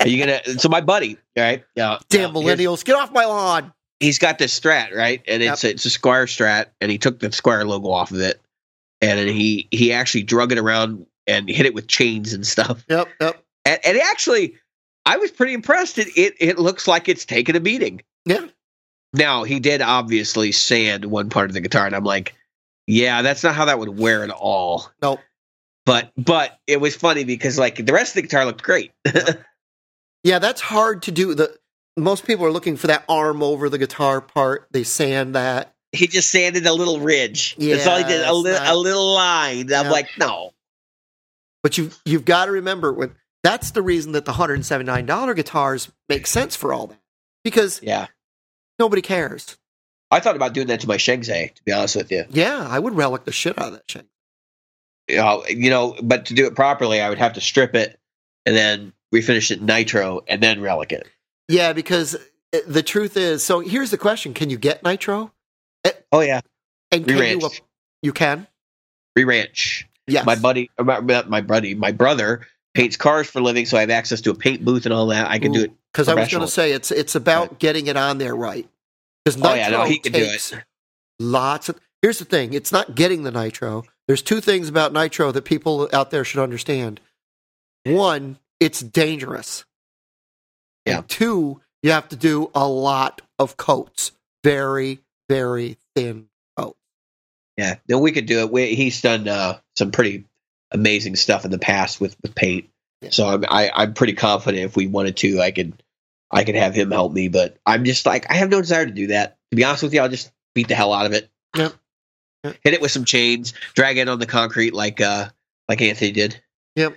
Are 0.00 0.08
you 0.08 0.18
gonna? 0.18 0.58
So 0.58 0.68
my 0.68 0.80
buddy, 0.80 1.18
right? 1.36 1.64
Yeah, 1.74 1.98
Damn 2.08 2.34
yeah, 2.34 2.42
millennials, 2.42 2.84
get 2.84 2.96
off 2.96 3.12
my 3.12 3.26
lawn! 3.26 3.72
He's 4.00 4.18
got 4.18 4.38
this 4.38 4.58
Strat, 4.58 4.94
right? 4.94 5.22
And 5.28 5.42
it's 5.42 5.62
it's 5.62 5.84
a 5.84 5.90
Squier 5.90 6.24
Strat, 6.24 6.66
and 6.80 6.90
he 6.90 6.96
took 6.96 7.18
the 7.18 7.28
Squier 7.28 7.66
logo 7.66 7.90
off 7.90 8.10
of 8.10 8.20
it, 8.20 8.40
and 9.02 9.18
then 9.18 9.28
he 9.28 9.68
he 9.70 9.92
actually 9.92 10.22
drug 10.22 10.52
it 10.52 10.58
around 10.58 11.06
and 11.30 11.48
hit 11.48 11.64
it 11.66 11.74
with 11.74 11.86
chains 11.86 12.32
and 12.32 12.46
stuff. 12.46 12.84
Yep, 12.88 13.08
yep. 13.20 13.44
And, 13.64 13.78
and 13.84 13.98
actually, 13.98 14.56
I 15.06 15.16
was 15.18 15.30
pretty 15.30 15.54
impressed. 15.54 15.98
It, 15.98 16.08
it 16.16 16.34
it 16.40 16.58
looks 16.58 16.86
like 16.88 17.08
it's 17.08 17.24
taken 17.24 17.56
a 17.56 17.60
beating. 17.60 18.02
Yeah. 18.26 18.46
Now 19.14 19.44
he 19.44 19.60
did 19.60 19.82
obviously 19.82 20.52
sand 20.52 21.04
one 21.06 21.30
part 21.30 21.50
of 21.50 21.54
the 21.54 21.60
guitar, 21.60 21.86
and 21.86 21.94
I'm 21.96 22.04
like, 22.04 22.34
yeah, 22.86 23.22
that's 23.22 23.42
not 23.42 23.54
how 23.54 23.64
that 23.66 23.78
would 23.78 23.98
wear 23.98 24.22
at 24.24 24.30
all. 24.30 24.90
Nope. 25.02 25.20
But 25.86 26.12
but 26.16 26.58
it 26.66 26.80
was 26.80 26.94
funny 26.94 27.24
because 27.24 27.58
like 27.58 27.84
the 27.84 27.92
rest 27.92 28.10
of 28.10 28.14
the 28.16 28.22
guitar 28.22 28.44
looked 28.44 28.62
great. 28.62 28.92
Yeah, 30.22 30.38
that's 30.38 30.60
hard 30.60 31.02
to 31.04 31.12
do. 31.12 31.34
The 31.34 31.56
most 31.96 32.26
people 32.26 32.44
are 32.44 32.50
looking 32.52 32.76
for 32.76 32.88
that 32.88 33.04
arm 33.08 33.42
over 33.42 33.68
the 33.70 33.78
guitar 33.78 34.20
part. 34.20 34.68
They 34.70 34.84
sand 34.84 35.34
that. 35.34 35.72
he 35.92 36.06
just 36.06 36.30
sanded 36.30 36.66
a 36.66 36.72
little 36.74 37.00
ridge. 37.00 37.54
Yeah, 37.58 37.76
That's 37.76 37.86
all 37.86 37.96
he 37.98 38.04
did. 38.04 38.26
A, 38.26 38.34
li- 38.34 38.52
not- 38.52 38.68
a 38.68 38.76
little 38.76 39.14
line. 39.14 39.72
I'm 39.72 39.90
like, 39.90 40.08
no. 40.18 40.52
But 41.62 41.76
you 41.78 41.90
you've 42.04 42.24
got 42.24 42.46
to 42.46 42.52
remember 42.52 42.92
when 42.92 43.14
that's 43.42 43.70
the 43.72 43.82
reason 43.82 44.12
that 44.12 44.24
the 44.24 44.32
hundred 44.32 44.54
and 44.54 44.66
seventy 44.66 44.86
nine 44.90 45.06
dollar 45.06 45.34
guitars 45.34 45.90
make 46.08 46.26
sense 46.26 46.56
for 46.56 46.72
all 46.72 46.86
that 46.88 47.00
because 47.44 47.80
Yeah. 47.82 48.06
nobody 48.78 49.02
cares. 49.02 49.56
I 50.10 50.20
thought 50.20 50.36
about 50.36 50.54
doing 50.54 50.66
that 50.68 50.80
to 50.80 50.88
my 50.88 50.96
Shengzai, 50.96 51.54
to 51.54 51.62
be 51.64 51.72
honest 51.72 51.96
with 51.96 52.10
you. 52.10 52.24
Yeah, 52.30 52.66
I 52.68 52.78
would 52.78 52.94
relic 52.96 53.24
the 53.24 53.32
shit 53.32 53.58
out 53.58 53.68
of 53.68 53.72
that 53.74 53.90
shit. 53.90 54.06
You 55.08 55.16
know, 55.18 55.44
you 55.46 55.70
know, 55.70 55.96
but 56.02 56.26
to 56.26 56.34
do 56.34 56.46
it 56.46 56.54
properly, 56.56 57.00
I 57.00 57.08
would 57.08 57.18
have 57.18 57.34
to 57.34 57.40
strip 57.40 57.74
it 57.74 57.98
and 58.46 58.56
then 58.56 58.92
refinish 59.14 59.50
it 59.50 59.60
in 59.60 59.66
nitro 59.66 60.20
and 60.26 60.42
then 60.42 60.60
relic 60.60 60.92
it. 60.92 61.06
Yeah, 61.48 61.72
because 61.72 62.14
uh, 62.16 62.58
the 62.66 62.82
truth 62.82 63.16
is, 63.16 63.44
so 63.44 63.60
here's 63.60 63.90
the 63.90 63.98
question: 63.98 64.34
Can 64.34 64.50
you 64.50 64.56
get 64.58 64.82
nitro? 64.82 65.32
Oh 66.12 66.20
yeah, 66.20 66.40
And 66.90 67.06
can 67.06 67.38
you? 67.40 67.50
You 68.02 68.12
can. 68.12 68.46
ReRanch. 69.18 69.84
Yes. 70.06 70.26
My 70.26 70.34
buddy, 70.36 70.70
uh, 70.78 70.82
my, 70.84 71.00
my 71.00 71.40
buddy, 71.40 71.74
my 71.74 71.92
brother 71.92 72.46
paints 72.74 72.96
cars 72.96 73.28
for 73.28 73.38
a 73.40 73.42
living, 73.42 73.66
so 73.66 73.76
I 73.76 73.80
have 73.80 73.90
access 73.90 74.20
to 74.22 74.30
a 74.30 74.34
paint 74.34 74.64
booth 74.64 74.86
and 74.86 74.92
all 74.92 75.06
that. 75.08 75.30
I 75.30 75.38
can 75.38 75.52
do 75.52 75.62
it. 75.64 75.72
because 75.92 76.08
I 76.08 76.14
was 76.14 76.28
going 76.28 76.40
to 76.44 76.48
say 76.50 76.72
it's 76.72 76.90
it's 76.90 77.14
about 77.14 77.58
getting 77.58 77.86
it 77.86 77.96
on 77.96 78.18
there 78.18 78.34
right. 78.34 78.68
Because 79.24 79.40
Oh 79.40 79.48
nitro 79.48 79.56
yeah, 79.56 79.68
no, 79.70 79.84
he 79.84 79.98
can 79.98 80.12
do 80.12 80.20
it. 80.22 80.54
lots 81.18 81.68
of. 81.68 81.78
Here's 82.02 82.18
the 82.18 82.24
thing: 82.24 82.54
it's 82.54 82.72
not 82.72 82.94
getting 82.94 83.22
the 83.24 83.30
nitro. 83.30 83.84
There's 84.08 84.22
two 84.22 84.40
things 84.40 84.68
about 84.68 84.92
nitro 84.92 85.30
that 85.32 85.42
people 85.44 85.88
out 85.92 86.10
there 86.10 86.24
should 86.24 86.42
understand. 86.42 87.00
One, 87.84 88.38
it's 88.58 88.80
dangerous. 88.80 89.64
Yeah. 90.86 90.98
And 90.98 91.08
two, 91.08 91.60
You 91.82 91.90
have 91.92 92.08
to 92.08 92.16
do 92.16 92.50
a 92.54 92.66
lot 92.66 93.22
of 93.38 93.56
coats, 93.56 94.12
very, 94.42 95.00
very 95.28 95.76
thin. 95.94 96.29
Yeah, 97.60 97.76
no, 97.88 97.98
we 97.98 98.12
could 98.12 98.26
do 98.26 98.40
it. 98.40 98.50
We, 98.50 98.74
he's 98.74 99.00
done 99.02 99.28
uh, 99.28 99.58
some 99.76 99.90
pretty 99.90 100.24
amazing 100.72 101.16
stuff 101.16 101.44
in 101.44 101.50
the 101.50 101.58
past 101.58 102.00
with, 102.00 102.16
with 102.22 102.34
paint. 102.34 102.68
Yeah. 103.02 103.10
So 103.10 103.26
I'm 103.28 103.44
I, 103.48 103.70
I'm 103.74 103.92
pretty 103.94 104.14
confident 104.14 104.64
if 104.64 104.76
we 104.76 104.86
wanted 104.86 105.16
to, 105.18 105.40
I 105.40 105.50
could 105.50 105.82
I 106.30 106.44
could 106.44 106.54
have 106.54 106.74
him 106.74 106.90
help 106.90 107.12
me. 107.12 107.28
But 107.28 107.58
I'm 107.66 107.84
just 107.84 108.06
like 108.06 108.30
I 108.30 108.34
have 108.34 108.48
no 108.50 108.60
desire 108.60 108.86
to 108.86 108.90
do 108.92 109.08
that. 109.08 109.36
To 109.50 109.56
be 109.56 109.64
honest 109.64 109.82
with 109.82 109.92
you, 109.94 110.00
I'll 110.00 110.08
just 110.08 110.30
beat 110.54 110.68
the 110.68 110.74
hell 110.74 110.92
out 110.92 111.06
of 111.06 111.12
it. 111.12 111.28
Yep. 111.56 111.74
Yep. 112.44 112.56
Hit 112.62 112.74
it 112.74 112.80
with 112.80 112.90
some 112.90 113.04
chains, 113.04 113.52
drag 113.74 113.98
it 113.98 114.08
on 114.08 114.18
the 114.18 114.26
concrete 114.26 114.72
like 114.72 115.00
uh 115.00 115.28
like 115.68 115.82
Anthony 115.82 116.12
did. 116.12 116.40
Yep. 116.76 116.96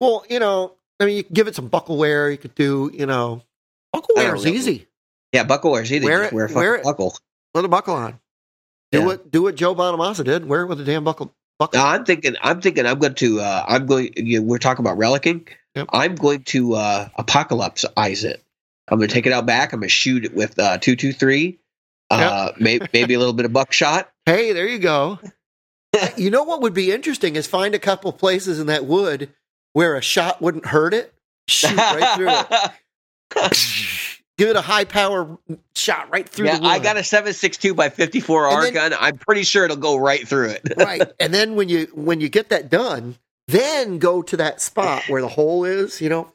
Well, 0.00 0.24
you 0.30 0.38
know, 0.38 0.74
I 1.00 1.04
mean, 1.06 1.16
you 1.18 1.24
could 1.24 1.34
give 1.34 1.48
it 1.48 1.54
some 1.54 1.68
buckle 1.68 1.96
wear. 1.98 2.30
You 2.30 2.38
could 2.38 2.54
do, 2.54 2.90
you 2.94 3.06
know, 3.06 3.42
buckle 3.92 4.14
wear 4.16 4.34
is 4.34 4.46
easy. 4.46 4.86
Yeah, 5.32 5.44
buckle 5.44 5.72
wears 5.72 5.92
either. 5.92 6.04
Wear 6.06 6.18
Just 6.22 6.32
it- 6.32 6.36
wear 6.36 6.46
a 6.46 6.52
wear 6.52 6.74
it. 6.76 6.84
buckle. 6.84 7.16
Let 7.54 7.64
a 7.64 7.68
buckle 7.68 7.94
on. 7.94 8.18
Do 8.92 8.98
Yeah. 9.00 9.06
what 9.06 9.30
do 9.30 9.42
what 9.42 9.54
Joe 9.56 9.74
Bonamassa 9.74 10.24
did. 10.24 10.46
Wear 10.46 10.62
it 10.62 10.66
with 10.66 10.80
a 10.80 10.84
damn 10.84 11.02
buckle. 11.04 11.34
buckle. 11.58 11.80
No, 11.80 11.86
I'm 11.86 12.04
thinking. 12.04 12.36
I'm 12.42 12.60
thinking. 12.60 12.86
I'm 12.86 12.98
going 12.98 13.14
to. 13.14 13.40
Uh, 13.40 13.64
I'm 13.66 13.86
going. 13.86 14.12
You 14.16 14.40
know, 14.40 14.46
we're 14.46 14.58
talking 14.58 14.84
about 14.84 14.98
relicking. 14.98 15.48
Yep. 15.74 15.88
I'm 15.92 16.14
going 16.14 16.42
to 16.44 16.74
uh, 16.74 17.08
apocalypse-ize 17.18 18.24
it. 18.24 18.44
I'm 18.88 18.98
going 18.98 19.08
to 19.08 19.14
take 19.14 19.26
it 19.26 19.32
out 19.32 19.46
back. 19.46 19.72
I'm 19.72 19.80
going 19.80 19.88
to 19.88 19.94
shoot 19.94 20.24
it 20.26 20.34
with 20.34 20.58
uh, 20.58 20.76
two 20.78 20.96
two 20.96 21.12
three. 21.12 21.58
Uh, 22.10 22.52
maybe 22.60 22.86
maybe 22.92 23.14
a 23.14 23.18
little 23.18 23.32
bit 23.32 23.46
of 23.46 23.52
buckshot. 23.52 24.08
Hey, 24.26 24.52
there 24.52 24.68
you 24.68 24.78
go. 24.78 25.18
you 26.16 26.30
know 26.30 26.44
what 26.44 26.60
would 26.62 26.74
be 26.74 26.92
interesting 26.92 27.34
is 27.34 27.48
find 27.48 27.74
a 27.74 27.78
couple 27.80 28.12
places 28.12 28.60
in 28.60 28.68
that 28.68 28.84
wood 28.84 29.30
where 29.72 29.96
a 29.96 30.00
shot 30.02 30.40
wouldn't 30.40 30.66
hurt 30.66 30.94
it. 30.94 31.12
Shoot 31.48 31.76
right 31.76 32.16
through 32.16 32.28
it. 32.30 33.52
Give 34.42 34.50
it 34.50 34.56
a 34.56 34.60
high 34.60 34.82
power 34.82 35.38
shot 35.76 36.10
right 36.10 36.28
through 36.28 36.46
yeah. 36.46 36.58
I 36.62 36.80
got 36.80 36.96
a 36.96 37.04
seven 37.04 37.32
six 37.32 37.56
two 37.56 37.74
by 37.74 37.90
fifty 37.90 38.18
four 38.18 38.48
R 38.48 38.64
then- 38.64 38.74
gun. 38.74 38.92
I'm 38.98 39.16
pretty 39.16 39.44
sure 39.44 39.64
it'll 39.64 39.76
go 39.76 39.96
right 39.96 40.26
through 40.26 40.48
it. 40.48 40.62
right. 40.76 41.00
And 41.20 41.32
then 41.32 41.54
when 41.54 41.68
you 41.68 41.86
when 41.94 42.20
you 42.20 42.28
get 42.28 42.48
that 42.48 42.68
done, 42.68 43.14
then 43.46 44.00
go 44.00 44.20
to 44.20 44.36
that 44.38 44.60
spot 44.60 45.04
where 45.06 45.22
the 45.22 45.28
hole 45.28 45.64
is, 45.64 46.00
you 46.00 46.08
know, 46.08 46.32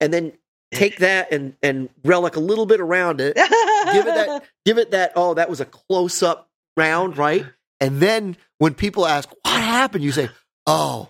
and 0.00 0.12
then 0.12 0.32
take 0.70 0.98
that 0.98 1.32
and 1.32 1.56
and 1.60 1.88
relic 2.04 2.36
a 2.36 2.40
little 2.40 2.66
bit 2.66 2.78
around 2.78 3.20
it. 3.20 3.34
Give 3.34 4.06
it 4.06 4.14
that 4.14 4.44
give 4.64 4.78
it 4.78 4.92
that 4.92 5.14
oh 5.16 5.34
that 5.34 5.50
was 5.50 5.58
a 5.58 5.64
close 5.64 6.22
up 6.22 6.48
round, 6.76 7.18
right? 7.18 7.44
And 7.80 7.98
then 7.98 8.36
when 8.58 8.74
people 8.74 9.04
ask 9.08 9.28
what 9.42 9.60
happened, 9.60 10.04
you 10.04 10.12
say, 10.12 10.30
"Oh, 10.68 11.08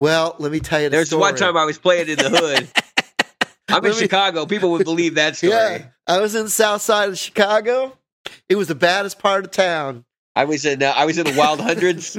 well, 0.00 0.36
let 0.38 0.52
me 0.52 0.60
tell 0.60 0.80
you 0.80 0.86
the 0.86 0.96
There's 0.96 1.08
story." 1.08 1.20
one 1.20 1.36
time 1.36 1.58
I 1.58 1.66
was 1.66 1.76
playing 1.76 2.08
in 2.08 2.16
the 2.16 2.30
hood. 2.30 2.66
I'm 3.72 3.84
in 3.84 3.92
Chicago. 3.92 4.46
People 4.46 4.72
would 4.72 4.84
believe 4.84 5.14
that 5.16 5.36
story. 5.36 5.52
Yeah, 5.52 5.86
I 6.06 6.20
was 6.20 6.34
in 6.34 6.44
the 6.44 6.50
South 6.50 6.82
Side 6.82 7.08
of 7.08 7.18
Chicago. 7.18 7.96
It 8.48 8.56
was 8.56 8.68
the 8.68 8.74
baddest 8.74 9.18
part 9.18 9.44
of 9.44 9.50
town. 9.50 10.04
I 10.36 10.44
was 10.44 10.64
in. 10.64 10.82
Uh, 10.82 10.92
I 10.94 11.04
was 11.04 11.18
in 11.18 11.26
the 11.26 11.34
Wild 11.36 11.60
Hundreds. 11.60 12.16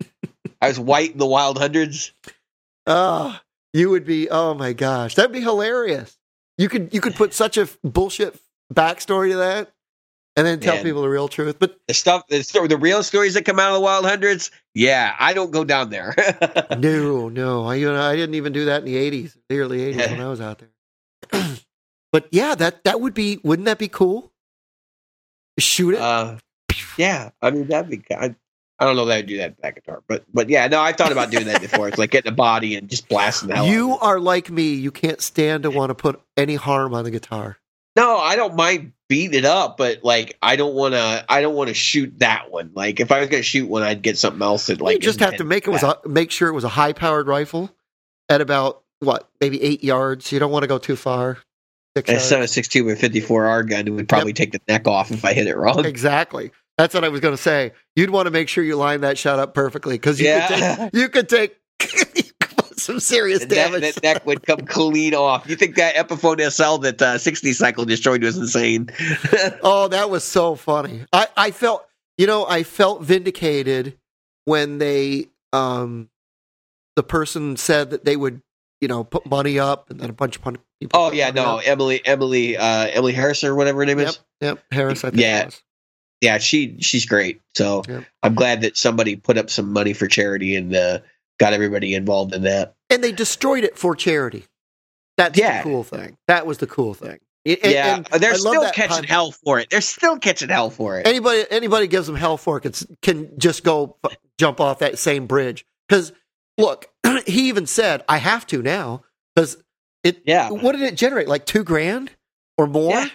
I 0.62 0.68
was 0.68 0.78
white 0.78 1.12
in 1.12 1.18
the 1.18 1.26
Wild 1.26 1.58
Hundreds. 1.58 2.12
Oh, 2.86 3.38
you 3.72 3.90
would 3.90 4.04
be. 4.04 4.30
Oh 4.30 4.54
my 4.54 4.72
gosh, 4.72 5.14
that'd 5.14 5.32
be 5.32 5.40
hilarious. 5.40 6.16
You 6.58 6.68
could 6.68 6.94
you 6.94 7.00
could 7.00 7.14
put 7.14 7.34
such 7.34 7.56
a 7.56 7.68
bullshit 7.82 8.38
backstory 8.72 9.30
to 9.30 9.36
that, 9.38 9.72
and 10.36 10.46
then 10.46 10.60
tell 10.60 10.74
Man. 10.76 10.84
people 10.84 11.02
the 11.02 11.08
real 11.08 11.28
truth. 11.28 11.56
But 11.58 11.78
The 11.88 11.94
stuff, 11.94 12.26
the 12.28 12.42
story, 12.42 12.68
the 12.68 12.76
real 12.76 13.02
stories 13.02 13.34
that 13.34 13.44
come 13.44 13.58
out 13.60 13.68
of 13.68 13.74
the 13.74 13.80
Wild 13.80 14.04
Hundreds. 14.04 14.50
Yeah, 14.74 15.14
I 15.18 15.32
don't 15.34 15.50
go 15.52 15.64
down 15.64 15.90
there. 15.90 16.14
no, 16.78 17.28
no, 17.28 17.66
I 17.66 17.76
you 17.76 17.92
know 17.92 18.00
I 18.02 18.16
didn't 18.16 18.34
even 18.34 18.52
do 18.52 18.64
that 18.66 18.80
in 18.80 18.84
the 18.86 18.96
eighties, 18.96 19.36
the 19.48 19.58
early 19.60 19.82
eighties 19.82 19.96
Yeah. 20.00 20.10
when 20.12 20.20
I 20.26 20.28
was 20.28 20.40
out 20.40 20.60
there. 20.60 21.46
but 22.12 22.28
yeah, 22.32 22.54
that 22.56 22.84
that 22.84 23.00
would 23.00 23.14
be. 23.14 23.38
Wouldn't 23.44 23.66
that 23.66 23.78
be 23.78 23.88
cool? 23.88 24.32
Shoot 25.58 25.94
it. 25.94 26.00
uh, 26.00 26.38
yeah, 26.98 27.30
I 27.40 27.50
mean 27.50 27.68
that'd 27.68 27.88
be. 27.90 28.02
I, 28.14 28.34
I 28.80 28.84
don't 28.84 28.96
know 28.96 29.04
that 29.04 29.18
I'd 29.18 29.26
do 29.26 29.36
that 29.36 29.60
back 29.60 29.76
guitar, 29.76 30.02
but 30.08 30.24
but 30.34 30.48
yeah, 30.48 30.66
no, 30.66 30.80
I 30.80 30.92
thought 30.92 31.12
about 31.12 31.30
doing 31.30 31.46
that 31.46 31.60
before. 31.60 31.86
It's 31.86 31.96
like 31.98 32.10
getting 32.10 32.32
a 32.32 32.34
body 32.34 32.74
and 32.74 32.88
just 32.88 33.08
blasting 33.08 33.50
the 33.50 33.54
hell. 33.56 33.66
you 33.66 33.92
are 33.98 34.18
like 34.18 34.50
me. 34.50 34.74
You 34.74 34.90
can't 34.90 35.20
stand 35.20 35.62
to 35.62 35.70
want 35.70 35.90
to 35.90 35.94
put 35.94 36.20
any 36.36 36.56
harm 36.56 36.92
on 36.92 37.04
the 37.04 37.12
guitar. 37.12 37.56
No, 37.94 38.16
I 38.18 38.34
don't 38.34 38.56
mind 38.56 38.93
beating 39.08 39.38
it 39.38 39.44
up, 39.44 39.76
but 39.76 40.02
like 40.04 40.36
I 40.42 40.56
don't 40.56 40.74
want 40.74 40.94
to. 40.94 41.24
I 41.28 41.40
don't 41.40 41.54
want 41.54 41.68
to 41.68 41.74
shoot 41.74 42.18
that 42.18 42.50
one. 42.50 42.70
Like 42.74 43.00
if 43.00 43.12
I 43.12 43.20
was 43.20 43.28
gonna 43.28 43.42
shoot 43.42 43.68
one, 43.68 43.82
I'd 43.82 44.02
get 44.02 44.18
something 44.18 44.42
else 44.42 44.66
that 44.66 44.80
like 44.80 44.94
you 44.94 45.00
just 45.00 45.20
have 45.20 45.36
to 45.36 45.44
make 45.44 45.66
it 45.66 45.70
was 45.70 45.82
a, 45.82 45.98
make 46.06 46.30
sure 46.30 46.48
it 46.48 46.54
was 46.54 46.64
a 46.64 46.68
high 46.68 46.92
powered 46.92 47.26
rifle 47.26 47.70
at 48.28 48.40
about 48.40 48.82
what 49.00 49.28
maybe 49.40 49.62
eight 49.62 49.84
yards. 49.84 50.32
You 50.32 50.38
don't 50.38 50.50
want 50.50 50.62
to 50.62 50.68
go 50.68 50.78
too 50.78 50.96
far. 50.96 51.38
Six 51.96 52.10
A 52.10 52.18
seven 52.18 52.48
six 52.48 52.66
two 52.68 52.84
with 52.84 53.00
fifty 53.00 53.20
four 53.20 53.46
R 53.46 53.62
gun 53.62 53.94
would 53.94 54.08
probably 54.08 54.32
take 54.32 54.52
the 54.52 54.60
neck 54.66 54.88
off 54.88 55.10
if 55.10 55.24
I 55.24 55.32
hit 55.32 55.46
it 55.46 55.56
wrong. 55.56 55.84
Exactly. 55.84 56.50
That's 56.76 56.92
what 56.92 57.04
I 57.04 57.08
was 57.08 57.20
going 57.20 57.36
to 57.36 57.40
say. 57.40 57.70
You'd 57.94 58.10
want 58.10 58.26
to 58.26 58.32
make 58.32 58.48
sure 58.48 58.64
you 58.64 58.74
line 58.74 59.02
that 59.02 59.16
shot 59.16 59.38
up 59.38 59.54
perfectly 59.54 59.94
because 59.94 60.18
you, 60.18 60.26
could 60.26 60.50
Yeah. 60.58 60.76
take, 60.76 60.90
you 60.94 61.08
could 61.08 61.28
take 61.28 61.56
some 62.84 63.00
serious 63.00 63.44
damage. 63.44 63.80
that 63.82 64.02
neck 64.02 64.26
would 64.26 64.42
come 64.46 64.60
clean 64.66 65.14
off. 65.14 65.48
You 65.48 65.56
think 65.56 65.76
that 65.76 65.94
Epiphone 65.94 66.40
SL 66.50 66.78
that 66.82 67.00
uh, 67.02 67.18
60 67.18 67.52
cycle 67.52 67.84
destroyed 67.84 68.22
was 68.22 68.36
insane? 68.36 68.90
oh, 69.62 69.88
that 69.88 70.10
was 70.10 70.24
so 70.24 70.54
funny. 70.54 71.04
I, 71.12 71.26
I 71.36 71.50
felt, 71.50 71.86
you 72.18 72.26
know, 72.26 72.46
I 72.46 72.62
felt 72.62 73.02
vindicated 73.02 73.96
when 74.44 74.78
they, 74.78 75.28
um, 75.52 76.08
the 76.96 77.02
person 77.02 77.56
said 77.56 77.90
that 77.90 78.04
they 78.04 78.16
would, 78.16 78.40
you 78.80 78.88
know, 78.88 79.02
put 79.04 79.26
money 79.26 79.58
up 79.58 79.90
and 79.90 79.98
then 79.98 80.10
a 80.10 80.12
bunch 80.12 80.36
of 80.36 80.42
people. 80.42 80.58
oh 80.92 81.10
yeah, 81.12 81.30
no, 81.30 81.58
up. 81.58 81.62
Emily, 81.68 82.00
Emily, 82.04 82.56
uh, 82.56 82.86
Emily 82.88 83.12
Harris 83.12 83.42
or 83.42 83.54
whatever 83.54 83.80
her 83.80 83.86
name 83.86 83.98
Yep, 83.98 84.08
is. 84.08 84.18
yep. 84.40 84.64
Harris, 84.70 85.04
I 85.04 85.10
think. 85.10 85.22
Yeah. 85.22 85.40
it 85.42 85.44
was. 85.46 85.62
Yeah, 86.20 86.38
she 86.38 86.76
she's 86.80 87.04
great. 87.06 87.40
So. 87.54 87.82
I'm 88.22 88.34
glad 88.34 88.62
that 88.62 88.76
somebody 88.78 89.16
put 89.16 89.36
up 89.36 89.50
some 89.50 89.72
money 89.72 89.92
for 89.92 90.06
charity 90.06 90.56
and 90.56 90.74
uh, 90.74 91.00
got 91.38 91.52
everybody 91.52 91.94
involved 91.94 92.34
in 92.34 92.42
that. 92.42 92.74
And 92.90 93.02
they 93.02 93.12
destroyed 93.12 93.64
it 93.64 93.78
for 93.78 93.94
charity. 93.96 94.44
That's 95.16 95.38
Yeah. 95.38 95.58
the 95.58 95.64
cool 95.70 95.84
thing. 95.84 96.16
That 96.28 96.46
was 96.46 96.58
the 96.58 96.66
cool 96.66 96.94
thing. 96.94 97.18
And- 97.46 97.58
yeah, 97.62 97.96
and 98.10 98.22
they're 98.22 98.32
I 98.32 98.36
still 98.36 98.70
catching 98.70 98.88
pun. 98.96 99.04
hell 99.04 99.30
for 99.30 99.58
it. 99.58 99.68
They're 99.70 99.82
still 99.82 100.18
catching 100.18 100.48
hell 100.48 100.70
for 100.70 100.98
it. 100.98 101.06
anybody 101.06 101.44
anybody 101.50 101.86
gives 101.86 102.06
them 102.06 102.16
hell 102.16 102.38
for 102.38 102.56
it 102.56 102.60
can, 102.62 102.72
can 103.02 103.38
just 103.38 103.62
go 103.64 103.96
f- 104.02 104.16
jump 104.38 104.60
off 104.60 104.78
that 104.78 104.98
same 104.98 105.26
bridge 105.26 105.66
because 105.86 106.12
look 106.56 106.88
he 107.26 107.48
even 107.48 107.66
said 107.66 108.02
i 108.08 108.16
have 108.16 108.46
to 108.46 108.62
now 108.62 109.02
because 109.34 109.58
it 110.02 110.22
Yeah. 110.24 110.48
what 110.50 110.72
did 110.72 110.80
it 110.82 110.94
generate 110.96 111.28
like 111.28 111.44
two 111.44 111.64
grand 111.64 112.10
or 112.56 112.66
more 112.66 112.92
Yeah. 112.92 113.08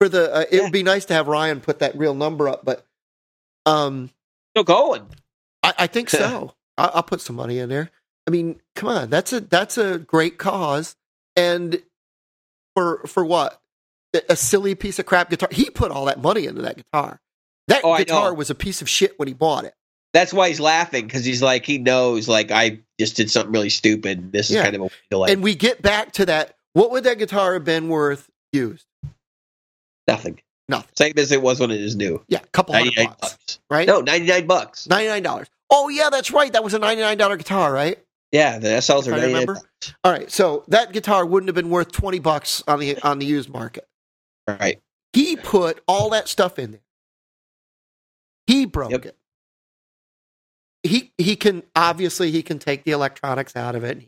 for 0.00 0.08
the 0.08 0.34
uh, 0.34 0.40
it 0.40 0.48
Yeah. 0.52 0.62
would 0.62 0.72
be 0.72 0.82
nice 0.82 1.04
to 1.06 1.14
have 1.14 1.28
ryan 1.28 1.60
put 1.60 1.80
that 1.80 1.98
real 1.98 2.14
number 2.14 2.48
up 2.48 2.64
but 2.64 2.86
um 3.66 4.08
Still 4.54 4.64
going. 4.64 5.06
i, 5.62 5.74
I 5.80 5.86
think 5.86 6.08
so 6.10 6.54
I, 6.78 6.90
i'll 6.94 7.02
put 7.02 7.20
some 7.20 7.36
money 7.36 7.58
in 7.58 7.68
there 7.68 7.90
i 8.26 8.30
mean 8.30 8.60
come 8.74 8.88
on 8.88 9.10
that's 9.10 9.32
a 9.32 9.40
that's 9.40 9.78
a 9.78 9.98
great 9.98 10.38
cause 10.38 10.96
and 11.36 11.80
for 12.74 13.02
for 13.06 13.24
what 13.24 13.60
a 14.28 14.36
silly 14.36 14.74
piece 14.74 14.98
of 14.98 15.06
crap 15.06 15.28
guitar 15.30 15.48
he 15.52 15.68
put 15.70 15.90
all 15.90 16.06
that 16.06 16.20
money 16.22 16.46
into 16.46 16.62
that 16.62 16.76
guitar 16.76 17.20
that 17.68 17.80
Oh, 17.84 17.96
guitar 17.98 18.32
was 18.32 18.48
a 18.50 18.54
piece 18.54 18.80
of 18.80 18.88
shit 18.88 19.18
when 19.18 19.28
he 19.28 19.34
bought 19.34 19.64
it 19.64 19.74
That's 20.12 20.32
why 20.32 20.48
he's 20.48 20.60
laughing 20.60 21.04
because 21.06 21.24
he's 21.24 21.42
like 21.42 21.66
he 21.66 21.78
knows 21.78 22.28
like 22.28 22.50
I 22.50 22.80
just 22.98 23.16
did 23.16 23.30
something 23.30 23.52
really 23.52 23.68
stupid. 23.70 24.32
This 24.32 24.50
Yeah. 24.50 24.60
is 24.60 24.64
kind 24.64 24.76
of 24.76 24.92
a 25.10 25.16
like 25.16 25.32
and 25.32 25.42
we 25.42 25.54
get 25.54 25.82
back 25.82 26.12
to 26.12 26.26
that. 26.26 26.56
What 26.72 26.90
would 26.92 27.04
that 27.04 27.18
guitar 27.18 27.52
have 27.54 27.64
been 27.64 27.88
worth 27.88 28.30
used? 28.52 28.86
nothing. 30.08 30.40
Nothing. 30.68 30.90
Same 30.96 31.12
as 31.18 31.32
it 31.32 31.42
was 31.42 31.60
when 31.60 31.70
it 31.70 31.80
is 31.80 31.96
new. 31.96 32.22
Yeah, 32.28 32.38
a 32.42 32.46
couple 32.48 32.74
hundred 32.74 32.94
bucks, 32.96 33.16
bucks. 33.20 33.58
right? 33.70 33.86
No, 33.86 34.00
ninety 34.00 34.26
nine 34.26 34.46
bucks. 34.46 34.86
ninety 34.88 35.08
nine 35.08 35.22
dollars. 35.22 35.48
Oh 35.70 35.88
yeah, 35.88 36.10
that's 36.10 36.30
right. 36.30 36.52
That 36.52 36.62
was 36.64 36.74
a 36.74 36.78
ninety 36.78 37.02
nine 37.02 37.18
dollar 37.18 37.36
guitar, 37.36 37.72
right? 37.72 37.98
Yeah, 38.32 38.58
the 38.58 38.68
SLs 38.68 39.10
are 39.10 39.14
I 39.14 39.24
remember. 39.24 39.58
All 40.04 40.12
right, 40.12 40.30
so 40.30 40.64
that 40.68 40.92
guitar 40.92 41.24
wouldn't 41.24 41.48
have 41.48 41.54
been 41.54 41.70
worth 41.70 41.92
twenty 41.92 42.18
bucks 42.18 42.62
on 42.68 42.80
the 42.80 42.98
on 43.02 43.18
the 43.18 43.26
used 43.26 43.48
market. 43.48 43.86
Right. 44.48 44.80
He 45.12 45.36
put 45.36 45.80
all 45.88 46.10
that 46.10 46.28
stuff 46.28 46.58
in 46.58 46.72
there. 46.72 46.80
He 48.46 48.64
broke 48.66 48.90
Yep. 48.92 49.06
it. 49.06 49.16
He 50.82 51.12
he 51.18 51.36
can 51.36 51.62
obviously 51.74 52.30
he 52.30 52.42
can 52.42 52.58
take 52.58 52.84
the 52.84 52.92
electronics 52.92 53.56
out 53.56 53.74
of 53.74 53.84
it. 53.84 54.02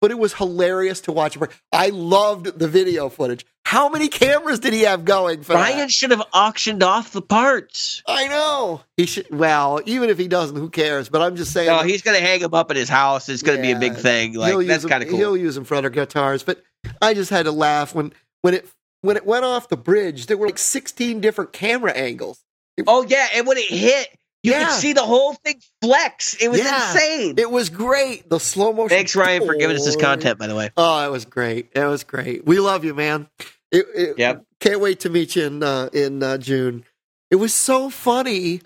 But 0.00 0.10
it 0.10 0.18
was 0.18 0.34
hilarious 0.34 1.00
to 1.02 1.12
watch. 1.12 1.38
I 1.72 1.88
loved 1.90 2.58
the 2.58 2.66
video 2.66 3.08
footage. 3.08 3.46
How 3.72 3.88
many 3.88 4.08
cameras 4.08 4.58
did 4.60 4.74
he 4.74 4.82
have 4.82 5.06
going 5.06 5.42
for 5.42 5.54
that? 5.54 5.58
Ryan 5.72 5.88
should 5.88 6.10
have 6.10 6.22
auctioned 6.34 6.82
off 6.82 7.12
the 7.12 7.22
parts. 7.22 8.02
I 8.06 8.28
know. 8.28 8.82
He 8.98 9.06
should. 9.06 9.26
Well, 9.30 9.80
even 9.86 10.10
if 10.10 10.18
he 10.18 10.28
doesn't, 10.28 10.56
who 10.56 10.68
cares? 10.68 11.08
But 11.08 11.22
I'm 11.22 11.36
just 11.36 11.54
saying. 11.54 11.68
No, 11.68 11.78
he's 11.78 12.02
gonna 12.02 12.20
hang 12.20 12.40
them 12.40 12.52
up 12.52 12.70
in 12.70 12.76
his 12.76 12.90
house. 12.90 13.30
It's 13.30 13.42
gonna 13.42 13.62
be 13.62 13.70
a 13.72 13.78
big 13.78 13.92
Yeah. 13.94 13.98
thing. 13.98 14.34
Like 14.34 14.66
that's 14.66 14.84
kind 14.84 15.02
of 15.02 15.08
cool. 15.08 15.16
He'll 15.18 15.36
use 15.38 15.54
them 15.54 15.64
for 15.64 15.74
other 15.76 15.88
guitars. 15.88 16.42
But 16.42 16.62
I 17.00 17.14
just 17.14 17.30
had 17.30 17.44
to 17.46 17.50
laugh 17.52 17.94
when 17.94 18.12
when 18.42 18.52
it 18.52 18.68
when 19.00 19.16
it 19.16 19.24
went 19.24 19.46
off 19.46 19.70
the 19.70 19.78
bridge. 19.78 20.26
There 20.26 20.36
were 20.36 20.48
like 20.48 20.58
16 20.58 21.22
different 21.22 21.54
camera 21.54 21.92
angles. 21.92 22.44
Oh 22.86 23.06
yeah, 23.08 23.26
and 23.34 23.46
when 23.46 23.56
it 23.56 23.70
hit, 23.70 24.08
You 24.44 24.50
Yeah. 24.52 24.64
could 24.66 24.74
see 24.80 24.92
the 24.92 25.04
whole 25.04 25.34
thing 25.34 25.62
flex. 25.80 26.34
It 26.34 26.48
was 26.50 26.58
Yeah. 26.58 26.92
insane. 26.92 27.36
It 27.38 27.48
was 27.48 27.70
great. 27.70 28.28
The 28.28 28.40
slow 28.40 28.72
motion. 28.72 28.88
Thanks, 28.88 29.14
Ryan, 29.14 29.46
for 29.46 29.54
giving 29.54 29.76
us 29.76 29.84
this 29.84 29.94
content. 29.94 30.36
By 30.36 30.48
the 30.48 30.56
way, 30.56 30.70
Oh, 30.76 31.06
it 31.06 31.10
was 31.12 31.24
great. 31.24 31.68
It 31.76 31.84
was 31.84 32.02
great. 32.02 32.44
We 32.44 32.58
love 32.58 32.84
you, 32.84 32.92
man. 32.92 33.28
It, 33.72 33.86
it, 33.94 34.18
Yep. 34.18 34.44
Can't 34.60 34.80
wait 34.80 35.00
to 35.00 35.10
meet 35.10 35.34
you 35.34 35.46
in 35.46 35.62
uh, 35.62 35.88
in 35.92 36.22
uh, 36.22 36.38
June. 36.38 36.84
It 37.30 37.36
was 37.36 37.52
so 37.52 37.90
funny 37.90 38.60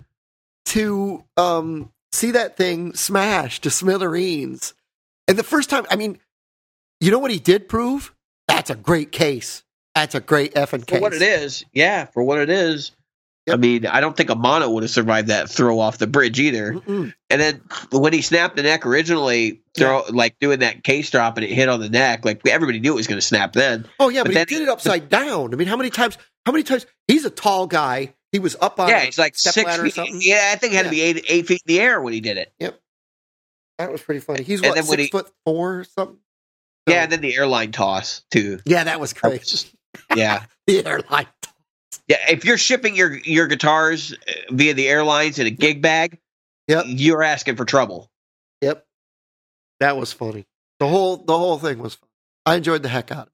to 0.65 1.23
um, 1.37 1.91
see 2.11 2.31
that 2.31 2.57
thing 2.57 2.93
smash 2.93 3.61
to 3.61 3.69
smithereens. 3.69 4.73
And 5.27 5.39
the 5.39 5.43
first 5.43 5.69
time, 5.69 5.85
I 5.89 5.95
mean, 5.95 6.19
you 6.99 7.09
know 7.09 7.19
what 7.19 7.31
he 7.31 7.39
did 7.39 7.69
prove? 7.69 8.13
That's 8.47 8.69
a 8.69 8.75
great 8.75 9.11
case. 9.11 9.63
That's 9.95 10.13
a 10.13 10.19
great 10.19 10.53
effing 10.53 10.85
case. 10.85 10.99
for 10.99 11.01
what 11.01 11.13
it 11.13 11.21
is, 11.21 11.65
yeah, 11.73 12.05
for 12.05 12.21
what 12.21 12.39
it 12.39 12.49
is. 12.49 12.91
I 13.49 13.55
mean, 13.55 13.85
I 13.85 14.01
don't 14.01 14.15
think 14.15 14.29
a 14.29 14.35
mono 14.35 14.69
would 14.71 14.83
have 14.83 14.89
survived 14.89 15.29
that 15.29 15.49
throw 15.49 15.79
off 15.79 15.97
the 15.97 16.07
bridge 16.07 16.39
either. 16.39 16.73
Mm-mm. 16.73 17.13
And 17.29 17.41
then 17.41 17.61
when 17.91 18.11
he 18.13 18.21
snapped 18.21 18.55
the 18.57 18.63
neck 18.63 18.85
originally, 18.85 19.61
throw 19.75 20.03
like 20.09 20.37
doing 20.39 20.59
that 20.59 20.83
case 20.83 21.09
drop 21.09 21.37
and 21.37 21.45
it 21.45 21.51
hit 21.51 21.69
on 21.69 21.79
the 21.79 21.89
neck, 21.89 22.25
like 22.25 22.45
everybody 22.47 22.79
knew 22.79 22.91
it 22.93 22.95
was 22.95 23.07
going 23.07 23.19
to 23.19 23.25
snap 23.25 23.53
then. 23.53 23.87
Oh 23.99 24.09
yeah, 24.09 24.23
But 24.23 24.33
but, 24.33 24.39
he 24.49 24.55
did 24.55 24.57
he- 24.57 24.63
it 24.63 24.69
upside 24.69 25.09
down. 25.09 25.53
I 25.53 25.57
mean, 25.57 25.67
how 25.67 25.77
many 25.77 25.89
times? 25.89 26.17
How 26.45 26.51
many 26.51 26.63
times? 26.63 26.85
He's 27.07 27.25
a 27.25 27.29
tall 27.29 27.67
guy. 27.67 28.13
He 28.33 28.39
was 28.39 28.57
up 28.59 28.79
on 28.79 28.89
yeah, 28.89 29.01
he's 29.01 29.17
like 29.17 29.33
six 29.37 29.55
feet. 29.77 29.95
Yeah, 30.25 30.49
I 30.51 30.57
think 30.57 30.73
it 30.73 30.75
had 30.77 30.83
to 30.85 30.89
be 30.91 31.01
eight 31.01 31.25
eight 31.29 31.47
feet 31.47 31.61
in 31.65 31.73
the 31.73 31.79
air 31.79 32.01
when 32.01 32.11
he 32.13 32.19
did 32.19 32.37
it. 32.37 32.51
Yep, 32.59 32.77
that 33.77 33.91
was 33.91 34.01
pretty 34.01 34.19
funny. 34.19 34.43
He's 34.43 34.61
And 34.61 34.75
what 34.75 34.83
six 34.85 35.03
he- 35.03 35.07
foot 35.09 35.31
four 35.45 35.79
or 35.79 35.83
something. 35.85 36.17
Yeah, 36.87 37.03
and 37.03 37.11
then 37.11 37.21
the 37.21 37.35
airline 37.35 37.71
toss 37.71 38.23
too. 38.31 38.59
yeah, 38.65 38.83
that 38.85 38.99
was 38.99 39.13
That 39.13 39.21
great. 39.21 39.39
was 39.41 39.49
just- 39.51 39.73
yeah, 40.15 40.43
The 40.67 40.85
airline. 40.85 41.27
Yeah. 42.07 42.17
If 42.29 42.45
you're 42.45 42.57
shipping 42.57 42.95
your 42.95 43.15
your 43.17 43.47
guitars 43.47 44.13
uh, 44.13 44.31
via 44.51 44.73
the 44.73 44.87
airlines 44.87 45.39
in 45.39 45.47
a 45.47 45.51
gig 45.51 45.81
bag, 45.81 46.19
Yep. 46.67 46.85
you're 46.87 47.23
asking 47.23 47.55
for 47.55 47.65
trouble. 47.65 48.09
Yep. 48.61 48.85
That 49.79 49.97
was 49.97 50.13
funny. 50.13 50.45
The 50.79 50.87
whole 50.87 51.17
the 51.17 51.37
whole 51.37 51.57
thing 51.59 51.79
was 51.79 51.95
fun. 51.95 52.09
I 52.45 52.55
enjoyed 52.55 52.83
the 52.83 52.89
heck 52.89 53.11
out 53.11 53.23
of 53.23 53.27
it. 53.27 53.31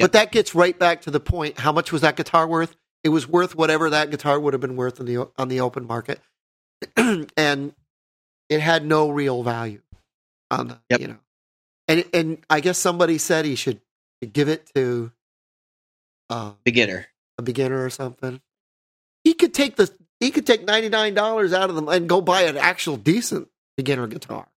But 0.00 0.12
that 0.12 0.32
gets 0.32 0.54
right 0.54 0.78
back 0.78 1.02
to 1.02 1.10
the 1.10 1.20
point. 1.20 1.58
How 1.58 1.72
much 1.72 1.92
was 1.92 2.02
that 2.02 2.16
guitar 2.16 2.46
worth? 2.46 2.76
It 3.04 3.08
was 3.10 3.28
worth 3.28 3.54
whatever 3.54 3.90
that 3.90 4.10
guitar 4.10 4.38
would 4.38 4.54
have 4.54 4.60
been 4.60 4.76
worth 4.76 5.00
in 5.00 5.06
the 5.06 5.28
on 5.38 5.48
the 5.48 5.60
open 5.60 5.86
market, 5.86 6.20
and 6.96 7.72
it 8.48 8.60
had 8.60 8.84
no 8.84 9.10
real 9.10 9.42
value 9.42 9.80
on 10.50 10.68
the 10.68 10.78
Yep. 10.90 11.00
you 11.00 11.08
know. 11.08 11.18
And 11.88 12.04
and 12.12 12.38
I 12.50 12.60
guess 12.60 12.78
somebody 12.78 13.18
said 13.18 13.44
he 13.44 13.54
should 13.54 13.80
give 14.32 14.48
it 14.48 14.70
to 14.74 15.10
uh, 16.30 16.52
Beginner. 16.64 17.06
A 17.38 17.42
beginner 17.42 17.84
or 17.84 17.90
something. 17.90 18.40
He 19.24 19.34
could 19.34 19.54
take 19.54 19.76
the 19.76 19.90
he 20.20 20.30
could 20.30 20.46
take 20.46 20.64
ninety 20.64 20.88
nine 20.88 21.14
dollars 21.14 21.52
out 21.52 21.70
of 21.70 21.76
them 21.76 21.88
and 21.88 22.08
go 22.08 22.20
buy 22.20 22.42
an 22.42 22.56
actual 22.56 22.96
decent 22.96 23.48
beginner 23.76 24.06
guitar 24.06 24.48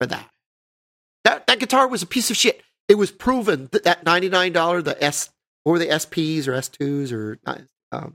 for 0.00 0.06
that. 0.06 0.28
That 1.24 1.46
that 1.46 1.58
guitar 1.58 1.88
was 1.88 2.02
a 2.02 2.06
piece 2.06 2.30
of 2.30 2.36
shit. 2.36 2.62
It 2.88 2.96
was 2.96 3.10
proven 3.10 3.68
that 3.72 3.84
that 3.84 4.04
ninety 4.04 4.28
nine 4.28 4.52
dollar 4.52 4.82
the 4.82 5.02
S 5.02 5.30
or 5.64 5.78
the 5.78 5.86
SPs 5.86 6.46
or 6.48 6.54
S 6.54 6.68
twos 6.68 7.12
or 7.12 7.38
um, 7.92 8.14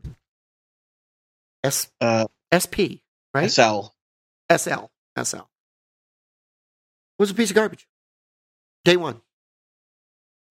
S 1.64 1.91
Uh, 2.01 2.26
SP 2.53 3.01
right 3.34 3.49
SL. 3.49 3.93
SL 4.51 4.86
SL 5.22 5.41
was 7.20 7.32
a 7.32 7.34
piece 7.34 7.49
of 7.51 7.55
garbage. 7.55 7.88
Day 8.86 8.97
one. 8.97 9.22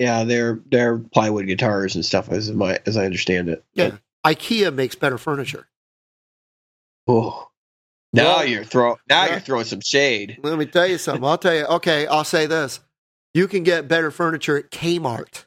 Yeah, 0.02 0.24
they're 0.24 0.58
they're 0.68 0.98
plywood 0.98 1.46
guitars 1.46 1.94
and 1.94 2.04
stuff 2.04 2.28
as 2.28 2.50
my 2.50 2.80
as 2.86 2.96
I 2.96 3.04
understand 3.04 3.48
it. 3.48 3.64
Yeah. 3.72 3.98
IKEA 4.26 4.74
makes 4.74 4.96
better 4.96 5.16
furniture. 5.16 5.68
Oh. 7.06 7.50
Now 8.12 8.38
Well, 8.38 8.46
you're 8.46 8.64
throw 8.64 8.98
now 9.08 9.26
yeah. 9.26 9.30
you're 9.30 9.40
throwing 9.40 9.64
some 9.64 9.80
shade. 9.80 10.40
Let 10.42 10.58
me 10.58 10.66
tell 10.66 10.88
you 10.88 10.98
something. 10.98 11.24
I'll 11.24 11.38
tell 11.38 11.54
you. 11.54 11.66
Okay, 11.66 12.08
I'll 12.08 12.24
say 12.24 12.46
this: 12.46 12.80
you 13.32 13.46
can 13.46 13.62
get 13.62 13.86
better 13.86 14.10
furniture 14.10 14.58
at 14.58 14.72
Kmart, 14.72 15.44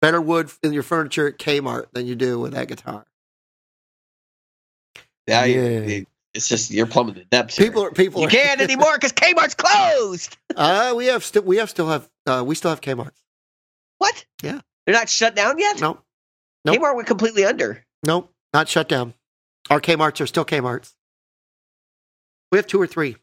better 0.00 0.22
wood 0.22 0.50
in 0.62 0.72
your 0.72 0.82
furniture 0.82 1.28
at 1.28 1.36
Kmart 1.36 1.92
than 1.92 2.06
you 2.06 2.14
do 2.14 2.38
with 2.38 2.54
that 2.54 2.68
guitar. 2.68 3.04
Yeah. 5.26 5.44
it's 5.44 6.48
just 6.48 6.70
you're 6.70 6.86
plumbing 6.86 7.16
the 7.16 7.24
depths. 7.24 7.58
here. 7.58 7.66
People 7.66 7.84
are 7.84 7.90
people. 7.90 8.22
you 8.22 8.28
are, 8.28 8.30
can't 8.30 8.62
anymore 8.62 8.94
because 8.94 9.12
Kmart's 9.12 9.54
closed. 9.54 10.38
Uh, 10.54 10.92
we 10.94 11.06
have 11.06 11.24
still 11.24 11.42
we 11.42 11.56
have 11.58 11.70
still 11.70 11.88
have 11.88 12.08
uh, 12.26 12.42
we 12.46 12.54
still 12.54 12.70
have 12.70 12.80
Kmart. 12.80 13.12
What? 14.02 14.24
Yeah. 14.42 14.60
they're 14.84 14.96
not 14.96 15.08
shut 15.08 15.36
down 15.36 15.60
yet. 15.60 15.80
No, 15.80 15.98
nope. 16.64 16.76
Kmart 16.76 16.96
went 16.96 17.06
completely 17.06 17.44
under. 17.44 17.84
no, 18.04 18.28
not 18.52 18.68
shut 18.68 18.88
down. 18.88 19.14
Our 19.70 19.80
Kmart's 19.80 20.20
are 20.20 20.26
still 20.26 20.44
Kmart's. 20.44 20.96
We 22.50 22.58
have 22.58 22.66
two 22.66 22.80
or 22.82 22.88
three. 22.88 23.14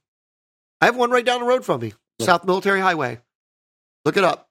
I 0.79 0.85
have 0.85 0.95
one 0.95 1.11
right 1.11 1.25
down 1.25 1.41
the 1.41 1.45
road 1.45 1.65
from 1.65 1.81
me, 1.81 1.91
Yeah. 2.17 2.27
South 2.27 2.45
Military 2.45 2.79
Highway. 2.79 3.19
Look 4.05 4.15
it 4.15 4.23
up. 4.23 4.47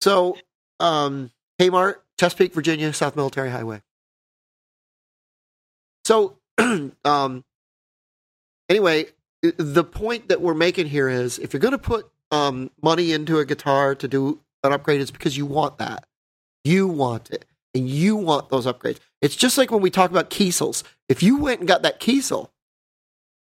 So, 0.00 0.38
um, 0.80 1.30
Kmart, 1.60 1.96
Chesapeake, 2.18 2.54
Virginia, 2.54 2.90
South 2.94 3.14
Military 3.14 3.50
Highway. 3.50 3.82
So, 6.06 6.38
um, 7.04 7.44
anyway, 8.70 9.06
the 9.42 9.84
point 9.84 10.28
that 10.28 10.40
we're 10.40 10.54
making 10.54 10.86
here 10.86 11.10
is 11.10 11.38
if 11.38 11.52
you're 11.52 11.60
going 11.60 11.72
to 11.72 11.78
put 11.78 12.06
um, 12.30 12.70
money 12.82 13.12
into 13.12 13.38
a 13.38 13.44
guitar 13.44 13.94
to 13.96 14.08
do 14.08 14.40
an 14.64 14.72
upgrade, 14.72 15.00
is 15.00 15.10
because 15.10 15.36
you 15.36 15.46
want 15.46 15.78
that. 15.78 16.04
You 16.64 16.88
want 16.88 17.30
it, 17.30 17.44
and 17.74 17.88
you 17.88 18.16
want 18.16 18.48
those 18.50 18.66
upgrades. 18.66 18.98
It's 19.22 19.36
just 19.36 19.58
like 19.58 19.70
when 19.70 19.82
we 19.82 19.90
talk 19.90 20.10
about 20.10 20.30
Kiesels. 20.30 20.82
If 21.08 21.22
you 21.22 21.38
went 21.38 21.60
and 21.60 21.68
got 21.68 21.82
that 21.82 22.00
Kiesel, 22.00 22.48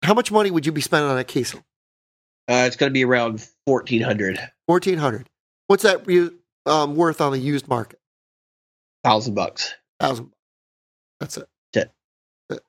how 0.03 0.15
much 0.15 0.31
money 0.33 0.51
would 0.51 0.67
you 0.67 0.73
be 0.73 0.81
spending 0.81 1.11
on 1.11 1.19
a 1.19 1.25
Kiesel? 1.25 1.59
Uh, 2.49 2.65
it's 2.67 2.77
going 2.77 2.91
to 2.91 2.95
be 2.95 3.05
around 3.05 3.47
1400 3.65 4.39
1400 4.67 5.29
What's 5.67 5.83
that 5.85 6.07
u- 6.11 6.39
um, 6.67 6.95
worth 6.95 7.21
on 7.23 7.33
the 7.33 7.39
used 7.39 7.69
market? 7.69 7.99
thousand 9.03 9.35
bucks. 9.35 9.75
Thousand. 10.01 10.31
That's 11.21 11.37
it. 11.39 11.49
That's 11.73 11.91
It- 12.51 12.63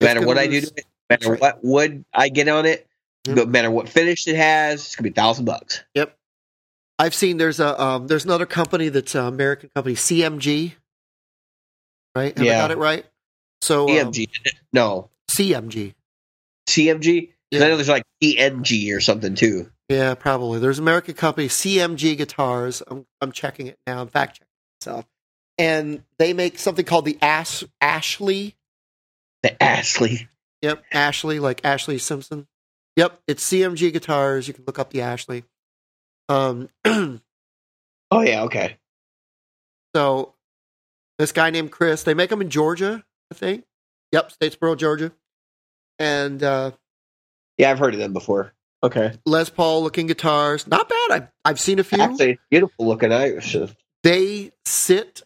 No 0.00 0.06
matter 0.06 0.26
what 0.26 0.38
I 0.38 0.46
do 0.48 0.60
to 0.60 0.66
it, 0.66 0.84
no 1.10 1.14
matter 1.14 1.30
right. 1.32 1.40
what 1.40 1.64
wood 1.64 2.04
I 2.12 2.28
get 2.28 2.48
on 2.48 2.66
it, 2.66 2.86
Yep. 3.26 3.36
no 3.36 3.46
matter 3.46 3.70
what 3.70 3.88
finish 3.88 4.26
it 4.28 4.36
has, 4.36 4.84
it's 4.86 4.96
gonna 4.96 5.08
be 5.10 5.14
thousand 5.14 5.44
bucks. 5.44 5.82
I've 6.98 7.14
seen 7.14 7.36
there's 7.36 7.60
a 7.60 7.80
um, 7.80 8.06
there's 8.06 8.24
another 8.24 8.46
company 8.46 8.88
that's 8.88 9.14
an 9.14 9.26
American 9.26 9.70
company, 9.74 9.94
CMG. 9.94 10.72
Right? 12.14 12.36
Have 12.36 12.46
I 12.46 12.50
Yeah. 12.50 12.58
got 12.58 12.70
it 12.70 12.78
right? 12.78 13.06
So 13.60 13.88
um, 13.88 14.12
CMG, 14.12 14.28
no 14.72 15.10
CMG. 15.30 15.94
CMG. 16.68 17.30
Yeah. 17.50 17.64
I 17.64 17.68
know 17.68 17.76
there's 17.76 17.88
like 17.88 18.04
EMG 18.22 18.94
or 18.94 19.00
something 19.00 19.34
too. 19.34 19.70
Yeah, 19.88 20.14
probably. 20.14 20.58
There's 20.58 20.78
an 20.78 20.84
American 20.84 21.14
company, 21.14 21.48
CMG 21.48 22.16
Guitars. 22.16 22.82
I'm 22.88 23.06
I'm 23.20 23.32
checking 23.32 23.68
it 23.68 23.78
now. 23.86 24.00
I'm 24.00 24.08
fact 24.08 24.38
checking 24.38 24.48
myself. 24.80 25.06
And 25.56 26.02
they 26.18 26.32
make 26.34 26.58
something 26.58 26.84
called 26.84 27.04
the 27.04 27.18
Ash 27.22 27.64
Ashley. 27.80 28.54
The 29.42 29.60
Ashley. 29.62 30.28
Yep, 30.62 30.82
Ashley, 30.92 31.38
like 31.38 31.62
Ashlee 31.62 32.00
Simpson. 32.00 32.46
Yep, 32.96 33.20
it's 33.28 33.48
CMG 33.48 33.92
Guitars. 33.92 34.48
You 34.48 34.54
can 34.54 34.64
look 34.66 34.78
up 34.78 34.90
the 34.90 35.00
Ashley. 35.00 35.44
Um, 36.28 36.68
Oh 38.10 38.20
yeah, 38.22 38.44
okay. 38.44 38.78
so 39.94 40.34
this 41.18 41.32
guy 41.32 41.50
named 41.50 41.70
Chris, 41.70 42.04
they 42.04 42.14
make 42.14 42.30
them 42.30 42.40
in 42.40 42.48
Georgia, 42.48 43.04
I 43.30 43.34
think. 43.34 43.64
Yep, 44.12 44.32
Statesboro, 44.32 44.78
Georgia. 44.78 45.12
And 45.98 46.42
uh, 46.42 46.70
Yeah, 47.58 47.70
I've 47.70 47.78
heard 47.78 47.92
of 47.92 48.00
them 48.00 48.14
before. 48.14 48.54
Okay. 48.82 49.12
Les 49.26 49.50
Paul 49.50 49.82
looking 49.82 50.06
guitars, 50.06 50.66
not 50.66 50.88
bad. 50.88 51.10
I've 51.10 51.28
I've 51.44 51.60
seen 51.60 51.80
a 51.80 51.84
few. 51.84 52.00
Actually, 52.00 52.38
beautiful 52.50 52.86
looking. 52.86 53.12
I 53.12 53.40
should 53.40 53.74
they 54.04 54.52
sit 54.64 55.22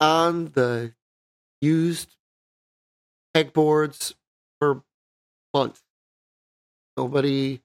on 0.00 0.46
the 0.54 0.92
used 1.60 2.14
pegboards 3.34 4.14
for 4.60 4.82
months. 5.52 5.82
Nobody, 6.96 7.60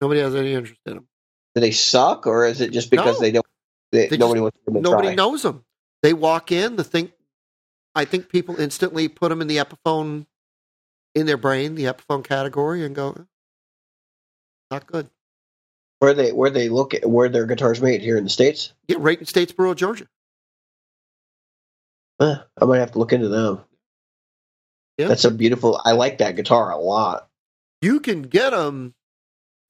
nobody 0.00 0.20
has 0.20 0.34
any 0.34 0.54
interest 0.54 0.80
in 0.86 0.94
them. 0.94 1.06
Do 1.54 1.60
they 1.60 1.70
suck 1.72 2.26
or 2.26 2.46
is 2.46 2.60
it 2.60 2.72
just 2.72 2.90
because 2.90 3.16
No. 3.16 3.20
they 3.20 3.32
don't? 3.32 3.46
They, 3.92 4.06
They 4.08 4.16
nobody 4.16 4.40
wants 4.40 4.56
to 4.68 4.80
Nobody 4.80 5.08
try? 5.08 5.14
knows 5.14 5.42
them. 5.42 5.64
They 6.02 6.12
walk 6.14 6.52
in. 6.52 6.76
The 6.76 6.84
thing 6.84 7.12
I 7.94 8.04
think 8.04 8.28
people 8.28 8.60
instantly 8.60 9.08
put 9.08 9.30
them 9.30 9.40
in 9.42 9.48
the 9.48 9.56
Epiphone, 9.56 10.26
in 11.14 11.26
their 11.26 11.36
brain, 11.36 11.74
the 11.74 11.84
Epiphone 11.84 12.22
category, 12.22 12.84
and 12.84 12.94
go, 12.94 13.10
"Eh, 13.18 13.22
not 14.70 14.86
good. 14.86 15.10
Where 15.98 16.14
they 16.14 16.30
where 16.32 16.50
they 16.50 16.68
look 16.68 16.94
at 16.94 17.04
where 17.04 17.28
their 17.28 17.46
guitars 17.46 17.80
made 17.82 18.00
here 18.00 18.16
in 18.16 18.24
the 18.24 18.30
states? 18.30 18.72
Yeah, 18.86 18.96
right 19.00 19.18
in 19.18 19.26
Statesboro, 19.26 19.74
Georgia. 19.74 20.06
Huh, 22.20 22.44
I 22.60 22.64
might 22.64 22.78
have 22.78 22.92
to 22.92 22.98
look 22.98 23.12
into 23.12 23.28
them. 23.28 23.60
Yeah. 24.98 25.08
That's 25.08 25.24
a 25.24 25.30
beautiful. 25.30 25.80
I 25.84 25.92
like 25.92 26.18
that 26.18 26.36
guitar 26.36 26.70
a 26.70 26.78
lot. 26.78 27.26
you 27.82 27.98
can 28.00 28.22
get 28.22 28.50
them 28.50 28.94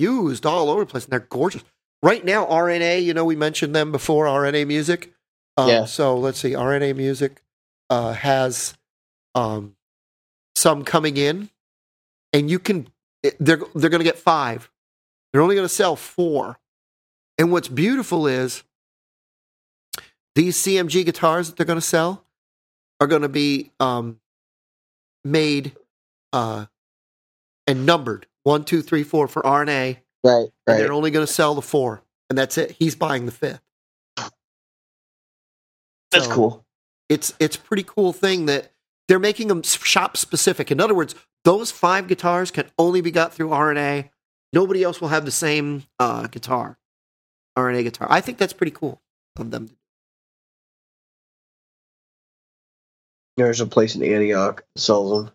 used 0.01 0.46
all 0.46 0.70
over 0.70 0.84
the 0.84 0.90
place, 0.90 1.05
and 1.05 1.12
they're 1.12 1.20
gorgeous. 1.20 1.62
Right 2.03 2.24
now, 2.24 2.46
RNA, 2.46 3.05
you 3.05 3.14
know, 3.14 3.24
we 3.24 3.36
mentioned 3.36 3.74
them 3.74 3.92
before. 3.92 4.26
RNA 4.26 4.66
Music. 4.66 5.12
Um, 5.57 5.68
Yeah. 5.68 5.84
So 5.84 6.16
let's 6.16 6.38
see. 6.38 6.53
RNA 6.53 6.96
Music 6.96 7.42
uh, 7.90 8.14
has 8.14 8.74
um, 9.34 9.76
some 10.55 10.84
coming 10.84 11.16
in 11.16 11.51
and 12.32 12.51
you 12.51 12.59
can 12.59 12.88
they're 13.38 13.61
they're 13.74 13.90
going 13.90 14.01
to 14.01 14.05
get 14.05 14.18
five. 14.18 14.70
They're 15.32 15.42
only 15.42 15.55
going 15.55 15.68
to 15.68 15.74
sell 15.74 15.96
four. 15.96 16.59
And 17.38 17.53
what's 17.53 17.68
beautiful 17.68 18.26
is 18.26 18.62
these 20.34 20.57
CMG 20.57 21.05
guitars 21.05 21.48
that 21.48 21.57
they're 21.57 21.66
going 21.66 21.78
to 21.78 21.86
sell 21.86 22.24
are 23.01 23.07
going 23.07 23.22
to 23.22 23.28
be 23.28 23.70
um, 23.80 24.20
made 25.24 25.72
uh, 26.32 26.66
and 27.66 27.86
numbered 27.86 28.26
one, 28.45 28.64
two, 28.64 28.82
three, 28.82 29.03
four 29.03 29.28
for 29.28 29.43
RNA, 29.43 29.99
Right, 30.24 30.49
and 30.66 30.78
they're 30.78 30.93
only 30.93 31.11
going 31.11 31.26
to 31.26 31.32
sell 31.32 31.55
the 31.55 31.62
four, 31.62 32.03
and 32.28 32.38
that's 32.38 32.59
it. 32.59 32.72
He's 32.78 32.95
buying 32.95 33.26
the 33.26 33.32
fifth. 33.32 33.61
That's 36.11 36.26
So, 36.26 36.32
cool. 36.32 36.66
It's 37.09 37.32
it's 37.38 37.57
a 37.57 37.61
pretty 37.61 37.84
cool 37.84 38.12
thing 38.12 38.47
that 38.47 38.72
they're 39.09 39.18
making 39.18 39.49
them 39.49 39.62
shop 39.62 40.16
specific. 40.16 40.70
In 40.70 40.80
other 40.80 40.95
words, 40.95 41.14
those 41.45 41.70
five 41.70 42.07
guitars 42.09 42.51
can 42.51 42.66
only 42.78 43.01
be 43.01 43.11
got 43.11 43.32
through 43.32 43.49
RNA. 43.49 44.11
Nobody 44.53 44.82
else 44.82 45.01
will 45.01 45.09
have 45.09 45.24
the 45.24 45.30
same 45.30 45.84
uh, 45.99 46.26
guitar, 46.26 46.78
RNA 47.57 47.84
guitar. 47.84 48.09
I 48.11 48.20
think 48.20 48.38
that's 48.38 48.53
pretty 48.53 48.72
cool 48.72 49.01
of 49.38 49.51
them. 49.51 49.70
There's 53.36 53.61
a 53.61 53.66
place 53.66 53.95
in 53.95 54.03
Antioch 54.03 54.64
that 54.74 54.80
sells 54.80 55.24
them. 55.26 55.34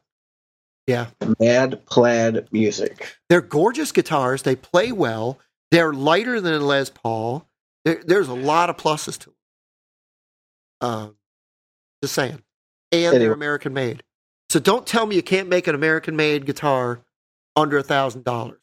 Yeah. 0.87 1.07
Mad 1.39 1.85
Plaid 1.87 2.47
Music. 2.51 3.17
They're 3.29 3.41
gorgeous 3.41 3.91
guitars. 3.91 4.43
They 4.43 4.55
play 4.55 4.91
well. 4.91 5.39
They're 5.71 5.93
lighter 5.93 6.39
than 6.39 6.53
a 6.53 6.59
Les 6.59 6.89
Paul. 6.89 7.47
There, 7.85 8.01
there's 8.05 8.27
a 8.27 8.33
lot 8.33 8.69
of 8.69 8.77
pluses 8.77 9.17
to 9.19 9.25
them. 9.25 10.89
Um, 10.89 11.15
just 12.03 12.13
saying. 12.13 12.41
And 12.91 13.19
they're 13.19 13.33
American 13.33 13.73
made. 13.73 14.03
So 14.49 14.59
don't 14.59 14.85
tell 14.85 15.05
me 15.05 15.15
you 15.15 15.23
can't 15.23 15.49
make 15.49 15.67
an 15.67 15.75
American 15.75 16.15
made 16.15 16.45
guitar 16.45 17.01
under 17.55 17.77
a 17.77 17.83
thousand 17.83 18.23
dollars. 18.23 18.59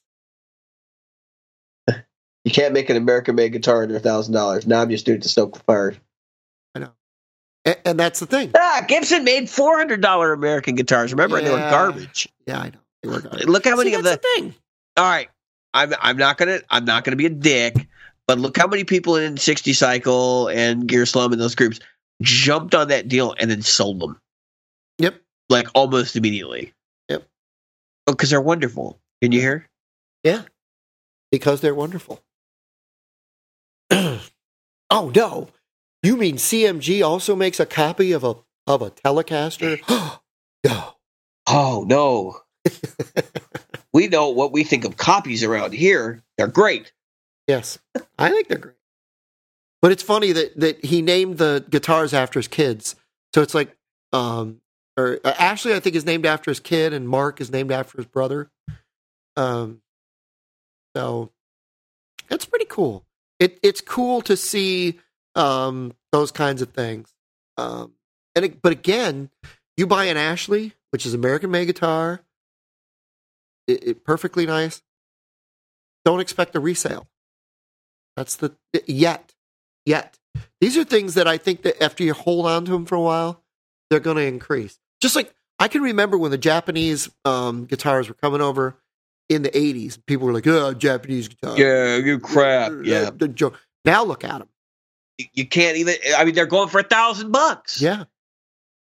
You 2.45 2.51
can't 2.51 2.75
make 2.75 2.91
an 2.91 2.97
American 2.97 3.37
made 3.37 3.53
guitar 3.53 3.85
under 3.85 3.95
a 3.95 4.01
thousand 4.01 4.35
dollars. 4.35 4.67
Now 4.67 4.83
I'm 4.83 4.91
just 4.91 5.07
doing 5.07 5.19
it 5.19 5.23
to 5.23 5.29
stoke 5.29 5.55
the 5.55 5.61
fire. 5.61 5.95
And, 7.65 7.77
and 7.85 8.01
that's 8.01 8.21
the 8.21 8.27
thing. 8.27 8.51
Ah, 8.57 8.85
Gibson 8.89 9.25
made 9.25 9.49
four 9.49 9.77
hundred 9.77 10.01
dollar 10.01 10.33
American 10.33 10.75
guitars. 10.75 11.13
Remember, 11.13 11.41
they 11.41 11.51
were 11.51 11.59
Yeah. 11.59 11.71
garbage. 11.71 12.29
Yeah, 12.47 12.61
I 12.61 12.65
know. 12.71 12.79
They 13.03 13.09
were 13.09 13.21
garbage. 13.21 13.45
Look 13.47 13.65
how 13.65 13.77
many 13.77 13.91
See, 13.91 13.97
of 13.97 14.03
that's 14.05 14.21
the. 14.23 14.29
thing. 14.41 14.55
All 14.97 15.05
right, 15.05 15.29
I'm 15.75 15.93
I'm 16.01 16.17
not 16.17 16.39
gonna 16.39 16.61
I'm 16.71 16.85
not 16.85 17.05
gonna 17.05 17.17
be 17.17 17.27
a 17.27 17.31
dick, 17.31 17.87
but 18.27 18.39
look 18.39 18.57
how 18.57 18.67
many 18.67 18.85
people 18.85 19.17
in 19.17 19.37
sixty 19.37 19.73
cycle 19.73 20.49
and 20.49 20.87
Gear 20.89 21.07
Slum 21.07 21.33
and 21.33 21.41
those 21.41 21.55
groups 21.55 21.79
jumped 22.21 22.75
on 22.75 22.89
that 22.89 23.09
deal 23.09 23.35
and 23.39 23.51
then 23.51 23.63
sold 23.63 24.01
them 24.01 24.19
Yep. 24.99 25.21
like 25.49 25.69
almost 25.75 26.15
immediately. 26.17 26.73
Yep. 27.09 27.27
Oh, 28.07 28.13
because 28.13 28.31
they're 28.31 28.41
wonderful. 28.41 28.99
Can 29.23 29.33
you 29.33 29.41
hear? 29.41 29.69
Yeah. 30.25 30.43
Because 31.31 31.61
they're 31.61 31.75
wonderful. 31.75 32.21
oh 33.91 34.21
no. 35.15 35.49
You 36.03 36.17
mean 36.17 36.37
CMG 36.37 37.07
also 37.07 37.37
makes 37.37 37.61
a 37.61 37.67
copy 37.67 38.13
of 38.13 38.25
a 38.25 38.35
of 38.67 38.83
a 38.83 38.91
Telecaster? 38.91 39.81
no. 40.65 40.95
Oh 41.47 41.85
no. 41.87 42.41
we 43.93 44.09
know 44.09 44.31
what 44.31 44.53
we 44.53 44.65
think 44.65 44.85
of 44.85 44.97
copies 44.97 45.45
around 45.45 45.73
here. 45.73 46.23
They're 46.37 46.47
great. 46.49 46.93
Yes. 47.47 47.79
I 48.19 48.31
think 48.31 48.49
they're 48.49 48.59
great. 48.59 48.75
But 49.81 49.93
it's 49.93 50.03
funny 50.03 50.33
that 50.33 50.59
that 50.59 50.85
he 50.85 51.03
named 51.03 51.39
the 51.39 51.65
guitars 51.69 52.15
after 52.15 52.39
his 52.39 52.49
kids. 52.49 52.97
So 53.35 53.43
it's 53.43 53.55
like 53.55 53.77
um 54.13 54.61
or 54.97 55.21
uh, 55.25 55.35
Ashley 55.39 55.75
I 55.75 55.81
think 55.81 55.97
is 55.97 56.05
named 56.05 56.27
after 56.27 56.51
his 56.51 56.61
kid 56.61 56.93
and 56.93 57.09
Mark 57.09 57.41
is 57.41 57.51
named 57.51 57.73
after 57.73 57.99
his 57.99 58.07
brother. 58.07 58.51
Um 59.37 59.83
so 60.97 61.31
it's 62.31 62.45
pretty 62.45 62.67
cool. 62.67 63.05
It 63.39 63.59
it's 63.63 63.81
cool 63.81 64.21
to 64.23 64.37
see 64.37 65.01
um 65.35 65.93
those 66.13 66.31
kinds 66.31 66.63
of 66.63 66.71
things. 66.71 67.15
Um 67.57 67.93
and 68.35 68.45
it, 68.47 68.63
but 68.63 68.73
again, 68.73 69.31
you 69.77 69.87
buy 69.87 70.05
an 70.07 70.17
Ashley, 70.17 70.73
which 70.91 71.05
is 71.05 71.15
American 71.15 71.51
made 71.51 71.67
guitar, 71.67 72.23
it, 73.67 73.87
it 73.87 74.05
perfectly 74.05 74.47
nice. 74.47 74.83
Don't 76.05 76.21
expect 76.21 76.57
a 76.57 76.61
resale. 76.61 77.07
That's 78.17 78.37
the 78.37 78.55
yet, 78.87 79.35
yet. 79.87 80.19
These 80.61 80.77
are 80.77 80.85
things 80.85 81.15
that 81.15 81.27
I 81.29 81.39
think 81.39 81.63
that 81.63 81.83
after 81.83 82.03
you 82.03 82.15
hold 82.15 82.47
on 82.47 82.65
to 82.65 82.73
them 82.73 82.87
for 82.87 82.95
a 82.95 83.01
while, 83.01 83.43
they're 83.91 84.01
going 84.01 84.17
to 84.17 84.25
increase. 84.25 84.79
Just 85.01 85.17
like 85.17 85.33
I 85.59 85.69
can 85.69 85.83
remember 85.83 86.19
when 86.19 86.31
the 86.31 86.39
Japanese 86.39 87.11
um, 87.25 87.67
guitars 87.67 88.09
were 88.09 88.15
coming 88.15 88.41
over 88.41 88.77
in 89.29 89.43
the 89.43 89.51
'80s. 89.51 89.99
People 90.07 90.27
were 90.27 90.33
like, 90.33 90.47
"Oh, 90.47 90.75
Japanese 90.75 91.29
guitar." 91.29 91.57
Yeah, 91.57 91.97
you 91.97 92.19
crap. 92.19 92.73
Yeah. 92.85 93.11
Now 93.85 94.05
look 94.05 94.25
at 94.25 94.39
them. 94.39 94.49
You- 95.19 95.47
can't 95.47 95.77
even 95.77 95.95
I 96.17 96.25
mean 96.25 96.35
they're 96.35 96.47
going 96.47 96.69
for 96.69 96.81
a 96.81 96.85
thousand 96.85 97.33
bucks. 97.33 97.81
Yeah. 97.81 98.05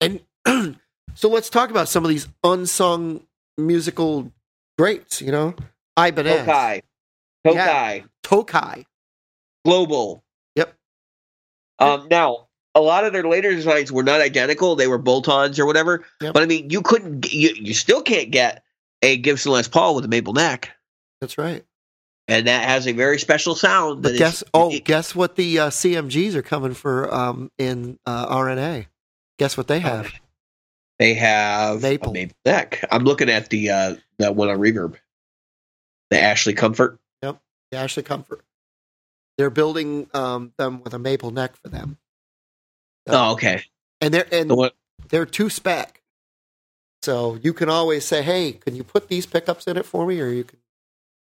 And 0.00 0.20
so 1.14 1.28
let's 1.28 1.50
talk 1.50 1.70
about 1.70 1.88
some 1.88 2.04
of 2.04 2.08
these 2.10 2.28
unsung 2.42 3.26
musical 3.56 4.32
greats. 4.78 5.20
You 5.20 5.32
know, 5.32 5.54
Ibanez, 5.98 6.40
Tokai. 6.40 6.82
Tokai. 7.46 8.04
Tokai. 8.22 8.84
Global. 9.64 10.24
Yep. 10.56 10.74
Um, 11.78 12.08
now, 12.10 12.48
a 12.74 12.80
lot 12.80 13.04
of 13.04 13.12
their 13.12 13.24
later 13.24 13.54
designs 13.54 13.92
were 13.92 14.02
not 14.02 14.20
identical; 14.20 14.76
they 14.76 14.88
were 14.88 14.98
bolt-ons 14.98 15.58
or 15.58 15.66
whatever. 15.66 16.04
Yep. 16.20 16.34
But 16.34 16.42
I 16.42 16.46
mean, 16.46 16.70
you 16.70 16.82
couldn't, 16.82 17.32
you, 17.32 17.54
you 17.54 17.74
still 17.74 18.02
can't 18.02 18.30
get 18.30 18.62
a 19.02 19.16
Gibson 19.16 19.52
Les 19.52 19.68
Paul 19.68 19.94
with 19.94 20.04
a 20.04 20.08
maple 20.08 20.32
neck, 20.32 20.70
That's 21.20 21.38
right. 21.38 21.64
And 22.28 22.46
that 22.46 22.68
has 22.68 22.86
a 22.86 22.92
very 22.92 23.18
special 23.18 23.54
sound. 23.54 24.02
But 24.02 24.08
that 24.10 24.14
is- 24.14 24.18
guess 24.18 24.44
oh, 24.54 24.70
it- 24.72 24.84
guess 24.84 25.14
what 25.14 25.36
the 25.36 25.58
uh, 25.58 25.70
CMGs 25.70 26.34
are 26.34 26.42
coming 26.42 26.74
for 26.74 27.12
um, 27.14 27.50
in 27.58 27.98
uh, 28.06 28.26
RNA. 28.34 28.86
Guess 29.38 29.56
what 29.56 29.66
they 29.68 29.80
have? 29.80 30.12
they 30.98 31.14
have 31.14 31.82
Maple. 31.82 32.10
a 32.10 32.12
maple 32.12 32.36
neck. 32.44 32.84
I'm 32.90 33.02
looking 33.04 33.28
at 33.28 33.50
the 33.50 33.70
uh, 33.70 33.96
the 34.18 34.32
one 34.32 34.48
on 34.48 34.58
Reverb, 34.58 34.96
the 36.10 36.20
Ashley 36.20 36.54
Comfort. 36.54 36.98
Yep, 37.22 37.40
the 37.72 37.78
Ashley 37.78 38.02
Comfort. 38.04 38.44
They're 39.36 39.50
building 39.50 40.08
um, 40.14 40.52
them 40.56 40.80
with 40.84 40.94
a 40.94 40.98
maple 41.00 41.32
neck 41.32 41.56
for 41.60 41.68
them, 41.68 41.98
Oh, 43.08 43.32
okay. 43.32 43.62
and 44.00 44.14
they're 44.14 44.28
and 44.32 44.48
The 44.48 44.72
they're 45.08 45.26
two 45.26 45.50
spec. 45.50 46.00
So 47.02 47.34
you 47.42 47.52
can 47.52 47.68
always 47.68 48.04
say, 48.04 48.22
"Hey, 48.22 48.52
can 48.52 48.76
you 48.76 48.84
put 48.84 49.08
these 49.08 49.26
pickups 49.26 49.66
in 49.66 49.76
it 49.76 49.84
for 49.84 50.06
me?" 50.06 50.20
Or 50.20 50.28
you 50.28 50.44
can, 50.44 50.60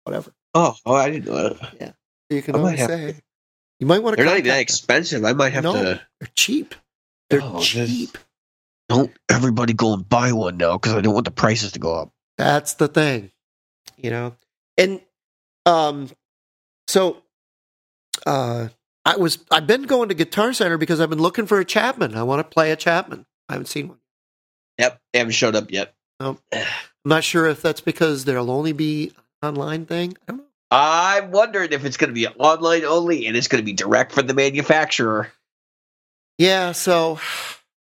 whatever. 0.04 0.32
Oh, 0.54 0.76
oh, 0.86 0.95
I 0.95 1.10
didn't 1.10 1.26
know 1.26 1.50
that. 1.50 1.74
Yeah. 1.80 1.91
You 2.30 2.41
can 2.41 2.56
I 2.56 2.60
always 2.60 2.80
say. 2.86 3.16
You 3.80 3.88
might 3.88 4.04
want 4.04 4.18
to. 4.18 4.24
They're 4.24 4.30
not 4.32 4.38
even 4.39 4.50
that 4.50 4.60
expensive. 4.60 5.24
I 5.26 5.34
might 5.34 5.54
have 5.54 5.64
No. 5.64 5.74
to. 5.74 6.02
They're 6.20 6.30
cheap. 6.36 6.76
They're 7.30 7.41
Oh, 7.43 7.62
cheap. 7.62 8.18
Don't 8.89 9.12
everybody 9.30 9.74
go 9.74 9.93
and 9.93 10.08
buy 10.08 10.32
one 10.32 10.58
now 10.58 10.74
because 10.74 10.93
I 10.93 11.02
don't 11.02 11.14
want 11.14 11.26
the 11.26 11.32
prices 11.32 11.74
to 11.74 11.80
go 11.80 11.93
up. 11.95 12.12
That's 12.38 12.74
the 12.74 12.88
thing, 12.88 13.32
you 13.97 14.10
know. 14.10 14.36
And 14.78 15.00
um, 15.66 16.10
so 16.88 17.22
uh, 18.26 18.70
I 19.06 19.18
was 19.18 19.45
I've 19.52 19.68
been 19.68 19.84
going 19.84 20.10
to 20.10 20.16
Guitar 20.16 20.54
Center 20.54 20.78
because 20.78 21.00
I've 21.00 21.10
been 21.10 21.22
looking 21.22 21.45
for 21.45 21.60
a 21.60 21.66
Chapman. 21.66 22.16
I 22.16 22.24
want 22.24 22.39
to 22.39 22.43
play 22.43 22.72
a 22.72 22.76
Chapman. 22.76 23.26
I 23.47 23.54
haven't 23.54 23.68
seen 23.68 23.89
one. 23.89 24.00
Yep, 24.80 25.00
they 25.14 25.20
haven't 25.20 25.34
showed 25.34 25.56
up 25.56 25.70
yet. 25.72 25.93
I'm 26.20 26.38
not 27.06 27.24
sure 27.24 27.45
if 27.47 27.62
that's 27.62 27.82
because 27.82 28.26
there'll 28.26 28.50
only 28.52 28.72
be 28.74 29.12
online 29.42 29.86
thing. 29.86 30.18
I 30.28 30.32
don't 30.32 30.38
know. 30.38 30.44
I'm 30.72 31.32
wondering 31.32 31.72
if 31.72 31.84
it's 31.84 31.98
going 31.98 32.10
to 32.10 32.14
be 32.14 32.28
online 32.28 32.86
only 32.86 33.26
and 33.26 33.36
it's 33.36 33.48
going 33.48 33.62
to 33.62 33.66
be 33.66 33.74
direct 33.74 34.12
from 34.12 34.28
the 34.28 34.34
manufacturer. 34.36 35.32
Yeah, 36.38 36.74
so 36.74 37.20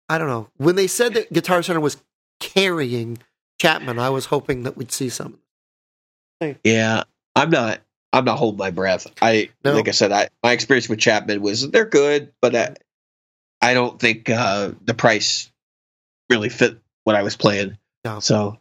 I 0.08 0.18
don't 0.18 0.28
know. 0.28 0.50
When 0.58 0.76
they 0.76 0.88
said 0.88 1.14
that 1.14 1.32
Guitar 1.32 1.62
Center 1.62 1.80
was 1.80 1.98
carrying 2.40 3.18
Chapman, 3.60 4.00
I 4.00 4.10
was 4.10 4.26
hoping 4.26 4.64
that 4.64 4.78
we'd 4.78 4.92
see 4.92 5.10
some. 5.10 5.40
Yeah, 6.64 7.04
I'm 7.36 7.50
not. 7.50 7.82
I'm 8.12 8.26
not 8.26 8.40
holding 8.40 8.58
my 8.58 8.72
breath. 8.72 9.06
I 9.22 9.50
No. 9.64 9.74
like 9.76 9.88
I 9.88 9.92
said, 9.92 10.12
I 10.12 10.30
my 10.42 10.54
experience 10.54 10.90
with 10.90 11.00
Chapman 11.00 11.42
was 11.42 11.70
they're 11.70 11.86
good, 11.86 12.32
but 12.42 12.56
I, 12.56 12.76
I 13.62 13.74
don't 13.74 14.00
think 14.00 14.30
uh, 14.30 14.72
the 14.84 14.94
price 14.94 15.52
really 16.30 16.50
fit 16.50 16.80
what 17.04 17.16
I 17.16 17.24
was 17.24 17.36
playing. 17.36 17.78
No. 18.06 18.20
So, 18.20 18.58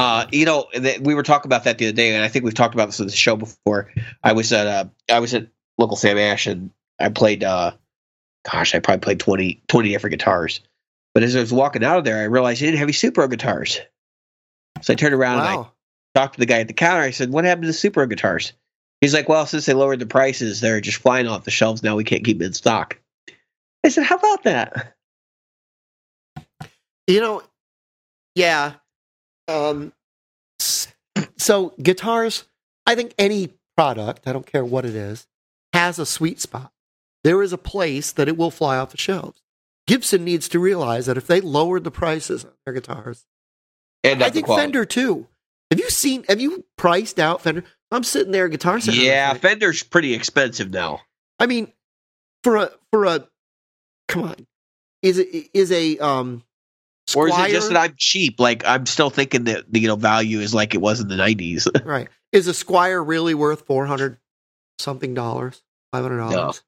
uh, 0.00 0.26
you 0.32 0.46
know, 0.46 0.66
th- 0.72 1.00
we 1.00 1.14
were 1.14 1.22
talking 1.22 1.46
about 1.46 1.64
that 1.64 1.76
the 1.76 1.86
other 1.86 1.94
day, 1.94 2.14
and 2.14 2.24
I 2.24 2.28
think 2.28 2.42
we've 2.42 2.54
talked 2.54 2.72
about 2.72 2.86
this 2.86 3.00
on 3.00 3.06
the 3.06 3.12
show 3.12 3.36
before. 3.36 3.92
I 4.24 4.32
was 4.32 4.50
at 4.50 4.66
uh, 4.66 4.84
I 5.10 5.18
was 5.18 5.34
at 5.34 5.48
local 5.76 5.94
Sam 5.96 6.16
Ash, 6.16 6.46
and 6.46 6.70
I 6.98 7.10
played. 7.10 7.44
Uh, 7.44 7.72
gosh, 8.50 8.74
I 8.74 8.78
probably 8.78 9.00
played 9.00 9.20
20, 9.20 9.62
20 9.68 9.90
different 9.90 10.12
guitars. 10.12 10.62
But 11.12 11.22
as 11.22 11.36
I 11.36 11.40
was 11.40 11.52
walking 11.52 11.84
out 11.84 11.98
of 11.98 12.04
there, 12.04 12.18
I 12.18 12.24
realized 12.24 12.62
they 12.62 12.66
didn't 12.66 12.78
have 12.78 12.86
any 12.86 12.94
Supro 12.94 13.28
guitars. 13.28 13.78
So 14.80 14.94
I 14.94 14.96
turned 14.96 15.12
around 15.12 15.40
and 15.40 15.48
I 15.48 15.66
talked 16.14 16.34
to 16.34 16.40
the 16.40 16.46
guy 16.46 16.60
at 16.60 16.68
the 16.68 16.72
counter. 16.72 17.02
I 17.02 17.10
said, 17.10 17.30
"What 17.30 17.44
happened 17.44 17.64
to 17.64 17.72
the 17.72 17.90
Supro 17.90 18.08
guitars?" 18.08 18.54
He's 19.02 19.12
like, 19.12 19.28
"Well, 19.28 19.44
since 19.44 19.66
they 19.66 19.74
lowered 19.74 19.98
the 19.98 20.06
prices, 20.06 20.62
they're 20.62 20.80
just 20.80 20.96
flying 20.96 21.26
off 21.26 21.44
the 21.44 21.50
shelves 21.50 21.82
now. 21.82 21.96
We 21.96 22.04
can't 22.04 22.24
keep 22.24 22.38
them 22.38 22.46
in 22.46 22.52
stock." 22.54 22.98
I 23.84 23.90
said, 23.90 24.04
"How 24.04 24.16
about 24.16 24.44
that?" 24.44 24.96
You 27.06 27.20
know, 27.20 27.42
yeah. 28.34 28.74
Um, 29.50 29.92
so 31.36 31.74
guitars, 31.82 32.44
I 32.86 32.94
think 32.94 33.14
any 33.18 33.54
product, 33.76 34.26
I 34.26 34.32
don't 34.32 34.46
care 34.46 34.64
what 34.64 34.84
it 34.84 34.94
is, 34.94 35.26
has 35.72 35.98
a 35.98 36.06
sweet 36.06 36.40
spot. 36.40 36.72
There 37.24 37.42
is 37.42 37.52
a 37.52 37.58
place 37.58 38.12
that 38.12 38.28
it 38.28 38.36
will 38.36 38.50
fly 38.50 38.76
off 38.76 38.90
the 38.90 38.96
shelves. 38.96 39.42
Gibson 39.86 40.24
needs 40.24 40.48
to 40.50 40.58
realize 40.58 41.06
that 41.06 41.16
if 41.16 41.26
they 41.26 41.40
lowered 41.40 41.84
the 41.84 41.90
prices 41.90 42.44
on 42.44 42.52
their 42.64 42.74
guitars, 42.74 43.26
And 44.04 44.22
I 44.22 44.30
think. 44.30 44.46
Fender 44.46 44.84
too. 44.84 45.26
Have 45.70 45.80
you 45.80 45.90
seen? 45.90 46.24
Have 46.28 46.40
you 46.40 46.64
priced 46.76 47.18
out 47.18 47.42
Fender? 47.42 47.64
I'm 47.90 48.04
sitting 48.04 48.32
there, 48.32 48.48
Guitar 48.48 48.80
Center. 48.80 48.98
Yeah, 48.98 49.32
night. 49.32 49.42
Fender's 49.42 49.82
pretty 49.82 50.14
expensive 50.14 50.70
now. 50.70 51.00
I 51.38 51.46
mean, 51.46 51.72
for 52.44 52.56
a 52.56 52.70
for 52.90 53.04
a, 53.04 53.26
come 54.08 54.24
on, 54.24 54.46
is 55.02 55.18
it 55.18 55.50
is 55.52 55.72
a 55.72 55.98
um, 55.98 56.44
Or 57.16 57.28
is 57.28 57.38
it 57.38 57.50
just 57.50 57.68
that 57.70 57.76
I'm 57.78 57.94
cheap? 57.96 58.38
Like 58.40 58.64
I'm 58.66 58.86
still 58.86 59.10
thinking 59.10 59.44
that 59.44 59.70
the 59.72 59.80
you 59.80 59.88
know 59.88 59.96
value 59.96 60.40
is 60.40 60.54
like 60.54 60.74
it 60.74 60.80
was 60.80 61.00
in 61.00 61.08
the 61.08 61.16
'90s. 61.16 61.66
right? 61.84 62.08
Is 62.32 62.48
a 62.48 62.52
Squier 62.52 63.06
really 63.06 63.34
worth 63.34 63.66
four 63.66 63.86
hundred 63.86 64.18
something 64.78 65.14
dollars, 65.14 65.62
five 65.92 66.02
hundred 66.02 66.18
dollars? 66.18 66.62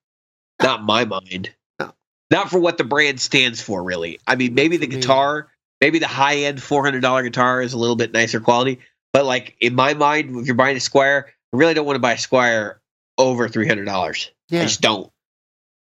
Not 0.62 0.82
my 0.84 1.04
mind. 1.04 1.52
No. 1.80 1.92
Not 2.30 2.50
for 2.50 2.58
what 2.58 2.78
the 2.78 2.84
brand 2.84 3.20
stands 3.20 3.60
for, 3.60 3.82
really. 3.82 4.20
I 4.26 4.36
mean, 4.36 4.54
maybe 4.54 4.76
the 4.76 4.86
guitar, 4.86 5.48
maybe 5.80 5.98
the 5.98 6.06
high 6.08 6.36
end 6.38 6.62
four 6.62 6.84
hundred 6.84 7.00
dollar 7.02 7.22
guitar 7.22 7.62
is 7.62 7.72
a 7.72 7.78
little 7.78 7.96
bit 7.96 8.12
nicer 8.12 8.40
quality. 8.40 8.80
But 9.12 9.24
like 9.26 9.56
in 9.60 9.74
my 9.74 9.94
mind, 9.94 10.36
if 10.38 10.46
you're 10.46 10.54
buying 10.54 10.76
a 10.76 10.80
Squier, 10.80 11.24
I 11.26 11.56
really 11.56 11.74
don't 11.74 11.86
want 11.86 11.96
to 11.96 12.00
buy 12.00 12.12
a 12.12 12.16
Squier 12.16 12.76
over 13.18 13.48
three 13.48 13.68
hundred 13.68 13.84
dollars. 13.84 14.30
I 14.50 14.56
Yeah, 14.56 14.62
just 14.62 14.80
don't. 14.80 15.10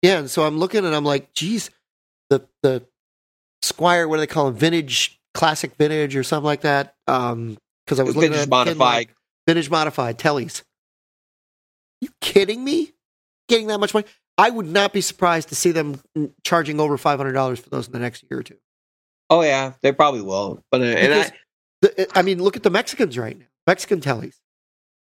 yeah. 0.02 0.20
And 0.20 0.30
so 0.30 0.44
I'm 0.46 0.58
looking 0.60 0.86
and 0.86 0.96
I'm 0.96 1.06
like, 1.06 1.34
geez, 1.34 1.70
the 2.30 2.46
the 2.64 2.86
Squier, 3.64 4.08
what 4.08 4.18
do 4.18 4.20
they 4.22 4.28
call 4.28 4.46
them? 4.46 4.56
Vintage, 4.56 5.20
classic 5.34 5.76
vintage, 5.76 6.16
or 6.16 6.24
something 6.24 6.46
like 6.46 6.62
that. 6.62 6.96
Um, 7.08 7.58
because 7.86 8.00
I 8.00 8.04
was 8.04 8.16
looking 8.16 8.32
Vintage 8.32 8.44
at 8.48 8.50
modified. 8.50 9.08
vintage 9.48 9.70
modified 9.70 10.18
tellies. 10.18 10.64
You 12.02 12.10
kidding 12.22 12.64
me? 12.64 12.94
Getting 13.48 13.68
that 13.68 13.80
much 13.80 13.94
money? 13.94 14.06
I 14.38 14.50
would 14.50 14.68
not 14.68 14.92
be 14.92 15.02
surprised 15.02 15.50
to 15.50 15.56
see 15.56 15.72
them 15.72 16.02
charging 16.44 16.80
over 16.80 16.98
five 16.98 17.20
hundred 17.20 17.34
dollars 17.34 17.60
for 17.60 17.70
those 17.70 17.88
in 17.88 17.94
the 17.94 18.00
next 18.00 18.24
year 18.30 18.40
or 18.40 18.44
two. 18.44 18.58
Oh 19.30 19.42
yeah, 19.42 19.74
they 19.82 19.92
probably 19.92 20.22
will. 20.22 20.62
But 20.72 20.82
uh, 20.82 20.86
and 20.86 21.14
I, 21.14 21.32
the, 21.82 22.18
I 22.18 22.22
mean, 22.22 22.42
look 22.44 22.56
at 22.58 22.64
the 22.64 22.70
Mexicans 22.70 23.18
right 23.18 23.38
now. 23.38 23.46
Mexican 23.68 24.02
tellies, 24.02 24.36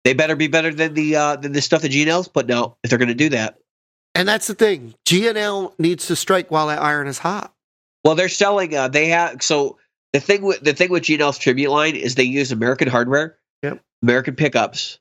they 0.03 0.13
better 0.13 0.35
be 0.35 0.47
better 0.47 0.73
than 0.73 0.93
the 0.93 1.15
uh, 1.15 1.35
than 1.35 1.51
the 1.51 1.61
stuff 1.61 1.81
that 1.83 1.89
G&L's 1.89 2.27
putting 2.27 2.55
out 2.55 2.77
if 2.83 2.89
they're 2.89 2.99
going 2.99 3.09
to 3.09 3.13
do 3.13 3.29
that. 3.29 3.57
and 4.15 4.27
that's 4.27 4.47
the 4.47 4.55
thing. 4.55 4.95
G&L 5.05 5.73
needs 5.77 6.07
to 6.07 6.15
strike 6.15 6.49
while 6.49 6.67
that 6.67 6.81
iron 6.81 7.07
is 7.07 7.19
hot. 7.19 7.53
Well, 8.03 8.15
they're 8.15 8.29
selling. 8.29 8.75
Uh, 8.75 8.87
they 8.87 9.07
have 9.09 9.41
so 9.43 9.77
the 10.13 10.19
thing 10.19 10.41
with 10.41 10.61
the 10.61 10.73
thing 10.73 10.89
with 10.89 11.03
G&L's 11.03 11.37
tribute 11.37 11.69
line 11.71 11.95
is 11.95 12.15
they 12.15 12.23
use 12.23 12.51
American 12.51 12.87
hardware, 12.87 13.37
Yep. 13.63 13.81
American 14.01 14.35
pickups 14.35 14.99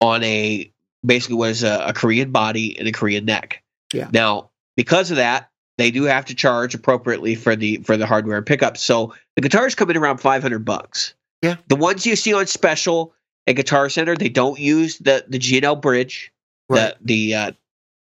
on 0.00 0.22
a 0.24 0.70
basically 1.04 1.36
what 1.36 1.50
is 1.50 1.62
a, 1.62 1.86
a 1.88 1.92
Korean 1.92 2.32
body 2.32 2.78
and 2.78 2.88
a 2.88 2.92
Korean 2.92 3.24
neck. 3.24 3.62
Yeah. 3.92 4.08
Now, 4.12 4.50
because 4.76 5.10
of 5.10 5.18
that, 5.18 5.50
they 5.78 5.90
do 5.90 6.04
have 6.04 6.24
to 6.26 6.34
charge 6.34 6.74
appropriately 6.74 7.34
for 7.36 7.54
the 7.56 7.78
for 7.78 7.96
the 7.96 8.06
hardware 8.06 8.38
and 8.38 8.46
pickups. 8.46 8.80
So 8.82 9.14
the 9.36 9.42
guitars 9.42 9.74
come 9.74 9.90
in 9.90 9.96
around 9.96 10.18
five 10.18 10.42
hundred 10.42 10.64
bucks. 10.64 11.14
Yeah. 11.42 11.56
The 11.68 11.76
ones 11.76 12.06
you 12.06 12.16
see 12.16 12.32
on 12.34 12.46
special 12.46 13.14
at 13.46 13.56
Guitar 13.56 13.88
Center, 13.90 14.16
they 14.16 14.28
don't 14.28 14.58
use 14.58 14.98
the 14.98 15.24
the 15.28 15.38
G&L 15.38 15.76
bridge, 15.76 16.32
the 16.68 16.96
the 17.00 17.34
uh, 17.34 17.52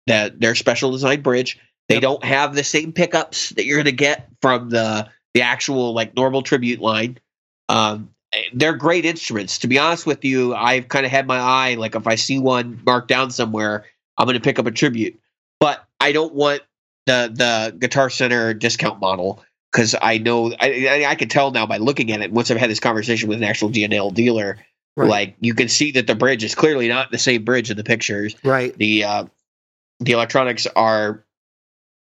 that 0.06 0.40
their 0.40 0.54
special 0.54 0.90
design 0.90 1.22
bridge. 1.22 1.58
They 1.88 1.96
Yep. 1.96 2.02
don't 2.02 2.24
have 2.24 2.54
the 2.54 2.64
same 2.64 2.92
pickups 2.92 3.50
that 3.50 3.64
you're 3.64 3.76
going 3.76 3.84
to 3.86 3.92
get 3.92 4.28
from 4.42 4.70
the 4.70 5.08
the 5.34 5.42
actual 5.42 5.92
like 5.92 6.16
normal 6.16 6.42
tribute 6.42 6.80
line. 6.80 7.18
Um, 7.68 8.10
they're 8.54 8.74
great 8.74 9.04
instruments. 9.04 9.58
To 9.58 9.68
be 9.68 9.78
honest 9.78 10.06
with 10.06 10.24
you, 10.24 10.54
I've 10.54 10.88
kind 10.88 11.04
of 11.06 11.12
had 11.12 11.26
my 11.26 11.38
eye 11.38 11.74
like 11.74 11.94
if 11.94 12.06
I 12.06 12.14
see 12.16 12.38
one 12.38 12.80
marked 12.86 13.08
down 13.08 13.30
somewhere, 13.30 13.84
I'm 14.18 14.26
going 14.26 14.34
to 14.36 14.42
pick 14.42 14.58
up 14.58 14.66
a 14.66 14.70
tribute. 14.70 15.18
But 15.60 15.84
I 16.00 16.12
don't 16.12 16.34
want 16.34 16.62
the 17.06 17.30
the 17.32 17.76
Guitar 17.78 18.10
Center 18.10 18.52
discount 18.54 18.98
model 19.00 19.42
because 19.72 19.94
I 20.00 20.18
know 20.18 20.52
I, 20.58 20.88
I 21.04 21.10
I 21.10 21.14
can 21.14 21.28
tell 21.28 21.50
now 21.50 21.66
by 21.66 21.76
looking 21.76 22.10
at 22.12 22.20
it. 22.20 22.32
Once 22.32 22.50
I've 22.50 22.56
had 22.56 22.70
this 22.70 22.80
conversation 22.80 23.28
with 23.28 23.38
an 23.38 23.44
actual 23.44 23.68
G&L 23.68 24.10
dealer, 24.10 24.58
Right. 24.98 25.08
like 25.10 25.36
you 25.40 25.52
can 25.54 25.68
see 25.68 25.92
that 25.92 26.06
the 26.06 26.14
bridge 26.14 26.42
is 26.42 26.54
clearly 26.54 26.88
not 26.88 27.10
the 27.10 27.18
same 27.18 27.44
bridge 27.44 27.70
in 27.70 27.76
the 27.76 27.84
pictures 27.84 28.34
right. 28.42 28.74
the 28.78 29.04
uh, 29.04 29.24
the 30.00 30.12
electronics 30.12 30.66
are 30.74 31.22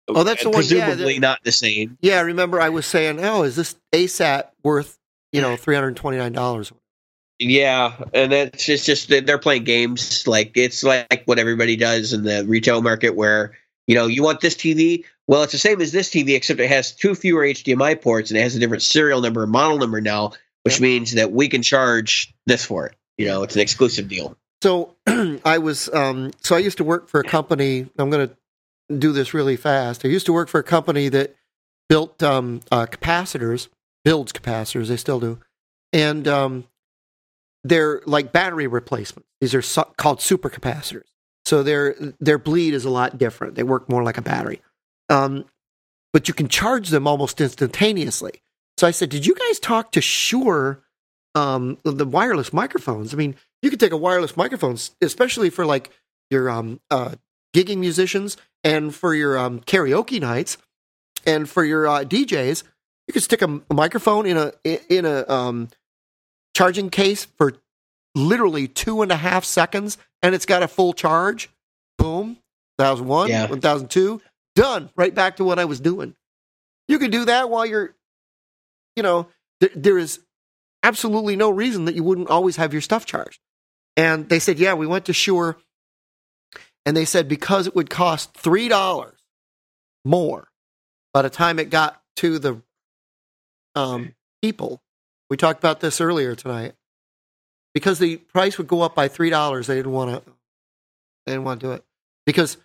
Oh, 0.08 0.24
that's 0.24 0.42
the 0.42 0.50
one- 0.50 0.62
yeah, 0.64 0.84
presumably 0.86 1.14
the- 1.14 1.20
not 1.20 1.38
the 1.44 1.52
same. 1.52 1.96
Yeah, 2.00 2.18
I 2.18 2.22
remember 2.22 2.60
I 2.60 2.68
was 2.70 2.86
saying, 2.86 3.18
oh, 3.24 3.42
is 3.44 3.56
this 3.56 3.76
ASAT 3.92 4.44
worth 4.62 4.98
you 5.32 5.40
know 5.40 5.56
three 5.56 5.74
hundred 5.74 5.96
twenty 5.96 6.18
nine 6.18 6.32
dollars? 6.32 6.72
Yeah, 7.38 7.94
and 8.14 8.32
it's 8.32 8.64
just 8.66 9.08
they're 9.08 9.38
playing 9.38 9.64
games. 9.64 10.26
Like 10.26 10.52
it's 10.56 10.82
like 10.84 11.22
what 11.24 11.38
everybody 11.38 11.76
does 11.76 12.12
in 12.12 12.22
the 12.24 12.44
retail 12.46 12.82
market, 12.82 13.16
where 13.16 13.52
you 13.86 13.94
know 13.94 14.06
you 14.06 14.22
want 14.22 14.40
this 14.40 14.54
TV. 14.54 15.04
Well, 15.28 15.42
it's 15.44 15.52
the 15.52 15.58
same 15.58 15.80
as 15.80 15.92
this 15.92 16.10
TV, 16.10 16.34
except 16.36 16.60
it 16.60 16.68
has 16.68 16.92
two 16.94 17.14
fewer 17.14 17.42
HDMI 17.44 18.00
ports 18.00 18.30
and 18.30 18.38
it 18.38 18.42
has 18.42 18.54
a 18.56 18.58
different 18.58 18.82
serial 18.82 19.20
number 19.20 19.44
and 19.44 19.52
model 19.52 19.78
number 19.78 20.00
now, 20.00 20.32
which 20.64 20.74
Yep. 20.74 20.80
means 20.82 21.12
that 21.14 21.30
we 21.32 21.48
can 21.48 21.62
charge 21.62 22.34
this 22.46 22.64
for 22.64 22.86
it. 22.86 22.96
You 23.18 23.26
know, 23.26 23.42
it's 23.44 23.54
an 23.54 23.60
exclusive 23.60 24.08
deal. 24.08 24.36
So 24.62 24.96
I 25.44 25.58
was, 25.58 25.88
um, 25.94 26.32
so 26.42 26.54
I 26.56 26.58
used 26.58 26.78
to 26.78 26.84
work 26.84 27.08
for 27.08 27.20
a 27.20 27.24
company. 27.24 27.86
I'm 27.98 28.10
going 28.10 28.28
to 28.28 28.36
do 28.88 29.12
this 29.12 29.34
really 29.34 29.56
fast. 29.56 30.04
I 30.04 30.08
used 30.08 30.26
to 30.26 30.32
work 30.32 30.48
for 30.48 30.60
a 30.60 30.64
company 30.64 31.08
that 31.08 31.34
built 31.88 32.22
um, 32.22 32.60
uh, 32.70 32.86
capacitors, 32.86 33.68
builds 34.04 34.32
capacitors. 34.32 34.88
They 34.88 34.96
still 34.96 35.20
do, 35.20 35.38
and 35.92 36.26
um, 36.28 36.64
they're 37.64 38.02
like 38.06 38.32
battery 38.32 38.66
replacements. 38.66 39.28
These 39.40 39.54
are 39.54 39.62
su- 39.62 39.84
called 39.96 40.18
supercapacitors. 40.18 41.04
So 41.44 41.62
their 41.62 41.94
their 42.20 42.38
bleed 42.38 42.74
is 42.74 42.84
a 42.84 42.90
lot 42.90 43.18
different. 43.18 43.54
They 43.54 43.62
work 43.62 43.88
more 43.88 44.02
like 44.02 44.18
a 44.18 44.22
battery, 44.22 44.60
um, 45.08 45.44
but 46.12 46.28
you 46.28 46.34
can 46.34 46.48
charge 46.48 46.88
them 46.88 47.06
almost 47.06 47.40
instantaneously. 47.40 48.42
So 48.78 48.86
I 48.86 48.90
said, 48.90 49.10
"Did 49.10 49.26
you 49.26 49.34
guys 49.34 49.58
talk 49.58 49.92
to 49.92 50.00
Shure 50.00 50.82
um, 51.34 51.78
the, 51.82 52.06
wireless 52.06 52.52
microphones? 52.52 53.12
I 53.12 53.16
mean, 53.16 53.34
you 53.60 53.70
could 53.70 53.80
take 53.80 53.92
a 53.92 53.96
wireless 53.96 54.36
microphone, 54.36 54.76
especially 55.00 55.50
for 55.50 55.66
like 55.66 55.90
your 56.30 56.48
um, 56.48 56.80
uh, 56.90 57.16
gigging 57.54 57.78
musicians 57.78 58.36
and 58.64 58.94
for 58.94 59.14
your 59.14 59.38
um, 59.38 59.60
karaoke 59.60 60.20
nights 60.20 60.58
and 61.26 61.48
for 61.48 61.64
your 61.64 61.86
uh, 61.86 62.04
DJs. 62.04 62.62
You 63.08 63.12
could 63.12 63.22
stick 63.22 63.42
a, 63.42 63.60
a 63.70 63.74
microphone 63.74 64.26
in 64.26 64.36
a 64.36 64.52
in 64.88 65.04
a 65.04 65.28
um, 65.28 65.68
charging 66.56 66.88
case 66.90 67.24
for 67.24 67.54
literally 68.14 68.68
two 68.68 69.02
and 69.02 69.10
a 69.10 69.16
half 69.16 69.44
seconds, 69.44 69.98
and 70.22 70.34
it's 70.34 70.46
got 70.46 70.62
a 70.62 70.68
full 70.68 70.92
charge. 70.92 71.50
Boom, 71.98 72.38
thousand 72.78 73.06
one, 73.06 73.28
Yeah. 73.28 73.48
one 73.48 73.60
thousand 73.60 73.88
two, 73.90 74.20
done. 74.54 74.90
Right 74.96 75.14
back 75.14 75.36
to 75.36 75.44
what 75.44 75.58
I 75.58 75.64
was 75.64 75.80
doing. 75.80 76.14
You 76.88 76.98
could 76.98 77.10
do 77.10 77.24
that 77.26 77.48
while 77.50 77.64
you're, 77.66 77.94
you 78.96 79.02
know, 79.02 79.28
there, 79.60 79.70
there 79.74 79.98
is 79.98 80.20
absolutely 80.82 81.36
no 81.36 81.50
reason 81.50 81.84
that 81.86 81.94
you 81.94 82.02
wouldn't 82.04 82.28
always 82.28 82.56
have 82.56 82.72
your 82.72 82.82
stuff 82.82 83.06
charged. 83.06 83.40
And 83.96 84.28
they 84.28 84.38
said, 84.38 84.58
yeah, 84.58 84.74
we 84.74 84.86
went 84.86 85.04
to 85.06 85.12
Shure, 85.12 85.56
and 86.84 86.96
they 86.96 87.04
said 87.04 87.28
because 87.28 87.66
it 87.66 87.74
would 87.74 87.90
cost 87.90 88.34
three 88.34 88.68
dollars 88.68 89.18
more 90.04 90.48
by 91.12 91.22
the 91.22 91.30
time 91.30 91.58
it 91.58 91.70
got 91.70 92.02
to 92.16 92.38
the 92.38 92.62
um, 93.74 94.14
people. 94.42 94.82
We 95.30 95.36
talked 95.36 95.58
about 95.58 95.80
this 95.80 96.00
earlier 96.00 96.34
tonight. 96.34 96.74
Because 97.74 97.98
the 97.98 98.18
price 98.18 98.58
would 98.58 98.66
go 98.66 98.82
up 98.82 98.94
by 98.94 99.08
three 99.08 99.30
dollars, 99.30 99.66
they 99.66 99.76
didn't 99.76 99.92
want 99.92 100.10
to. 100.10 100.32
They 101.24 101.32
didn't 101.32 101.44
want 101.44 101.60
to 101.60 101.66
do 101.68 101.72
it 101.72 101.84
because 102.26 102.58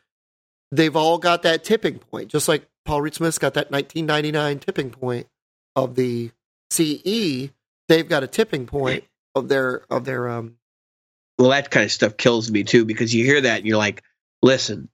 they've 0.71 0.95
all 0.95 1.17
got 1.17 1.43
that 1.43 1.63
tipping 1.63 1.99
point, 1.99 2.29
just 2.29 2.47
like 2.47 2.67
Paul 2.85 3.01
Reed 3.01 3.13
Smith's 3.13 3.37
got 3.37 3.53
that 3.53 3.71
1999 3.71 4.59
tipping 4.59 4.89
point 4.89 5.27
of 5.75 5.95
the 5.95 6.31
CE. 6.71 7.51
They've 7.87 8.09
got 8.09 8.23
a 8.23 8.27
tipping 8.27 8.65
point 8.65 9.05
of 9.35 9.47
their 9.47 9.83
of 9.89 10.03
their 10.03 10.27
um. 10.27 10.57
Well, 11.39 11.51
that 11.51 11.69
kind 11.69 11.85
of 11.85 11.91
stuff 11.91 12.17
kills 12.17 12.51
me 12.51 12.63
too 12.63 12.83
because 12.83 13.13
you 13.13 13.23
hear 13.23 13.39
that 13.39 13.59
and 13.59 13.65
you're 13.67 13.77
like, 13.77 14.03
listen, 14.41 14.89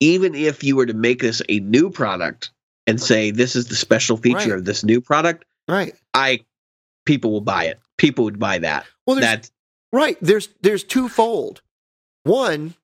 even 0.00 0.34
if 0.34 0.62
you 0.64 0.76
were 0.76 0.86
to 0.86 0.94
make 0.94 1.20
this 1.20 1.42
a 1.48 1.60
new 1.60 1.90
product 1.90 2.50
and 2.86 3.00
say 3.00 3.30
this 3.30 3.54
is 3.56 3.66
the 3.68 3.74
special 3.76 4.16
feature 4.16 4.36
Right. 4.38 4.50
of 4.52 4.64
this 4.64 4.82
new 4.84 5.00
product, 5.00 5.44
Right. 5.68 5.94
I 6.14 6.44
people 7.06 7.30
will 7.32 7.40
buy 7.40 7.64
it. 7.64 7.78
People 7.98 8.24
would 8.24 8.38
buy 8.38 8.58
that. 8.58 8.86
Well, 9.06 9.16
That 9.20 9.50
Right. 9.92 10.16
There's 10.20 10.48
there's 10.62 10.84
twofold. 10.84 11.62
One, 12.22 12.74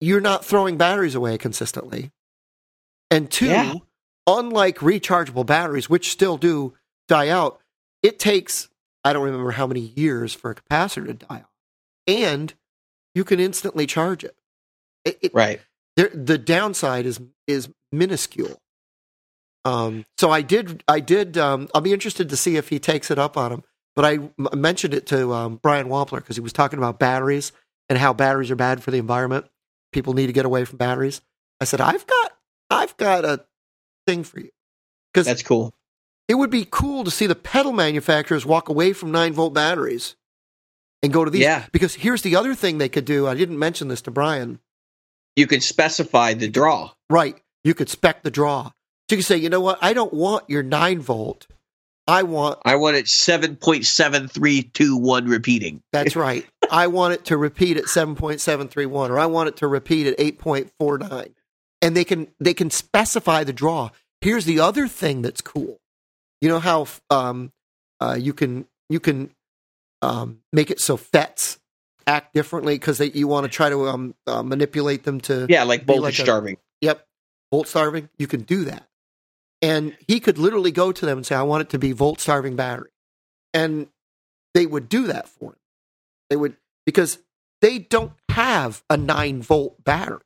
you're 0.00 0.20
not 0.20 0.44
throwing 0.44 0.76
batteries 0.76 1.14
away 1.14 1.36
consistently. 1.38 2.12
And 3.10 3.30
two, 3.30 3.46
Yeah. 3.46 3.74
unlike 4.26 4.78
rechargeable 4.78 5.44
batteries, 5.46 5.88
which 5.90 6.10
still 6.10 6.36
do 6.38 6.74
die 7.08 7.28
out, 7.28 7.60
it 8.02 8.18
takes 8.18 8.68
I 9.06 9.12
don't 9.12 9.24
remember 9.24 9.50
how 9.50 9.66
many 9.66 9.80
years 9.80 10.32
for 10.32 10.50
a 10.50 10.54
capacitor 10.54 11.06
to 11.06 11.12
die 11.14 11.40
out. 11.40 11.50
And 12.06 12.54
you 13.14 13.22
can 13.24 13.38
instantly 13.38 13.86
charge 13.86 14.24
it. 14.24 14.34
It- 15.04 15.18
it- 15.22 15.34
right. 15.34 15.60
there, 15.96 16.10
the 16.12 16.38
downside 16.38 17.06
is 17.06 17.20
is 17.46 17.68
minuscule. 17.92 18.60
Um, 19.64 20.04
so 20.18 20.30
I 20.30 20.42
did 20.42 20.82
I 20.88 21.00
did 21.00 21.38
um, 21.38 21.68
I'll 21.74 21.80
be 21.80 21.92
interested 21.92 22.28
to 22.28 22.36
see 22.36 22.56
if 22.56 22.68
he 22.68 22.78
takes 22.78 23.10
it 23.10 23.18
up 23.18 23.36
on 23.36 23.52
him 23.52 23.62
but 23.96 24.04
I 24.04 24.14
m- 24.14 24.32
mentioned 24.54 24.92
it 24.94 25.06
to 25.06 25.32
um, 25.32 25.60
Brian 25.62 25.88
Wampler 25.88 26.16
because 26.18 26.36
he 26.36 26.42
was 26.42 26.52
talking 26.52 26.78
about 26.78 26.98
batteries 26.98 27.52
and 27.88 27.98
how 27.98 28.12
batteries 28.12 28.50
are 28.50 28.56
bad 28.56 28.82
for 28.82 28.90
the 28.90 28.98
environment. 28.98 29.46
People 29.92 30.14
need 30.14 30.26
to 30.26 30.32
get 30.32 30.44
away 30.44 30.64
from 30.64 30.78
batteries. 30.78 31.20
I 31.60 31.64
said, 31.64 31.80
I've 31.80 32.06
got, 32.06 32.32
I've 32.70 32.96
got 32.96 33.24
a 33.24 33.44
thing 34.06 34.24
for 34.24 34.40
you 34.40 34.50
because 35.12 35.26
That's 35.26 35.42
cool. 35.44 35.72
it 36.26 36.34
would 36.34 36.50
be 36.50 36.66
cool 36.68 37.04
to 37.04 37.10
see 37.10 37.26
the 37.28 37.36
pedal 37.36 37.72
manufacturers 37.72 38.44
walk 38.44 38.68
away 38.68 38.92
from 38.92 39.12
nine 39.12 39.32
volt 39.32 39.54
batteries 39.54 40.16
and 41.02 41.12
go 41.12 41.24
to 41.24 41.30
these. 41.30 41.42
Yeah. 41.42 41.64
Because 41.70 41.94
here's 41.94 42.22
the 42.22 42.34
other 42.36 42.54
thing 42.56 42.78
they 42.78 42.88
could 42.88 43.04
do. 43.04 43.28
I 43.28 43.34
didn't 43.34 43.58
mention 43.58 43.86
this 43.88 44.02
to 44.02 44.10
Brian. 44.10 44.58
You 45.36 45.46
can 45.46 45.60
specify 45.60 46.34
the 46.34 46.48
draw. 46.48 46.90
Right. 47.10 47.36
You 47.64 47.74
could 47.74 47.88
spec 47.88 48.22
the 48.22 48.30
draw. 48.30 48.64
So 48.64 48.70
you 49.10 49.16
could 49.18 49.26
say, 49.26 49.36
you 49.36 49.50
know 49.50 49.60
what? 49.60 49.78
I 49.82 49.92
don't 49.92 50.12
want 50.12 50.48
your 50.48 50.62
nine 50.62 51.00
volt. 51.00 51.46
I 52.06 52.22
want, 52.22 52.58
I 52.64 52.76
want 52.76 52.96
it 52.96 53.08
seven 53.08 53.56
point 53.56 53.86
seven 53.86 54.28
three 54.28 54.62
two 54.62 54.96
one 54.96 55.26
repeating. 55.26 55.82
that's 55.92 56.14
right. 56.28 56.46
I 56.70 56.86
want 56.86 57.14
it 57.14 57.24
to 57.26 57.36
repeat 57.36 57.76
at 57.76 57.84
7.731 57.84 59.10
or 59.10 59.18
I 59.18 59.26
want 59.26 59.48
it 59.48 59.56
to 59.56 59.68
repeat 59.68 60.06
at 60.06 60.18
8.49. 60.18 61.32
And 61.82 61.96
they 61.96 62.04
can, 62.04 62.28
they 62.40 62.54
can 62.54 62.70
specify 62.70 63.44
the 63.44 63.52
draw. 63.52 63.90
Here's 64.20 64.44
the 64.44 64.60
other 64.60 64.88
thing 64.88 65.22
that's 65.22 65.40
cool. 65.40 65.78
You 66.40 66.48
know 66.48 66.58
how, 66.60 66.86
um, 67.10 67.52
uh, 68.00 68.16
you 68.18 68.32
can, 68.32 68.66
you 68.88 69.00
can, 69.00 69.30
um, 70.02 70.40
make 70.52 70.70
it 70.70 70.80
so 70.80 70.96
FETs 70.96 71.58
act 72.06 72.34
differently 72.34 72.74
because 72.74 73.00
you 73.00 73.26
want 73.28 73.44
to 73.44 73.50
try 73.50 73.68
to, 73.68 73.88
um, 73.88 74.14
uh, 74.26 74.42
manipulate 74.42 75.04
them 75.04 75.20
to, 75.22 75.46
Yeah, 75.48 75.64
like 75.64 75.84
voltage 75.84 76.02
like 76.02 76.18
a- 76.18 76.22
starving. 76.22 76.56
Yep. 76.80 77.06
Volt 77.50 77.68
starving, 77.68 78.08
you 78.18 78.26
can 78.26 78.42
do 78.42 78.64
that. 78.64 78.88
And 79.62 79.96
he 80.08 80.20
could 80.20 80.36
literally 80.38 80.72
go 80.72 80.92
to 80.92 81.06
them 81.06 81.18
and 81.18 81.26
say, 81.26 81.34
I 81.34 81.42
want 81.42 81.62
it 81.62 81.68
to 81.70 81.78
be 81.78 81.92
volt 81.92 82.20
starving 82.20 82.56
battery. 82.56 82.90
And 83.54 83.88
they 84.52 84.66
would 84.66 84.88
do 84.88 85.06
that 85.06 85.28
for 85.28 85.50
him. 85.50 85.58
They 86.30 86.36
would, 86.36 86.56
because 86.84 87.18
they 87.62 87.78
don't 87.78 88.12
have 88.30 88.82
a 88.90 88.96
nine 88.96 89.40
volt 89.42 89.82
battery. 89.84 90.20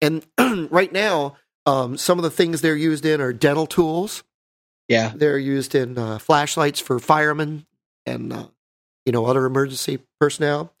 And 0.00 0.24
right 0.70 0.92
now, 0.92 1.36
um, 1.66 1.96
some 1.98 2.18
of 2.18 2.22
the 2.22 2.30
things 2.30 2.60
they're 2.60 2.76
used 2.76 3.04
in 3.04 3.20
are 3.20 3.32
dental 3.32 3.66
tools. 3.66 4.22
Yeah. 4.88 5.12
They're 5.14 5.38
used 5.38 5.74
in 5.74 5.98
uh, 5.98 6.18
flashlights 6.18 6.80
for 6.80 6.98
firemen 6.98 7.66
and, 8.06 8.32
uh, 8.32 8.46
you 9.04 9.12
know, 9.12 9.26
other 9.26 9.44
emergency 9.44 9.98
personnel. 10.20 10.72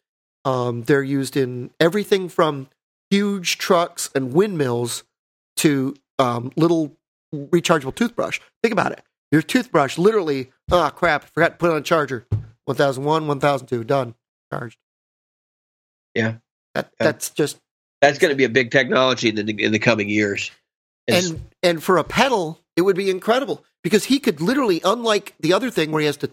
Um, 0.44 0.82
they're 0.82 1.02
used 1.02 1.36
in 1.36 1.70
everything 1.80 2.28
from 2.28 2.68
huge 3.10 3.58
trucks 3.58 4.10
and 4.14 4.32
windmills 4.32 5.04
to 5.58 5.94
um, 6.18 6.52
little 6.56 6.96
rechargeable 7.34 7.94
toothbrush. 7.94 8.40
Think 8.62 8.72
about 8.72 8.92
it. 8.92 9.02
Your 9.30 9.42
toothbrush 9.42 9.98
literally, 9.98 10.50
oh 10.70 10.90
crap, 10.94 11.24
I 11.24 11.26
forgot 11.26 11.48
to 11.50 11.56
put 11.56 11.70
it 11.70 11.72
on 11.72 11.78
a 11.78 11.82
charger. 11.82 12.26
1001, 12.64 13.26
1002, 13.26 13.84
done, 13.84 14.14
charged. 14.52 14.78
Yeah. 16.14 16.36
That, 16.74 16.90
Yeah. 16.98 17.04
That's 17.04 17.30
just, 17.30 17.58
That's 18.00 18.18
going 18.18 18.30
to 18.30 18.36
be 18.36 18.44
a 18.44 18.48
big 18.48 18.70
technology 18.70 19.28
in 19.28 19.34
the 19.34 19.64
in 19.64 19.72
the 19.72 19.78
coming 19.78 20.08
years. 20.08 20.50
It's- 21.06 21.30
and 21.30 21.42
and 21.62 21.82
for 21.82 21.98
a 21.98 22.04
pedal, 22.04 22.60
it 22.76 22.82
would 22.82 22.96
be 22.96 23.10
incredible 23.10 23.64
because 23.82 24.04
he 24.04 24.20
could 24.20 24.40
literally, 24.40 24.80
unlike 24.84 25.34
the 25.40 25.52
other 25.52 25.70
thing 25.70 25.90
where 25.90 26.00
he 26.00 26.06
has 26.06 26.16
to, 26.18 26.30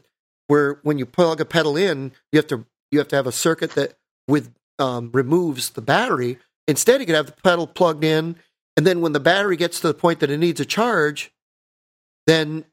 where 0.47 0.79
when 0.83 0.97
you 0.99 1.05
plug 1.05 1.41
a 1.41 1.45
pedal 1.45 1.75
in, 1.77 2.11
you 2.31 2.37
have 2.37 2.47
to 2.47 2.65
you 2.91 2.99
have 2.99 3.07
to 3.09 3.15
have 3.15 3.27
a 3.27 3.31
circuit 3.31 3.71
that 3.71 3.97
with 4.27 4.53
um, 4.79 5.11
removes 5.13 5.71
the 5.71 5.81
battery. 5.81 6.37
Instead, 6.67 6.99
he 6.99 7.05
could 7.05 7.15
have 7.15 7.27
the 7.27 7.41
pedal 7.43 7.67
plugged 7.67 8.03
in, 8.03 8.35
and 8.75 8.85
then 8.85 9.01
when 9.01 9.13
the 9.13 9.19
battery 9.19 9.55
gets 9.55 9.79
to 9.81 9.87
the 9.87 9.93
point 9.93 10.19
that 10.19 10.29
it 10.29 10.37
needs 10.37 10.59
a 10.59 10.65
charge, 10.65 11.31
then 12.27 12.65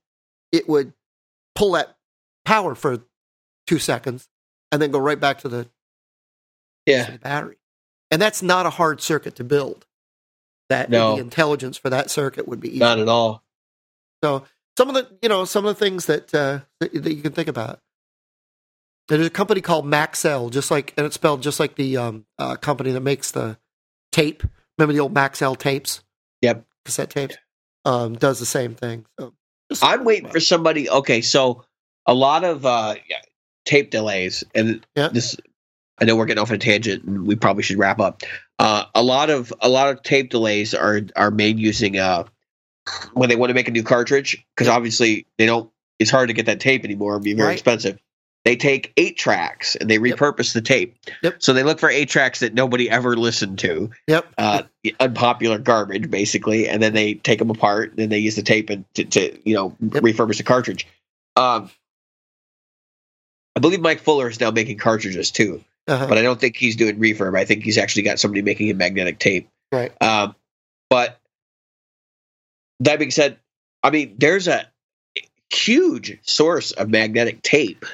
it 0.50 0.68
would 0.68 0.92
pull 1.54 1.72
that 1.72 1.96
power 2.44 2.74
for 2.74 2.98
two 3.66 3.78
seconds 3.78 4.28
and 4.70 4.80
then 4.80 4.90
go 4.90 4.98
right 4.98 5.20
back 5.20 5.38
to 5.38 5.48
the, 5.48 5.64
to 5.64 5.70
yeah. 6.86 7.10
the 7.10 7.18
battery. 7.18 7.58
And 8.10 8.20
that's 8.20 8.42
not 8.42 8.66
a 8.66 8.70
hard 8.70 9.00
circuit 9.00 9.36
to 9.36 9.44
build. 9.44 9.86
That 10.68 10.90
No. 10.90 11.16
the 11.16 11.20
intelligence 11.22 11.76
for 11.76 11.90
that 11.90 12.10
circuit 12.10 12.48
would 12.48 12.60
be 12.60 12.68
easy. 12.68 12.78
Not 12.78 12.98
at 12.98 13.08
all. 13.08 13.42
So 14.24 14.44
some 14.78 14.88
of 14.88 14.94
the 14.94 15.08
you 15.20 15.28
know 15.28 15.44
some 15.44 15.66
of 15.66 15.76
the 15.76 15.84
things 15.84 16.06
that 16.06 16.34
uh, 16.34 16.60
that, 16.80 16.92
that 16.92 17.14
you 17.14 17.22
can 17.22 17.32
think 17.32 17.48
about. 17.48 17.80
There's 19.09 19.26
a 19.26 19.30
company 19.30 19.61
called 19.61 19.84
Maxell, 19.84 20.50
just 20.50 20.70
like 20.70 20.94
and 20.96 21.05
it's 21.07 21.16
spelled 21.16 21.42
just 21.42 21.59
like 21.61 21.74
the 21.76 21.96
um, 21.96 22.24
uh, 22.38 22.57
company 22.57 22.92
that 22.92 23.00
makes 23.00 23.30
the 23.30 23.59
tape. 24.12 24.42
Remember 24.78 24.92
the 24.92 25.00
old 25.00 25.12
Maxell 25.14 25.57
tapes? 25.59 26.03
Yep. 26.40 26.64
cassette 26.84 27.11
tapes. 27.11 27.36
Um, 27.84 28.14
does 28.14 28.38
the 28.38 28.46
same 28.46 28.74
thing. 28.74 29.05
So 29.18 29.32
I'm 29.82 30.05
waiting 30.05 30.28
for 30.30 30.40
somebody. 30.40 30.88
Okay, 30.88 31.20
so 31.20 31.64
a 32.07 32.14
lot 32.14 32.44
of 32.44 32.64
uh, 32.64 32.94
tape 33.64 33.90
delays, 33.90 34.44
and 34.55 34.84
Yeah. 34.96 35.09
this. 35.09 35.36
I 36.00 36.05
know 36.05 36.16
we're 36.16 36.26
getting 36.26 36.40
off 36.42 36.50
on 36.50 36.57
a 36.57 36.59
tangent, 36.59 37.05
and 37.05 37.26
we 37.26 37.36
probably 37.36 37.62
should 37.62 37.78
wrap 37.78 38.00
up. 38.00 38.22
Uh, 38.59 38.84
a 38.94 39.03
lot 39.03 39.30
of 39.30 39.53
a 39.61 39.68
lot 39.68 39.88
of 39.90 40.03
tape 40.03 40.30
delays 40.30 40.74
are 40.74 41.03
are 41.16 41.30
made 41.30 41.59
using 41.59 41.98
uh, 41.98 42.24
when 43.14 43.28
they 43.28 43.36
want 43.36 43.50
to 43.50 43.55
make 43.55 43.68
a 43.68 43.72
new 43.72 43.82
cartridge 43.82 44.44
because 44.55 44.68
obviously 44.68 45.26
they 45.38 45.46
don't. 45.46 45.70
It's 45.98 46.11
hard 46.11 46.28
to 46.28 46.34
get 46.34 46.46
that 46.46 46.61
tape 46.61 46.84
anymore; 46.84 47.12
it'd 47.12 47.24
be 47.24 47.34
very 47.34 47.48
Right. 47.48 47.53
expensive. 47.55 47.98
They 48.45 48.57
take 48.57 48.93
eight 48.97 49.16
tracks 49.16 49.76
and 49.76 49.88
they 49.88 49.99
Yep. 49.99 50.18
repurpose 50.18 50.53
the 50.53 50.61
tape. 50.61 50.97
Yep. 51.22 51.36
So 51.38 51.53
they 51.53 51.62
look 51.62 51.78
for 51.78 51.88
eight 51.88 52.09
tracks 52.09 52.40
that 52.40 52.55
nobody 52.55 52.90
ever 52.90 53.16
listened 53.16 53.61
to 53.61 53.90
Yep. 54.09 54.26
uh, 54.36 54.62
unpopular 54.99 55.59
garbage, 55.59 56.11
basically, 56.11 56.68
and 56.68 56.82
then 56.82 56.93
they 56.93 57.14
take 57.14 57.38
them 57.38 57.51
apart, 57.51 57.90
and 57.90 57.99
then 57.99 58.09
they 58.09 58.18
use 58.18 58.34
the 58.34 58.43
tape 58.43 58.68
and 58.70 58.84
to, 58.95 59.05
to 59.05 59.38
you 59.49 59.55
know 59.55 59.76
Yep. 59.80 60.03
refurbish 60.03 60.38
the 60.38 60.43
cartridge. 60.43 60.88
Um, 61.36 61.70
I 63.55 63.61
believe 63.61 63.80
Mike 63.80 64.01
Fuller 64.01 64.28
is 64.28 64.40
now 64.40 64.51
making 64.51 64.78
cartridges 64.78 65.30
too, 65.30 65.62
Uh-huh. 65.86 66.07
but 66.09 66.18
I 66.18 66.22
don't 66.22 66.40
think 66.40 66.57
he's 66.57 66.74
doing 66.74 66.99
refurb. 66.99 67.38
I 67.38 67.45
think 67.45 67.62
he's 67.62 67.78
actually 67.78 68.03
got 68.03 68.18
somebody 68.18 68.43
making 68.43 68.70
a 68.70 68.74
magnetic 68.74 69.18
tape. 69.20 69.49
Right. 69.70 69.93
Um, 70.03 70.34
but 70.90 71.20
that 72.80 72.99
being 72.99 73.11
said, 73.12 73.38
I 73.84 73.90
mean, 73.90 74.16
there's 74.18 74.49
a 74.49 74.66
huge 75.51 76.18
source 76.22 76.72
of 76.72 76.88
magnetic 76.88 77.43
tape 77.43 77.84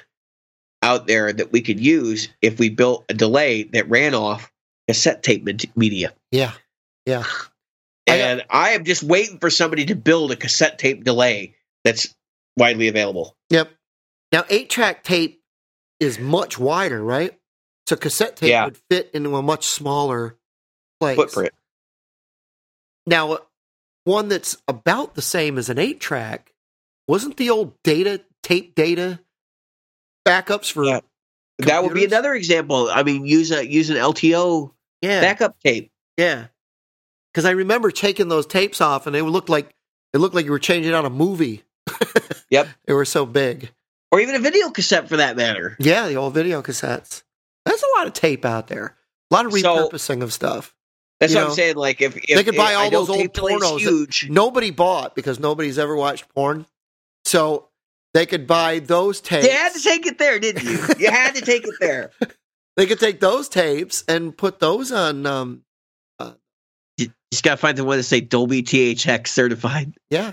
out 0.89 1.07
there 1.07 1.33
that 1.33 1.53
we 1.53 1.61
could 1.61 1.79
use 1.79 2.29
if 2.41 2.59
we 2.59 2.71
built 2.71 3.05
a 3.11 3.15
delay 3.15 3.65
that 3.65 3.89
ran 3.91 4.15
off 4.15 4.51
cassette 4.89 5.23
tape 5.23 5.45
med- 5.45 5.71
media. 5.77 6.15
Yeah. 6.33 6.53
Yeah. 7.05 7.25
I 8.09 8.17
And 8.17 8.45
I 8.49 8.71
am 8.71 8.85
just 8.85 9.03
waiting 9.03 9.39
for 9.39 9.51
somebody 9.51 9.85
to 9.87 9.95
build 9.95 10.33
a 10.33 10.37
cassette 10.37 10.79
tape 10.79 11.05
delay 11.05 11.55
that's 11.85 12.15
widely 12.57 12.89
available. 12.89 13.37
Yep. 13.51 13.71
Now 14.33 14.45
eight 14.49 14.71
track 14.71 15.05
tape 15.05 15.43
is 16.01 16.19
much 16.19 16.59
wider, 16.59 17.03
right? 17.03 17.39
So 17.87 17.97
cassette 17.97 18.37
tape 18.37 18.51
Yeah. 18.51 18.65
would 18.65 18.79
fit 18.91 19.11
into 19.13 19.37
a 19.37 19.43
much 19.43 19.67
smaller 19.67 20.37
place. 21.01 21.17
Footprint. 21.17 21.53
Now, 23.07 23.33
uh, 23.33 23.39
one 24.05 24.29
that's 24.29 24.57
about 24.67 25.15
the 25.15 25.23
same 25.23 25.59
as 25.59 25.69
an 25.69 25.79
eight 25.79 26.01
track 26.01 26.55
wasn't 27.07 27.37
the 27.37 27.51
old 27.51 27.75
data 27.83 28.23
tape 28.43 28.75
data 28.75 29.21
backups 30.29 30.71
for 30.73 30.85
Yeah. 30.85 31.01
That 31.59 31.83
would 31.83 31.95
be 31.95 32.05
another 32.05 32.35
example. 32.35 32.89
I 32.91 33.03
mean, 33.03 33.27
use 33.27 33.51
a 33.51 33.67
use 33.67 33.91
an 33.91 33.97
LTO 33.97 34.73
yeah 35.03 35.21
backup 35.21 35.59
tape. 35.61 35.91
yeah 36.17 36.47
because 37.33 37.45
I 37.45 37.51
remember 37.51 37.91
taking 37.91 38.29
those 38.29 38.47
tapes 38.47 38.81
off 38.81 39.07
and 39.07 39.15
they 39.15 39.23
would 39.23 39.33
look 39.33 39.49
like 39.49 39.75
it 40.13 40.19
looked 40.19 40.35
like 40.35 40.45
you 40.45 40.51
were 40.51 40.59
changing 40.59 40.93
out 40.95 41.05
a 41.05 41.11
movie. 41.11 41.63
Yep. 42.51 42.67
they 42.87 42.95
were 42.95 43.05
so 43.05 43.27
big. 43.27 43.71
Or 44.11 44.21
even 44.21 44.35
a 44.35 44.39
video 44.39 44.71
cassette 44.71 45.07
for 45.09 45.19
that 45.19 45.37
matter. 45.37 45.77
Yeah, 45.79 46.09
the 46.09 46.17
old 46.17 46.33
video 46.33 46.63
cassettes. 46.63 47.23
That's 47.67 47.83
a 47.83 47.99
lot 47.99 48.07
of 48.07 48.15
tape 48.15 48.47
out 48.47 48.69
there. 48.69 48.97
A 49.31 49.35
lot 49.35 49.45
of 49.45 49.53
So- 49.53 49.91
repurposing 49.91 50.23
of 50.23 50.33
stuff. 50.33 50.75
That's 51.21 51.33
You 51.33 51.39
what 51.41 51.45
know, 51.45 51.51
I'm 51.51 51.55
saying. 51.57 51.77
Like 51.77 52.01
if, 52.01 52.17
if 52.17 52.25
they 52.37 52.43
could 52.45 52.57
buy 52.57 52.73
if- 52.73 52.79
all 52.79 52.91
those 52.91 53.11
old 53.11 53.35
pornos 53.35 53.81
Huge. 53.81 54.29
Nobody 54.31 54.71
bought 54.71 55.15
because 55.15 55.39
nobody's 55.39 55.79
ever 55.79 55.95
watched 55.95 56.27
porn. 56.35 56.65
So 57.27 57.68
they 58.15 58.27
could 58.27 58.47
buy 58.47 58.79
those 58.79 59.21
tapes. 59.21 59.47
You 59.47 59.53
had 59.53 59.73
to 59.75 59.81
take 59.83 60.07
it 60.07 60.19
there, 60.19 60.39
didn't 60.39 60.65
you? 60.65 60.79
You 60.99 61.11
had 61.11 61.35
to 61.35 61.41
take 61.43 61.65
it 61.67 61.75
there. 61.81 62.11
they 62.77 62.87
could 62.87 62.99
take 63.01 63.21
those 63.21 63.49
tapes 63.49 64.05
and 64.09 64.37
put 64.37 64.59
those 64.61 64.91
on 64.93 65.27
um 65.27 65.63
You 66.97 67.13
just 67.33 67.45
gotta 67.45 67.57
find 67.59 67.77
the 67.79 67.85
one 67.85 67.99
that 67.99 68.05
say 68.05 68.21
Dolby 68.21 68.63
THX 68.63 69.29
certified. 69.29 69.93
yeah. 70.11 70.33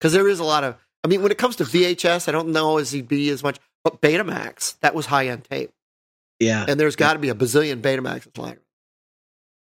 Cuz 0.00 0.12
there 0.12 0.28
is 0.28 0.38
a 0.40 0.44
lot 0.44 0.64
of 0.64 0.76
I 1.04 1.08
mean 1.08 1.22
when 1.22 1.32
it 1.32 1.38
comes 1.38 1.56
to 1.56 1.64
VHS, 1.64 2.28
I 2.28 2.32
don't 2.32 2.48
know 2.48 2.78
as 2.78 2.92
he'd 2.92 3.08
be 3.08 3.28
as 3.30 3.42
much 3.42 3.58
but 3.84 4.00
Betamax, 4.00 4.78
that 4.80 4.94
was 4.94 5.06
high-end 5.06 5.44
tape. 5.44 5.70
Yeah, 6.38 6.64
And 6.68 6.78
there's 6.78 6.94
got 6.96 7.12
to 7.14 7.18
be 7.18 7.28
a 7.30 7.34
bazillion 7.34 7.80
Betamaxes 7.80 8.36
lying. 8.38 8.58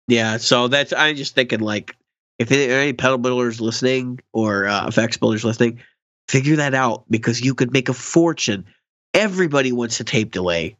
yeah. 0.08 0.38
So 0.38 0.68
that's 0.70 0.92
I'm 0.94 1.16
just 1.16 1.36
thinking 1.36 1.60
like 1.60 1.96
if 2.40 2.50
there 2.50 2.78
are 2.78 2.82
any 2.82 2.94
pedal 2.94 3.18
builders 3.18 3.62
listening 3.62 4.20
or 4.34 4.68
uh, 4.68 4.88
effects 4.88 5.16
builders 5.18 5.44
listening, 5.46 5.80
figure 6.28 6.56
that 6.58 6.74
out 6.74 7.04
because 7.10 7.42
you 7.42 7.54
could 7.56 7.72
make 7.72 7.90
a 7.90 7.94
fortune. 7.94 8.66
Everybody 9.14 9.72
wants 9.72 10.00
a 10.00 10.04
tape 10.04 10.32
delay. 10.32 10.78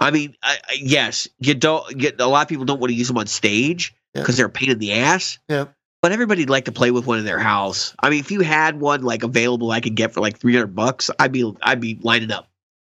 I 0.00 0.10
mean, 0.10 0.34
I, 0.42 0.58
I, 0.68 0.74
yes, 0.80 1.28
you 1.38 1.54
don't 1.54 1.96
get 1.96 2.20
a 2.20 2.26
lot 2.26 2.42
of 2.42 2.48
people 2.48 2.64
don't 2.64 2.80
want 2.80 2.90
to 2.90 2.94
use 2.96 3.08
them 3.08 3.18
on 3.18 3.26
stage 3.26 3.94
Yeah. 4.14 4.22
because 4.22 4.36
they're 4.36 4.46
a 4.46 4.50
pain 4.50 4.70
in 4.70 4.78
the 4.78 4.92
ass. 4.94 5.38
Yeah. 5.48 5.66
but 6.02 6.12
everybody'd 6.12 6.50
like 6.50 6.64
to 6.66 6.72
play 6.72 6.90
with 6.90 7.06
one 7.06 7.18
in 7.18 7.24
their 7.24 7.38
house. 7.38 7.94
I 8.00 8.10
mean, 8.10 8.20
if 8.20 8.30
you 8.30 8.40
had 8.40 8.80
one 8.80 9.02
like 9.02 9.22
available, 9.22 9.70
I 9.70 9.80
could 9.80 9.94
get 9.94 10.12
for 10.12 10.20
like 10.20 10.38
three 10.38 10.52
hundred 10.54 10.74
bucks. 10.74 11.10
I'd 11.18 11.32
be 11.32 11.50
I'd 11.62 11.80
be 11.80 11.98
lining 12.02 12.30
up. 12.32 12.48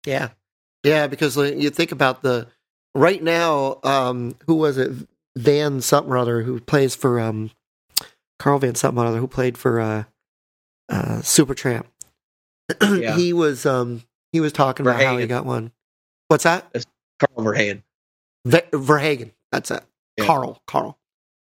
Yeah, 0.05 0.29
yeah, 0.83 1.07
because 1.07 1.35
you 1.37 1.69
think 1.69 1.91
about 1.91 2.21
the 2.21 2.47
right 2.95 3.21
now. 3.23 3.79
Um, 3.83 4.35
who 4.45 4.55
was 4.55 4.77
it? 4.77 4.91
Van 5.37 5.79
something 5.81 6.11
or 6.11 6.17
other 6.17 6.41
who 6.43 6.59
plays 6.59 6.95
for 6.95 7.19
um, 7.19 7.51
Carl 8.39 8.59
Van 8.59 8.75
something 8.75 9.01
or 9.01 9.07
other 9.07 9.19
who 9.19 9.27
played 9.27 9.57
for 9.57 9.79
uh, 9.79 10.03
uh, 10.89 11.19
Supertramp. 11.21 11.85
Yeah. 12.81 13.15
he 13.15 13.33
was 13.33 13.65
um 13.65 14.03
he 14.31 14.39
was 14.39 14.53
talking 14.53 14.85
about 14.85 15.01
how 15.01 15.17
he 15.17 15.25
got 15.25 15.45
one. 15.45 15.71
What's 16.27 16.43
that? 16.43 16.71
Carl 17.19 17.47
Verheyen. 17.47 17.81
Ve- 18.45 18.61
Verhagen. 18.71 19.31
That's 19.51 19.71
it. 19.71 19.83
Yeah. 20.17 20.25
Carl. 20.25 20.61
Carl. 20.67 20.99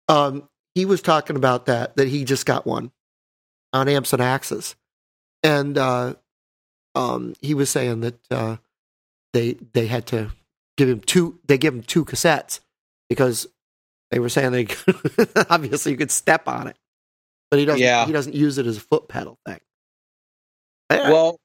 Um, 0.08 0.48
he 0.74 0.84
was 0.84 1.00
talking 1.00 1.36
about 1.36 1.66
that 1.66 1.96
that 1.96 2.08
he 2.08 2.24
just 2.24 2.46
got 2.46 2.66
one 2.66 2.90
on 3.72 3.88
amps 3.88 4.12
and 4.12 4.20
axes, 4.20 4.74
and 5.44 5.78
uh, 5.78 6.14
um, 6.96 7.34
he 7.40 7.54
was 7.54 7.70
saying 7.70 8.00
that 8.00 8.18
uh, 8.30 8.56
they 9.32 9.52
they 9.72 9.86
had 9.86 10.06
to 10.06 10.30
give 10.76 10.88
him 10.88 11.00
two. 11.00 11.38
They 11.46 11.58
give 11.58 11.74
him 11.74 11.82
two 11.82 12.04
cassettes 12.04 12.58
because 13.08 13.46
they 14.10 14.18
were 14.18 14.28
saying 14.28 14.50
they 14.52 14.66
obviously 15.48 15.92
you 15.92 15.98
could 15.98 16.10
step 16.10 16.48
on 16.48 16.66
it, 16.66 16.76
but 17.54 17.58
he 17.60 17.64
doesn't. 17.66 17.80
Yeah. 17.80 18.04
He 18.06 18.12
doesn't 18.12 18.34
use 18.34 18.58
it 18.58 18.66
as 18.66 18.76
a 18.78 18.80
foot 18.80 19.06
pedal 19.06 19.38
thing. 19.46 19.60
Eh, 20.90 21.10
Well, 21.10 21.38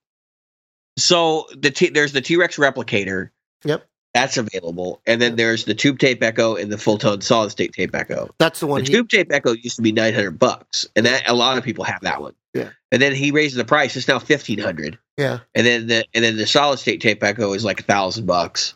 so 0.97 1.45
the 1.55 1.69
T, 1.71 1.89
there's 1.89 2.13
the 2.13 2.21
T 2.21 2.35
Rex 2.35 2.57
replicator. 2.57 3.29
Yep. 3.63 3.85
That's 4.15 4.37
available, 4.37 5.01
and 5.05 5.21
then 5.21 5.35
there's 5.35 5.65
the 5.65 5.75
tube 5.75 5.99
tape 5.99 6.23
echo 6.23 6.55
and 6.55 6.71
the 6.71 6.77
Fulltone 6.77 7.21
solid 7.21 7.51
state 7.51 7.73
tape 7.73 7.93
echo. 7.93 8.33
that's 8.39 8.59
the 8.59 8.65
one. 8.65 8.81
The 8.83 8.87
He, 8.89 8.93
tube 8.93 9.07
tape 9.09 9.31
echo 9.31 9.51
used 9.51 9.75
to 9.75 9.83
be 9.83 9.91
nine 9.91 10.15
hundred 10.15 10.39
bucks, 10.39 10.87
and 10.95 11.05
that 11.05 11.29
a 11.29 11.33
lot 11.35 11.59
of 11.59 11.63
people 11.63 11.83
have 11.83 12.01
that 12.01 12.19
one. 12.19 12.33
Yeah. 12.55 12.69
And 12.91 12.99
then 12.99 13.13
he 13.13 13.29
raises 13.29 13.55
the 13.57 13.65
price; 13.65 13.95
it's 13.95 14.07
now 14.07 14.17
fifteen 14.17 14.57
hundred. 14.57 14.97
yeah, 15.15 15.39
And 15.53 15.65
then 15.67 15.85
the 15.85 16.05
and 16.15 16.23
then 16.23 16.37
the 16.37 16.47
solid 16.47 16.79
state 16.79 17.01
tape 17.01 17.23
echo 17.23 17.53
is 17.53 17.63
like 17.63 17.81
a 17.81 17.83
thousand 17.83 18.25
bucks. 18.25 18.73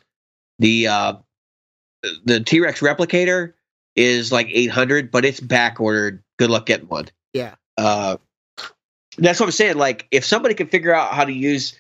The 0.59 0.87
uh, 0.87 1.13
the 2.25 2.41
T 2.41 2.59
Rex 2.59 2.81
replicator 2.81 3.53
is 3.95 4.31
like 4.31 4.47
eight 4.51 4.69
hundred, 4.69 5.09
but 5.09 5.25
it's 5.25 5.39
back 5.39 5.79
ordered. 5.81 6.23
Good 6.37 6.51
luck 6.51 6.67
getting 6.67 6.87
one. 6.87 7.05
Yeah. 7.33 7.55
Uh, 7.77 8.17
that's 9.17 9.39
what 9.39 9.47
I'm 9.47 9.51
saying. 9.51 9.77
Like, 9.77 10.07
if 10.11 10.25
somebody 10.25 10.55
can 10.55 10.67
figure 10.67 10.93
out 10.93 11.13
how 11.13 11.25
to 11.25 11.31
use 11.33 11.77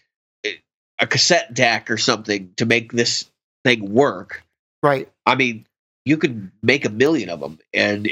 a 0.99 1.07
cassette 1.07 1.53
deck 1.53 1.89
or 1.89 1.97
something 1.97 2.53
to 2.57 2.65
make 2.65 2.91
this 2.91 3.29
thing 3.63 3.93
work, 3.93 4.43
right. 4.81 5.09
I 5.25 5.35
mean, 5.35 5.65
you 6.05 6.17
could 6.17 6.51
make 6.61 6.85
a 6.85 6.89
million 6.89 7.29
of 7.29 7.39
them, 7.39 7.59
and 7.73 8.09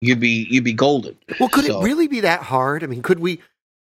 you'd 0.00 0.20
be 0.20 0.46
you'd 0.50 0.64
be 0.64 0.72
golden. 0.74 1.16
Well, 1.40 1.48
could 1.48 1.64
So- 1.64 1.80
it 1.80 1.84
really 1.84 2.06
be 2.08 2.20
that 2.20 2.42
hard? 2.42 2.84
I 2.84 2.86
mean, 2.86 3.02
could 3.02 3.18
we? 3.18 3.40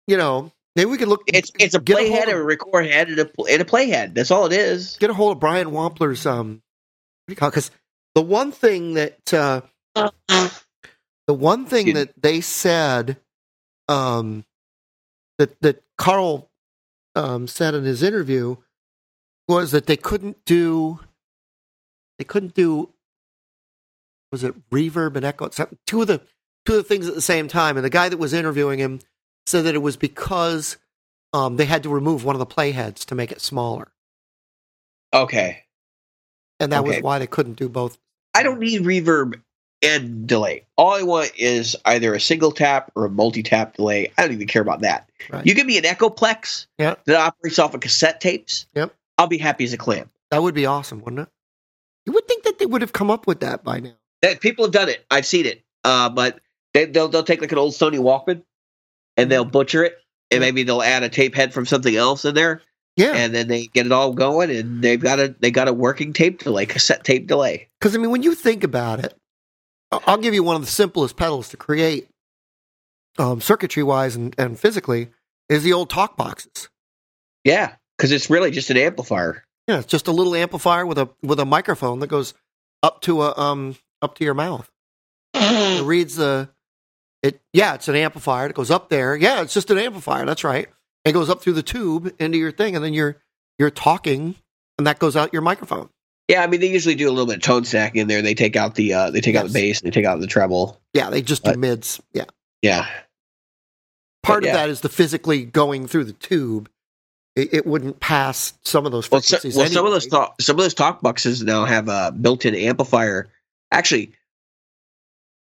You 0.07 0.17
know, 0.17 0.51
maybe 0.75 0.89
we 0.89 0.97
could 0.97 1.07
look. 1.09 1.23
It's 1.27 1.51
it's 1.59 1.75
a 1.75 1.79
playhead, 1.79 2.23
and 2.23 2.31
a 2.31 2.43
record 2.43 2.85
head, 2.85 3.09
and 3.09 3.19
a 3.19 3.29
and 3.49 3.61
a 3.61 3.65
playhead. 3.65 4.13
That's 4.13 4.31
all 4.31 4.45
it 4.45 4.53
is. 4.53 4.97
get 4.97 5.09
a 5.09 5.13
hold 5.13 5.33
of 5.33 5.39
Brian 5.39 5.67
Wampler's 5.71 6.25
um 6.25 6.61
what 7.25 7.27
do 7.27 7.31
you 7.33 7.35
call 7.35 7.49
because 7.49 7.71
the 8.15 8.21
one 8.21 8.51
thing 8.51 8.93
that 8.95 9.33
uh 9.33 9.61
the 11.27 11.33
one 11.33 11.65
thing 11.65 11.93
that 11.93 12.21
they 12.21 12.41
said 12.41 13.17
um 13.87 14.45
that 15.37 15.59
that 15.61 15.83
Carl 15.97 16.49
um 17.15 17.47
said 17.47 17.75
in 17.75 17.83
his 17.83 18.03
interview 18.03 18.57
was 19.47 19.71
that 19.71 19.85
they 19.87 19.97
couldn't 19.97 20.43
do 20.45 20.99
they 22.19 22.25
couldn't 22.25 22.53
do 22.53 22.91
was 24.31 24.43
it 24.43 24.69
reverb 24.71 25.15
and 25.15 25.25
echo? 25.25 25.49
Something 25.49 25.77
two 25.87 26.01
of 26.01 26.07
the 26.07 26.21
two 26.65 26.73
of 26.73 26.77
the 26.79 26.83
things 26.83 27.07
at 27.07 27.15
the 27.15 27.21
same 27.21 27.47
time. 27.47 27.77
And 27.77 27.85
the 27.85 27.89
guy 27.89 28.09
that 28.09 28.17
was 28.17 28.33
interviewing 28.33 28.79
him 28.79 28.99
said 29.45 29.63
that 29.63 29.75
it 29.75 29.79
was 29.81 29.97
because 29.97 30.77
um 31.33 31.57
they 31.57 31.65
had 31.65 31.83
to 31.83 31.89
remove 31.89 32.25
one 32.25 32.35
of 32.35 32.39
the 32.39 32.45
playheads 32.45 33.05
to 33.05 33.15
make 33.15 33.31
it 33.31 33.41
smaller. 33.41 33.89
Okay. 35.13 35.63
and 36.59 36.71
that 36.71 36.83
was 36.85 36.97
why 37.01 37.19
they 37.19 37.27
couldn't 37.27 37.55
do 37.55 37.69
both. 37.69 37.97
I 38.33 38.43
don't 38.43 38.59
need 38.59 38.81
reverb 38.83 39.41
and 39.81 40.27
delay. 40.27 40.65
All 40.75 40.93
I 40.93 41.03
want 41.03 41.31
is 41.37 41.75
either 41.85 42.13
a 42.13 42.19
single 42.19 42.51
tap 42.51 42.91
or 42.95 43.05
a 43.05 43.09
multi 43.09 43.43
tap 43.43 43.75
delay. 43.75 44.11
I 44.17 44.23
don't 44.23 44.33
even 44.33 44.47
care 44.47 44.61
about 44.61 44.81
that. 44.81 45.09
Right. 45.31 45.45
You 45.45 45.53
give 45.53 45.65
me 45.67 45.77
an 45.77 45.83
Echoplex 45.83 46.65
Yeah. 46.77 46.95
that 47.05 47.15
operates 47.15 47.59
off 47.59 47.73
of 47.73 47.81
cassette 47.81 48.19
tapes. 48.21 48.65
Yep. 48.75 48.93
I'll 49.17 49.27
be 49.27 49.37
happy 49.37 49.63
as 49.63 49.73
a 49.73 49.77
clam. 49.77 50.09
That 50.31 50.41
would 50.43 50.55
be 50.55 50.65
awesome, 50.65 51.01
wouldn't 51.01 51.21
it? 51.21 51.29
You 52.05 52.13
would 52.13 52.27
think 52.27 52.43
that 52.43 52.59
they 52.59 52.65
would 52.65 52.81
have 52.81 52.93
come 52.93 53.09
up 53.11 53.27
with 53.27 53.39
that 53.41 53.63
by 53.63 53.79
now. 53.79 53.93
That 54.21 54.39
people 54.41 54.65
have 54.65 54.71
done 54.71 54.89
it. 54.89 55.05
I've 55.11 55.25
seen 55.25 55.45
it. 55.45 55.63
Uh, 55.83 56.09
but 56.09 56.39
they, 56.73 56.85
they'll 56.85 57.07
they'll 57.07 57.23
take 57.23 57.41
like 57.41 57.51
an 57.51 57.57
old 57.57 57.73
Sony 57.73 57.99
Walkman 57.99 58.41
and 59.15 59.31
they'll 59.31 59.45
butcher 59.45 59.83
it, 59.83 59.97
and 60.31 60.39
maybe 60.41 60.63
they'll 60.63 60.81
add 60.81 61.03
a 61.03 61.09
tape 61.09 61.35
head 61.35 61.53
from 61.53 61.65
something 61.65 61.95
else 61.95 62.23
in 62.25 62.35
there, 62.35 62.61
Yeah, 62.97 63.13
and 63.15 63.33
then 63.33 63.47
they 63.47 63.67
get 63.67 63.85
it 63.85 63.91
all 63.91 64.13
going, 64.13 64.51
and 64.51 64.83
they've 64.83 64.99
got 64.99 65.19
a 65.19 65.33
they 65.39 65.49
got 65.51 65.67
a 65.67 65.73
working 65.73 66.13
tape 66.13 66.43
delay, 66.43 66.65
cassette 66.65 67.03
tape 67.03 67.27
delay. 67.27 67.67
because 67.79 67.95
I 67.95 67.99
mean, 67.99 68.11
when 68.11 68.21
you 68.23 68.35
think 68.35 68.63
about 68.63 68.99
it, 69.03 69.15
I'll 69.91 70.17
give 70.17 70.33
you 70.33 70.43
one 70.43 70.55
of 70.55 70.61
the 70.61 70.67
simplest 70.67 71.15
pedals 71.15 71.49
to 71.49 71.57
create, 71.57 72.09
um, 73.17 73.41
circuitry 73.41 73.83
wise 73.83 74.15
and, 74.15 74.35
and 74.37 74.59
physically, 74.59 75.09
is 75.49 75.63
the 75.63 75.73
old 75.73 75.89
talk 75.89 76.17
boxes. 76.17 76.69
Yeah, 77.43 77.75
because 77.97 78.11
it's 78.11 78.29
really 78.29 78.51
just 78.51 78.69
an 78.69 78.77
amplifier. 78.77 79.43
Yeah, 79.67 79.79
it's 79.79 79.87
just 79.87 80.07
a 80.07 80.11
little 80.11 80.35
amplifier 80.35 80.85
with 80.85 80.97
a 80.97 81.09
with 81.21 81.39
a 81.39 81.45
microphone 81.45 81.99
that 81.99 82.07
goes 82.07 82.33
up 82.83 83.01
to 83.01 83.21
a 83.23 83.37
um 83.37 83.75
up 84.01 84.15
to 84.15 84.23
your 84.23 84.33
mouth. 84.33 84.69
It 85.33 85.83
reads 85.83 86.15
the 86.15 86.49
it. 87.21 87.41
Yeah, 87.53 87.75
it's 87.75 87.87
an 87.87 87.95
amplifier. 87.95 88.47
It 88.47 88.55
goes 88.55 88.71
up 88.71 88.89
there. 88.89 89.15
Yeah, 89.15 89.41
it's 89.41 89.53
just 89.53 89.69
an 89.69 89.77
amplifier. 89.77 90.25
That's 90.25 90.43
right. 90.43 90.67
It 91.05 91.13
goes 91.13 91.29
up 91.29 91.41
through 91.41 91.53
the 91.53 91.63
tube 91.63 92.13
into 92.19 92.37
your 92.37 92.51
thing, 92.51 92.75
and 92.75 92.83
then 92.83 92.93
you're 92.93 93.17
you're 93.59 93.69
talking, 93.69 94.35
and 94.77 94.87
that 94.87 94.99
goes 94.99 95.15
out 95.15 95.33
your 95.33 95.41
microphone. 95.41 95.89
Yeah, 96.27 96.43
I 96.43 96.47
mean 96.47 96.59
they 96.59 96.69
usually 96.69 96.95
do 96.95 97.07
a 97.07 97.11
little 97.11 97.25
bit 97.25 97.37
of 97.37 97.41
tone 97.41 97.63
stack 97.63 97.95
in 97.95 98.07
there. 98.07 98.21
They 98.21 98.33
take 98.33 98.55
out 98.55 98.75
the 98.75 98.93
uh, 98.93 99.11
they 99.11 99.21
take 99.21 99.35
out 99.35 99.47
the 99.47 99.53
bass 99.53 99.81
and 99.81 99.87
they 99.87 99.95
take 99.95 100.05
out 100.05 100.19
the 100.19 100.27
treble. 100.27 100.79
Yeah, 100.93 101.09
they 101.09 101.21
just 101.21 101.43
do 101.43 101.53
mids. 101.55 102.01
Yeah. 102.13 102.25
Yeah, 102.63 102.87
Part 104.27 104.43
of 104.43 104.51
that 104.51 104.69
is 104.69 104.81
the 104.81 104.89
physically 104.89 105.45
going 105.45 105.87
through 105.87 106.03
the 106.03 106.13
tube. 106.13 106.69
It, 107.35 107.53
it 107.53 107.65
wouldn't 107.65 107.99
pass 107.99 108.53
some 108.63 108.85
of 108.85 108.91
those 108.91 109.09
well, 109.09 109.21
so, 109.21 109.37
frequencies. 109.37 109.57
well 109.57 109.67
some 109.67 109.85
of 109.85 109.91
those 109.91 110.07
talk, 110.07 110.41
some 110.41 110.57
of 110.57 110.63
those 110.63 110.73
talk 110.73 111.01
boxes 111.01 111.43
now 111.43 111.65
have 111.65 111.87
a 111.87 112.11
built-in 112.11 112.55
amplifier. 112.55 113.29
Actually, 113.71 114.13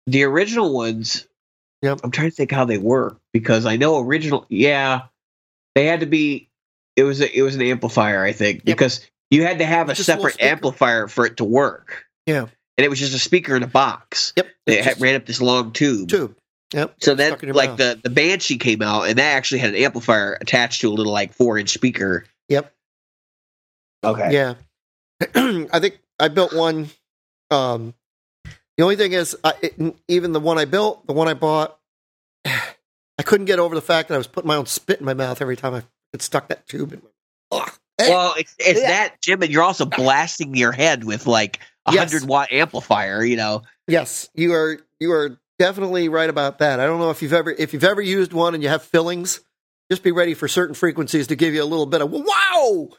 the 0.05 0.23
original 0.23 0.73
ones. 0.73 1.28
Yep. 1.82 2.01
I'm 2.03 2.11
trying 2.11 2.30
to 2.30 2.36
think 2.36 2.51
how 2.51 2.65
they 2.65 2.78
work 2.78 3.19
because 3.34 3.65
I 3.65 3.78
know 3.78 3.99
original. 3.99 4.45
Yeah, 4.49 5.03
they 5.75 5.86
had 5.86 6.01
to 6.01 6.05
be. 6.05 6.49
It 6.95 7.03
was 7.03 7.21
a, 7.21 7.36
it 7.36 7.41
was 7.41 7.55
an 7.55 7.61
amplifier, 7.61 8.23
I 8.23 8.32
think, 8.32 8.63
because 8.65 9.07
you 9.32 9.43
had 9.43 9.59
to 9.59 9.65
have 9.65 9.89
a 9.89 9.93
Just 9.93 10.09
a 10.09 10.13
separate 10.13 10.41
amplifier 10.41 11.07
for 11.07 11.25
it 11.25 11.38
to 11.38 11.43
work. 11.43 12.05
Yeah. 12.25 12.41
and 12.41 12.86
it 12.86 12.89
was 12.89 12.99
just 12.99 13.13
a 13.13 13.19
speaker 13.19 13.55
in 13.55 13.63
a 13.63 13.67
box. 13.67 14.34
Yep. 14.38 14.45
It 14.65 14.71
it's 14.73 14.86
had, 14.86 15.01
ran 15.01 15.15
up 15.15 15.25
this 15.25 15.41
long 15.41 15.71
tube. 15.71 16.09
tube. 16.09 16.36
Yep. 16.73 16.95
So 17.01 17.15
then, 17.15 17.32
Stuck 17.32 17.43
in 17.43 17.47
your 17.47 17.55
like 17.55 17.69
mouth. 17.71 17.78
the 17.78 17.99
the 18.03 18.09
Banshee 18.09 18.57
came 18.57 18.82
out, 18.82 19.03
and 19.03 19.17
that 19.17 19.36
actually 19.36 19.59
had 19.59 19.69
an 19.69 19.78
amplifier 19.78 20.38
attached 20.41 20.82
to 20.82 20.89
a 20.89 20.93
little 20.93 21.13
like 21.13 21.34
four 21.34 21.57
inch 21.57 21.69
speaker. 21.69 22.25
Yep. 22.49 22.73
Okay. 24.03 24.34
Yeah. 24.34 24.55
I 25.71 25.80
think 25.80 25.99
I 26.19 26.28
built 26.28 26.53
one. 26.53 26.89
Um, 27.49 27.93
the 28.75 28.84
only 28.84 28.97
thing 28.97 29.13
is, 29.13 29.36
I, 29.43 29.53
it, 29.61 29.95
even 30.09 30.34
the 30.34 30.39
one 30.41 30.57
I 30.57 30.65
built, 30.65 31.07
the 31.07 31.13
one 31.13 31.28
I 31.30 31.34
bought, 31.34 31.80
I 32.45 33.23
couldn't 33.23 33.45
get 33.45 33.59
over 33.59 33.73
the 33.73 33.82
fact 33.82 34.09
that 34.09 34.15
I 34.15 34.17
was 34.17 34.28
putting 34.28 34.47
my 34.49 34.57
own 34.57 34.65
spit 34.65 34.99
in 34.99 35.05
my 35.05 35.13
mouth 35.13 35.41
every 35.41 35.55
time 35.57 35.73
I 35.73 35.84
it 36.13 36.21
stuck 36.21 36.47
that 36.49 36.67
tube 36.67 36.93
in 36.93 36.99
my 36.99 37.05
Ugh. 37.05 37.16
Eh. 37.99 38.09
Well, 38.09 38.35
it's, 38.37 38.55
it's 38.59 38.79
Yeah. 38.81 38.87
that, 38.87 39.21
Jim, 39.21 39.41
and 39.41 39.51
you're 39.51 39.63
also 39.63 39.85
blasting 39.85 40.55
your 40.55 40.71
head 40.71 41.03
with 41.03 41.25
like 41.27 41.59
a 41.85 41.93
Yes. 41.93 42.11
hundred 42.11 42.27
watt 42.27 42.51
amplifier. 42.51 43.23
You 43.23 43.37
know. 43.37 43.63
Yes, 43.87 44.29
you 44.33 44.53
are. 44.53 44.77
You 44.99 45.11
are 45.13 45.37
definitely 45.59 46.09
right 46.09 46.29
about 46.29 46.59
that. 46.59 46.79
I 46.79 46.85
don't 46.85 46.99
know 46.99 47.09
if 47.09 47.21
you've 47.21 47.33
ever 47.33 47.51
if 47.51 47.73
you've 47.73 47.83
ever 47.83 48.01
used 48.01 48.33
one 48.33 48.53
and 48.53 48.61
you 48.63 48.69
have 48.69 48.83
fillings. 48.83 49.41
Just 49.89 50.03
be 50.03 50.11
ready 50.11 50.33
for 50.33 50.47
certain 50.49 50.75
frequencies 50.75 51.27
to 51.27 51.35
give 51.35 51.53
you 51.53 51.63
a 51.63 51.65
little 51.65 51.85
bit 51.85 52.01
of 52.01 52.11
wow. 52.11 52.89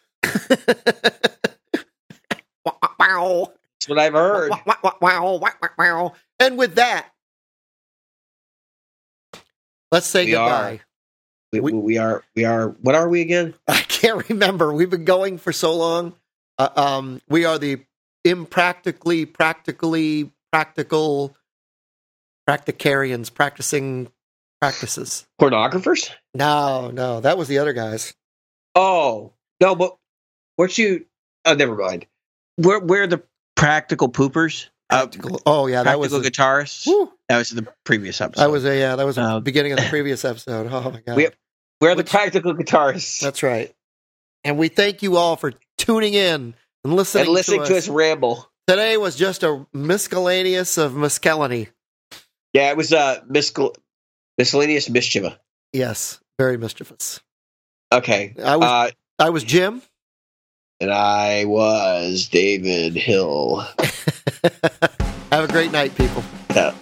wow. 2.99 3.53
That's 3.81 3.89
what 3.89 3.99
I've 3.99 4.15
heard. 4.15 4.51
Wow, 4.51 4.63
wow, 4.67 4.77
wow, 4.83 4.99
wow, 5.01 5.39
wow, 5.63 5.69
wow. 5.79 6.13
And 6.41 6.57
with 6.59 6.77
that, 6.77 7.09
let's 9.93 10.07
say 10.07 10.25
We 10.25 10.31
goodbye. 10.33 10.81
We, 11.53 11.61
We- 11.61 11.73
we 11.73 11.99
are. 11.99 12.23
We 12.35 12.45
are. 12.45 12.69
What 12.83 12.95
are 12.95 13.09
we 13.09 13.21
again? 13.21 13.55
I 13.69 13.81
can't 13.83 14.29
remember. 14.29 14.73
We've 14.73 14.91
been 14.91 15.05
going 15.05 15.39
for 15.39 15.53
so 15.53 15.75
long. 15.75 16.15
Uh, 16.59 16.69
um, 16.77 17.21
we 17.29 17.45
are 17.45 17.59
the 17.59 17.81
impractically, 18.25 19.25
practically, 19.27 20.31
practical 20.53 21.35
practicarians 22.49 23.33
practicing 23.33 24.09
practices. 24.61 25.27
Pornographers? 25.41 26.11
No, 26.35 26.91
no, 26.91 27.21
that 27.21 27.39
was 27.39 27.49
the 27.49 27.59
other 27.59 27.73
guys. 27.73 28.15
Oh 28.75 29.33
no, 29.61 29.75
but 29.75 29.97
what 30.57 30.77
you? 30.79 31.07
Oh, 31.45 31.55
never 31.55 31.77
mind. 31.77 32.07
We're 32.57 32.81
we're 32.81 33.07
the 33.07 33.23
practical 33.57 34.09
poopers. 34.09 34.69
Uh, 34.91 35.07
oh 35.45 35.67
yeah, 35.67 35.83
that 35.83 35.99
was 35.99 36.13
a, 36.15 36.21
guitars. 36.21 36.83
whew, 36.85 37.13
That 37.29 37.39
was 37.39 37.51
in 37.53 37.57
the 37.63 37.69
previous 37.85 38.21
episode. 38.21 38.43
that 38.43 38.51
was 38.51 38.65
a 38.65 38.79
yeah, 38.79 38.97
that 38.97 39.05
was 39.05 39.17
the 39.17 39.23
Uh, 39.23 39.41
beginning 39.41 39.73
of 39.73 39.79
the 39.79 39.87
previous 39.91 40.25
episode. 40.25 40.67
Oh 40.71 40.91
my 40.91 41.01
god, 41.01 41.17
We- 41.17 41.29
We're 41.81 41.95
the 41.95 42.05
practical 42.05 42.55
guitarists. 42.55 43.21
that's 43.21 43.43
right. 43.43 43.75
And 44.45 44.57
we 44.57 44.69
thank 44.69 45.03
you 45.03 45.17
all 45.17 45.37
for 45.37 45.53
tuning 45.77 46.15
in 46.15 46.55
and 46.85 46.95
listening, 46.95 47.25
and 47.27 47.35
listening 47.35 47.61
to, 47.63 47.67
to 47.69 47.77
us. 47.77 47.85
us 47.85 47.89
ramble. 47.89 48.51
Today 48.67 48.97
was 48.97 49.17
just 49.17 49.43
a 49.43 49.67
miscellaneous 49.75 50.79
of 50.79 50.95
miscellany. 50.95 51.69
Yeah, 52.55 52.71
it 52.71 52.77
was 52.77 52.93
uh, 52.93 53.21
miscel- 53.29 53.77
miscellaneous 54.39 54.89
mischief. 54.89 55.25
Yes, 55.73 56.19
very 56.39 56.57
mischievous. 56.57 57.21
Okay. 57.93 58.35
I 58.43 58.57
was 58.57 58.67
Uh, 58.67 58.91
I 59.19 59.31
was 59.31 59.45
Jim. 59.45 59.83
and 60.81 60.91
I 60.93 61.45
was 61.45 62.29
David 62.29 62.95
Hill. 62.95 63.67
Have 65.33 65.49
a 65.49 65.53
great 65.53 65.73
night, 65.73 65.95
people. 65.97 66.23
Uh, 66.51 66.73